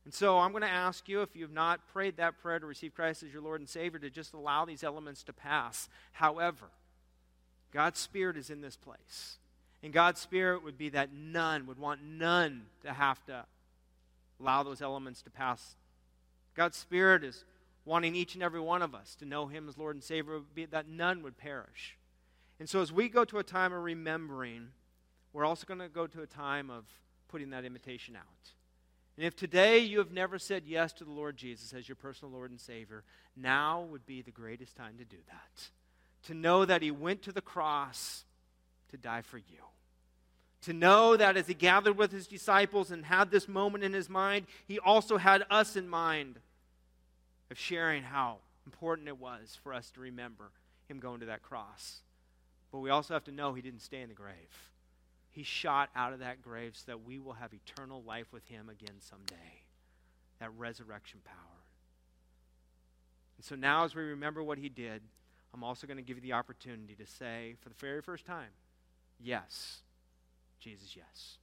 And 0.06 0.14
so 0.14 0.38
I'm 0.40 0.52
going 0.52 0.64
to 0.64 0.70
ask 0.70 1.08
you, 1.08 1.22
if 1.22 1.36
you 1.36 1.44
have 1.44 1.54
not 1.54 1.88
prayed 1.94 2.18
that 2.18 2.42
prayer 2.42 2.60
to 2.60 2.66
receive 2.66 2.94
Christ 2.94 3.24
as 3.24 3.32
your 3.32 3.42
Lord 3.42 3.62
and 3.62 3.70
Savior, 3.70 4.00
to 4.00 4.10
just 4.10 4.34
allow 4.34 4.66
these 4.66 4.84
elements 4.84 5.24
to 5.24 5.34
pass. 5.34 5.88
However, 6.12 6.66
God's 7.72 8.00
Spirit 8.00 8.38
is 8.38 8.50
in 8.50 8.62
this 8.62 8.76
place. 8.76 9.38
And 9.82 9.94
God's 9.94 10.20
Spirit 10.20 10.64
would 10.64 10.78
be 10.78 10.90
that 10.90 11.14
none, 11.14 11.66
would 11.68 11.80
want 11.80 12.04
none 12.04 12.64
to 12.84 12.94
have 12.94 13.26
to 13.26 13.46
allow 14.40 14.64
those 14.64 14.82
elements 14.82 15.22
to 15.24 15.30
pass. 15.30 15.76
God's 16.56 16.78
Spirit 16.78 17.24
is 17.24 17.46
wanting 17.86 18.16
each 18.16 18.34
and 18.34 18.44
every 18.44 18.62
one 18.62 18.82
of 18.82 18.94
us 18.94 19.16
to 19.16 19.26
know 19.26 19.48
Him 19.48 19.68
as 19.68 19.78
Lord 19.78 19.96
and 19.96 20.04
Savior, 20.04 20.40
that 20.72 20.88
none 20.88 21.24
would 21.24 21.38
perish. 21.38 21.98
And 22.60 22.70
so 22.70 22.82
as 22.82 22.92
we 22.92 23.10
go 23.10 23.26
to 23.26 23.40
a 23.40 23.44
time 23.44 23.74
of 23.74 23.84
remembering, 23.84 24.70
we're 25.34 25.46
also 25.46 25.66
going 25.66 25.80
to 25.80 25.90
go 25.90 26.08
to 26.08 26.22
a 26.22 26.28
time 26.28 26.70
of 26.70 26.86
putting 27.28 27.50
that 27.50 27.66
invitation 27.66 28.16
out. 28.16 28.52
And 29.18 29.26
if 29.26 29.36
today 29.36 29.80
you 29.80 30.00
have 30.00 30.12
never 30.12 30.40
said 30.40 30.64
yes 30.66 30.92
to 30.94 31.04
the 31.04 31.12
Lord 31.12 31.38
Jesus 31.38 31.74
as 31.74 31.88
your 31.88 31.96
personal 31.96 32.34
Lord 32.34 32.50
and 32.50 32.60
Savior, 32.60 33.04
now 33.36 33.82
would 33.92 34.06
be 34.06 34.22
the 34.22 34.32
greatest 34.32 34.76
time 34.76 34.98
to 34.98 35.06
do 35.06 35.18
that. 35.28 35.70
To 36.28 36.34
know 36.34 36.66
that 36.66 36.82
He 36.82 36.92
went 36.92 37.22
to 37.24 37.32
the 37.32 37.42
cross 37.42 38.24
to 38.90 38.98
die 38.98 39.22
for 39.22 39.38
you. 39.38 39.60
To 40.64 40.74
know 40.74 41.16
that 41.16 41.38
as 41.38 41.46
He 41.46 41.54
gathered 41.54 41.98
with 41.98 42.12
His 42.12 42.26
disciples 42.26 42.90
and 42.90 43.06
had 43.06 43.30
this 43.30 43.48
moment 43.48 43.84
in 43.84 43.94
His 43.94 44.10
mind, 44.10 44.48
He 44.66 44.80
also 44.80 45.18
had 45.18 45.44
us 45.50 45.76
in 45.76 45.88
mind 45.88 46.40
of 47.52 47.60
sharing 47.60 48.02
how 48.02 48.38
important 48.66 49.08
it 49.08 49.20
was 49.20 49.60
for 49.64 49.74
us 49.74 49.92
to 49.92 50.00
remember 50.00 50.50
Him 50.88 51.00
going 51.00 51.20
to 51.20 51.28
that 51.28 51.44
cross. 51.44 52.00
But 52.72 52.80
we 52.80 52.90
also 52.90 53.14
have 53.14 53.26
to 53.26 53.32
know 53.32 53.54
He 53.54 53.62
didn't 53.62 53.82
stay 53.82 54.02
in 54.02 54.10
the 54.10 54.16
grave. 54.16 54.34
He 55.34 55.42
shot 55.42 55.90
out 55.96 56.14
of 56.14 56.20
that 56.20 56.44
grave 56.44 56.76
so 56.76 56.84
that 56.88 57.04
we 57.04 57.18
will 57.18 57.34
have 57.34 57.52
eternal 57.54 58.04
life 58.04 58.28
with 58.32 58.48
him 58.48 58.70
again 58.70 58.96
someday. 59.00 59.64
That 60.40 60.52
resurrection 60.58 61.20
power. 61.26 61.36
And 63.38 63.46
so 63.46 63.56
now, 63.56 63.84
as 63.84 63.96
we 63.96 64.04
remember 64.04 64.44
what 64.44 64.60
he 64.60 64.70
did, 64.70 65.02
I'm 65.54 65.64
also 65.64 65.88
going 65.88 65.98
to 65.98 66.04
give 66.04 66.18
you 66.18 66.22
the 66.22 66.34
opportunity 66.34 66.96
to 66.96 67.06
say, 67.08 67.56
for 67.62 67.70
the 67.70 67.76
very 67.80 68.02
first 68.02 68.26
time, 68.26 68.50
yes, 69.20 69.80
Jesus, 70.60 70.96
yes. 70.96 71.38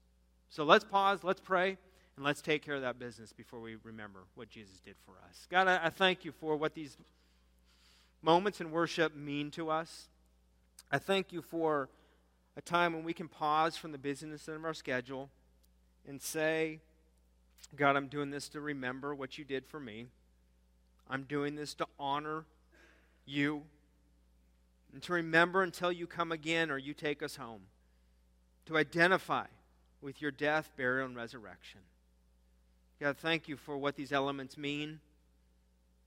So 0.51 0.64
let's 0.64 0.84
pause, 0.84 1.24
let's 1.24 1.41
pray, 1.41 1.76
and 2.16 2.24
let's 2.24 2.41
take 2.41 2.64
care 2.64 2.76
of 2.76 2.82
that 2.82 2.99
business 2.99 3.32
before 3.32 3.61
we 3.61 3.76
remember 3.82 4.20
what 4.36 4.51
Jesus 4.51 4.80
did 4.80 4.95
for 5.05 5.14
us. 5.28 5.49
God, 5.51 5.66
I, 5.66 5.86
I 5.86 5.91
thank 5.91 6.24
you 6.24 6.30
for 6.30 6.57
what 6.57 6.74
these 6.74 6.97
moments 8.22 8.61
in 8.61 8.70
worship 8.70 9.16
mean 9.16 9.51
to 9.53 9.68
us. 9.68 10.09
I 10.93 10.99
thank 10.99 11.32
you 11.32 11.43
for 11.43 11.88
a 12.57 12.61
time 12.61 12.92
when 12.92 13.05
we 13.05 13.12
can 13.12 13.28
pause 13.28 13.76
from 13.76 13.92
the 13.92 13.98
busyness 13.98 14.48
of 14.48 14.64
our 14.64 14.74
schedule 14.74 15.30
and 16.09 16.20
say, 16.20 16.80
God, 17.76 17.96
I'm 17.96 18.09
doing 18.09 18.30
this 18.30 18.48
to 18.51 18.61
remember 18.61 19.14
what 19.14 19.38
you 19.38 19.44
did 19.44 19.64
for 19.66 19.78
me. 19.78 20.07
I'm 21.09 21.22
doing 21.24 21.55
this 21.55 21.74
to 21.74 21.86
honor 21.98 22.44
you 23.26 23.62
and 24.92 25.03
to 25.03 25.12
remember 25.12 25.62
until 25.62 25.92
you 25.92 26.07
come 26.07 26.32
again 26.32 26.70
or 26.70 26.78
you 26.78 26.94
take 26.94 27.22
us 27.22 27.36
home. 27.36 27.62
To 28.66 28.76
identify 28.76 29.46
with 30.01 30.22
your 30.22 30.30
death, 30.30 30.70
burial, 30.76 31.07
and 31.07 31.16
resurrection. 31.16 31.80
God, 33.01 33.16
thank 33.16 33.48
you 33.48 33.57
for 33.57 33.76
what 33.76 33.96
these 33.96 34.12
elements 34.12 34.57
mean. 34.57 35.01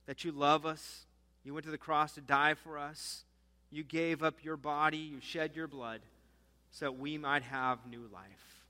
That 0.05 0.23
you 0.23 0.31
love 0.31 0.65
us. 0.65 1.05
You 1.43 1.53
went 1.53 1.65
to 1.65 1.71
the 1.71 1.77
cross 1.77 2.13
to 2.13 2.21
die 2.21 2.53
for 2.53 2.77
us. 2.77 3.23
You 3.71 3.83
gave 3.83 4.23
up 4.23 4.43
your 4.43 4.57
body. 4.57 4.97
You 4.97 5.19
shed 5.21 5.55
your 5.55 5.67
blood 5.67 6.01
so 6.73 6.85
that 6.85 6.99
we 6.99 7.17
might 7.19 7.43
have 7.43 7.77
new 7.89 8.09
life. 8.11 8.63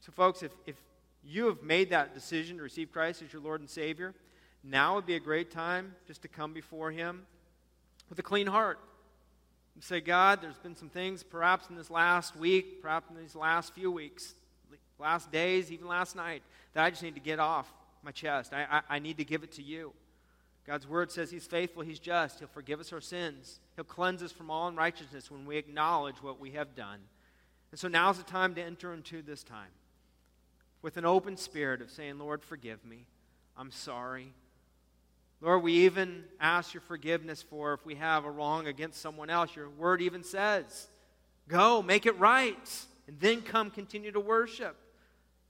So, 0.00 0.10
folks, 0.12 0.42
if, 0.42 0.50
if 0.66 0.76
you 1.22 1.46
have 1.46 1.62
made 1.62 1.90
that 1.90 2.14
decision 2.14 2.56
to 2.56 2.62
receive 2.62 2.90
Christ 2.90 3.20
as 3.22 3.30
your 3.30 3.42
Lord 3.42 3.60
and 3.60 3.68
Savior, 3.68 4.14
now 4.64 4.94
would 4.94 5.04
be 5.04 5.16
a 5.16 5.20
great 5.20 5.50
time 5.50 5.94
just 6.06 6.22
to 6.22 6.28
come 6.28 6.54
before 6.54 6.90
Him 6.90 7.26
with 8.08 8.18
a 8.18 8.22
clean 8.22 8.46
heart. 8.46 8.78
And 9.74 9.84
say, 9.84 10.00
God, 10.00 10.40
there's 10.40 10.56
been 10.56 10.74
some 10.74 10.88
things 10.88 11.22
perhaps 11.22 11.68
in 11.68 11.76
this 11.76 11.90
last 11.90 12.34
week, 12.34 12.80
perhaps 12.80 13.10
in 13.10 13.16
these 13.16 13.36
last 13.36 13.74
few 13.74 13.92
weeks, 13.92 14.34
last 14.98 15.30
days, 15.30 15.70
even 15.70 15.86
last 15.86 16.16
night, 16.16 16.42
that 16.72 16.82
I 16.82 16.90
just 16.90 17.02
need 17.02 17.14
to 17.14 17.20
get 17.20 17.38
off 17.38 17.70
my 18.02 18.10
chest. 18.10 18.54
I, 18.54 18.66
I, 18.70 18.96
I 18.96 18.98
need 18.98 19.18
to 19.18 19.24
give 19.24 19.42
it 19.42 19.52
to 19.52 19.62
you. 19.62 19.92
God's 20.66 20.88
word 20.88 21.12
says 21.12 21.30
He's 21.30 21.46
faithful, 21.46 21.82
He's 21.82 21.98
just. 21.98 22.38
He'll 22.38 22.48
forgive 22.48 22.80
us 22.80 22.90
our 22.92 23.02
sins. 23.02 23.60
He'll 23.80 23.84
cleanse 23.86 24.22
us 24.22 24.30
from 24.30 24.50
all 24.50 24.68
unrighteousness 24.68 25.30
when 25.30 25.46
we 25.46 25.56
acknowledge 25.56 26.22
what 26.22 26.38
we 26.38 26.50
have 26.50 26.74
done. 26.74 26.98
And 27.70 27.80
so 27.80 27.88
now's 27.88 28.18
the 28.18 28.24
time 28.24 28.54
to 28.56 28.62
enter 28.62 28.92
into 28.92 29.22
this 29.22 29.42
time. 29.42 29.70
with 30.82 30.96
an 30.96 31.04
open 31.04 31.36
spirit 31.36 31.82
of 31.82 31.90
saying, 31.90 32.18
Lord, 32.18 32.42
forgive 32.42 32.84
me. 32.84 33.06
I'm 33.56 33.70
sorry. 33.70 34.32
Lord, 35.40 35.62
we 35.62 35.72
even 35.84 36.24
ask 36.40 36.74
your 36.74 36.80
forgiveness 36.82 37.42
for 37.42 37.74
if 37.74 37.84
we 37.84 37.94
have 37.96 38.24
a 38.24 38.30
wrong 38.30 38.66
against 38.66 39.00
someone 39.00 39.30
else. 39.30 39.54
Your 39.56 39.68
word 39.68 40.02
even 40.02 40.22
says, 40.22 40.88
go, 41.48 41.82
make 41.82 42.06
it 42.06 42.18
right, 42.18 42.86
and 43.06 43.18
then 43.18 43.42
come 43.42 43.70
continue 43.70 44.12
to 44.12 44.20
worship. 44.20 44.76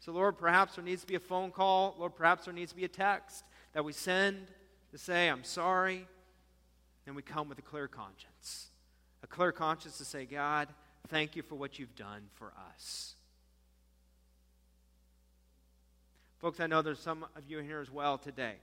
So, 0.00 0.12
Lord, 0.12 0.38
perhaps 0.38 0.76
there 0.76 0.84
needs 0.84 1.02
to 1.02 1.06
be 1.06 1.16
a 1.16 1.20
phone 1.20 1.50
call. 1.50 1.94
Lord, 1.98 2.14
perhaps 2.14 2.46
there 2.46 2.54
needs 2.54 2.72
to 2.72 2.76
be 2.76 2.84
a 2.84 2.88
text 2.88 3.44
that 3.74 3.84
we 3.84 3.92
send 3.92 4.46
to 4.92 4.98
say, 4.98 5.28
I'm 5.28 5.44
sorry. 5.44 6.06
And 7.06 7.16
we 7.16 7.22
come 7.22 7.48
with 7.48 7.58
a 7.58 7.62
clear 7.62 7.88
conscience. 7.88 8.68
A 9.22 9.26
clear 9.26 9.52
conscience 9.52 9.98
to 9.98 10.04
say, 10.04 10.24
God, 10.24 10.68
thank 11.08 11.36
you 11.36 11.42
for 11.42 11.56
what 11.56 11.78
you've 11.78 11.96
done 11.96 12.22
for 12.34 12.52
us. 12.74 13.14
Folks, 16.38 16.60
I 16.60 16.66
know 16.66 16.80
there's 16.80 17.00
some 17.00 17.24
of 17.36 17.42
you 17.48 17.58
here 17.58 17.80
as 17.80 17.90
well 17.90 18.16
today 18.16 18.54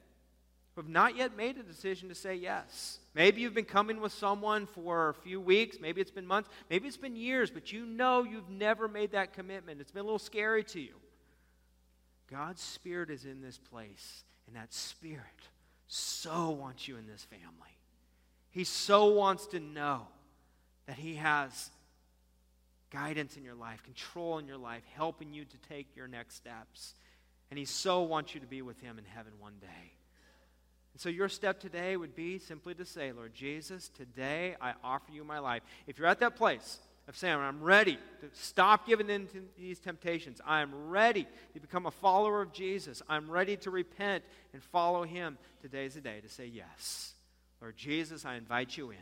who 0.78 0.82
have 0.82 0.90
not 0.90 1.16
yet 1.16 1.36
made 1.36 1.58
a 1.58 1.64
decision 1.64 2.08
to 2.08 2.14
say 2.16 2.36
yes. 2.36 3.00
Maybe 3.16 3.42
you've 3.42 3.56
been 3.56 3.66
coming 3.66 4.00
with 4.00 4.14
someone 4.14 4.68
for 4.68 5.10
a 5.10 5.14
few 5.16 5.42
weeks, 5.42 5.78
maybe 5.82 6.02
it's 6.02 6.12
been 6.12 6.28
months, 6.28 6.50
maybe 6.70 6.88
it's 6.88 6.98
been 6.98 7.16
years, 7.16 7.50
but 7.50 7.72
you 7.72 7.84
know 7.84 8.24
you've 8.24 8.50
never 8.50 8.88
made 8.88 9.14
that 9.14 9.34
commitment. 9.34 9.82
It's 9.82 9.92
been 9.92 10.02
a 10.02 10.06
little 10.06 10.20
scary 10.20 10.64
to 10.66 10.80
you. 10.80 10.94
God's 12.30 12.62
Spirit 12.62 13.10
is 13.10 13.26
in 13.26 13.42
this 13.42 13.58
place, 13.58 14.24
and 14.46 14.56
that 14.56 14.72
Spirit 14.72 15.24
so 15.88 16.52
wants 16.52 16.88
you 16.88 16.98
in 16.98 17.08
this 17.08 17.24
family. 17.24 17.77
He 18.58 18.64
so 18.64 19.06
wants 19.10 19.46
to 19.48 19.60
know 19.60 20.08
that 20.88 20.96
He 20.96 21.14
has 21.18 21.70
guidance 22.90 23.38
in 23.38 23.44
your 23.44 23.54
life, 23.54 23.84
control 23.84 24.40
in 24.40 24.48
your 24.48 24.58
life, 24.58 24.82
helping 24.96 25.32
you 25.32 25.46
to 25.46 25.58
take 25.70 25.96
your 25.96 26.08
next 26.08 26.38
steps. 26.38 26.96
And 27.52 27.60
He 27.60 27.66
so 27.66 28.02
wants 28.02 28.34
you 28.34 28.42
to 28.42 28.48
be 28.48 28.64
with 28.64 28.82
Him 28.82 28.98
in 28.98 29.06
heaven 29.06 29.34
one 29.38 29.54
day. 29.62 29.92
And 30.94 31.00
so 31.00 31.08
your 31.08 31.30
step 31.30 31.60
today 31.60 31.98
would 31.98 32.16
be 32.16 32.40
simply 32.40 32.74
to 32.74 32.84
say, 32.84 33.12
Lord 33.12 33.36
Jesus, 33.36 33.90
today 33.90 34.56
I 34.60 34.74
offer 34.84 35.12
you 35.12 35.24
my 35.24 35.38
life. 35.38 35.62
If 35.86 36.00
you're 36.00 36.08
at 36.08 36.20
that 36.22 36.36
place, 36.36 36.80
of 37.08 37.16
saying, 37.16 37.38
I'm 37.38 37.62
ready 37.62 38.00
to 38.22 38.28
stop 38.34 38.88
giving 38.88 39.10
in 39.12 39.28
to 39.28 39.44
these 39.56 39.80
temptations. 39.80 40.42
I'm 40.46 40.90
ready 40.90 41.28
to 41.54 41.60
become 41.60 41.86
a 41.86 41.92
follower 41.92 42.42
of 42.42 42.52
Jesus. 42.52 43.04
I'm 43.08 43.30
ready 43.30 43.56
to 43.58 43.70
repent 43.70 44.24
and 44.52 44.64
follow 44.64 45.04
him. 45.04 45.38
Today's 45.62 45.94
the 45.94 46.02
day 46.02 46.20
to 46.22 46.28
say 46.28 46.48
yes. 46.48 47.14
Lord 47.62 47.76
Jesus, 47.78 48.26
I 48.26 48.36
invite 48.36 48.78
you 48.78 48.92
in. 48.92 48.98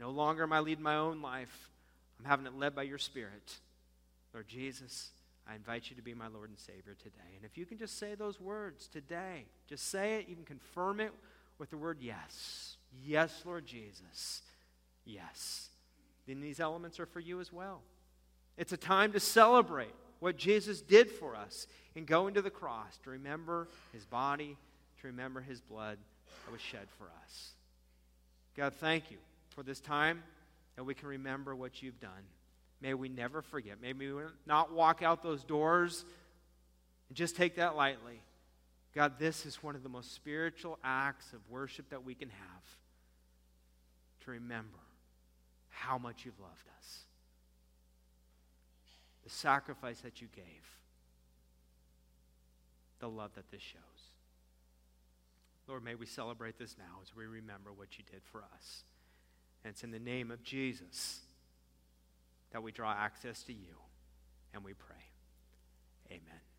No 0.00 0.10
longer 0.10 0.42
am 0.42 0.52
I 0.52 0.60
leading 0.60 0.82
my 0.82 0.96
own 0.96 1.22
life, 1.22 1.70
I'm 2.18 2.24
having 2.24 2.46
it 2.46 2.54
led 2.54 2.74
by 2.74 2.82
your 2.82 2.98
Spirit. 2.98 3.58
Lord 4.32 4.48
Jesus, 4.48 5.10
I 5.48 5.54
invite 5.54 5.90
you 5.90 5.96
to 5.96 6.02
be 6.02 6.14
my 6.14 6.28
Lord 6.28 6.48
and 6.48 6.58
Savior 6.58 6.94
today. 6.98 7.36
And 7.36 7.44
if 7.44 7.58
you 7.58 7.66
can 7.66 7.78
just 7.78 7.98
say 7.98 8.14
those 8.14 8.40
words 8.40 8.88
today, 8.88 9.44
just 9.68 9.90
say 9.90 10.16
it, 10.16 10.26
even 10.28 10.44
confirm 10.44 11.00
it 11.00 11.12
with 11.58 11.70
the 11.70 11.76
word 11.76 11.98
yes. 12.00 12.76
Yes, 13.04 13.42
Lord 13.44 13.66
Jesus. 13.66 14.42
Yes 15.04 15.68
then 16.26 16.40
these 16.40 16.60
elements 16.60 17.00
are 17.00 17.06
for 17.06 17.20
you 17.20 17.40
as 17.40 17.52
well. 17.52 17.82
It's 18.56 18.72
a 18.72 18.76
time 18.76 19.12
to 19.12 19.20
celebrate 19.20 19.94
what 20.20 20.36
Jesus 20.36 20.80
did 20.80 21.10
for 21.10 21.34
us 21.34 21.66
in 21.94 22.04
going 22.04 22.34
to 22.34 22.42
the 22.42 22.50
cross, 22.50 22.98
to 23.04 23.10
remember 23.10 23.68
his 23.92 24.04
body, 24.04 24.56
to 25.00 25.06
remember 25.08 25.40
his 25.40 25.60
blood 25.60 25.98
that 26.44 26.52
was 26.52 26.60
shed 26.60 26.86
for 26.98 27.04
us. 27.24 27.50
God, 28.56 28.74
thank 28.74 29.10
you 29.10 29.18
for 29.50 29.62
this 29.62 29.80
time 29.80 30.22
that 30.76 30.84
we 30.84 30.94
can 30.94 31.08
remember 31.08 31.54
what 31.54 31.82
you've 31.82 32.00
done. 32.00 32.10
May 32.80 32.94
we 32.94 33.08
never 33.08 33.42
forget. 33.42 33.80
May 33.80 33.92
we 33.92 34.12
not 34.46 34.72
walk 34.72 35.02
out 35.02 35.22
those 35.22 35.44
doors 35.44 36.04
and 37.08 37.16
just 37.16 37.36
take 37.36 37.56
that 37.56 37.76
lightly. 37.76 38.20
God, 38.94 39.18
this 39.18 39.46
is 39.46 39.62
one 39.62 39.74
of 39.74 39.82
the 39.82 39.88
most 39.88 40.14
spiritual 40.14 40.78
acts 40.84 41.32
of 41.32 41.38
worship 41.48 41.88
that 41.90 42.04
we 42.04 42.14
can 42.14 42.28
have 42.28 42.64
to 44.24 44.30
remember 44.32 44.78
how 45.70 45.98
much 45.98 46.24
you've 46.24 46.38
loved 46.40 46.68
us, 46.78 46.98
the 49.24 49.30
sacrifice 49.30 50.00
that 50.00 50.20
you 50.20 50.28
gave, 50.34 50.44
the 53.00 53.08
love 53.08 53.30
that 53.34 53.50
this 53.50 53.62
shows. 53.62 54.11
Lord, 55.72 55.84
may 55.84 55.94
we 55.94 56.04
celebrate 56.04 56.58
this 56.58 56.76
now 56.76 57.00
as 57.00 57.16
we 57.16 57.24
remember 57.24 57.72
what 57.74 57.96
you 57.96 58.04
did 58.12 58.20
for 58.30 58.44
us. 58.54 58.84
And 59.64 59.72
it's 59.72 59.82
in 59.82 59.90
the 59.90 59.98
name 59.98 60.30
of 60.30 60.42
Jesus 60.42 61.20
that 62.50 62.62
we 62.62 62.72
draw 62.72 62.92
access 62.92 63.42
to 63.44 63.54
you 63.54 63.78
and 64.52 64.62
we 64.62 64.74
pray. 64.74 65.02
Amen. 66.10 66.51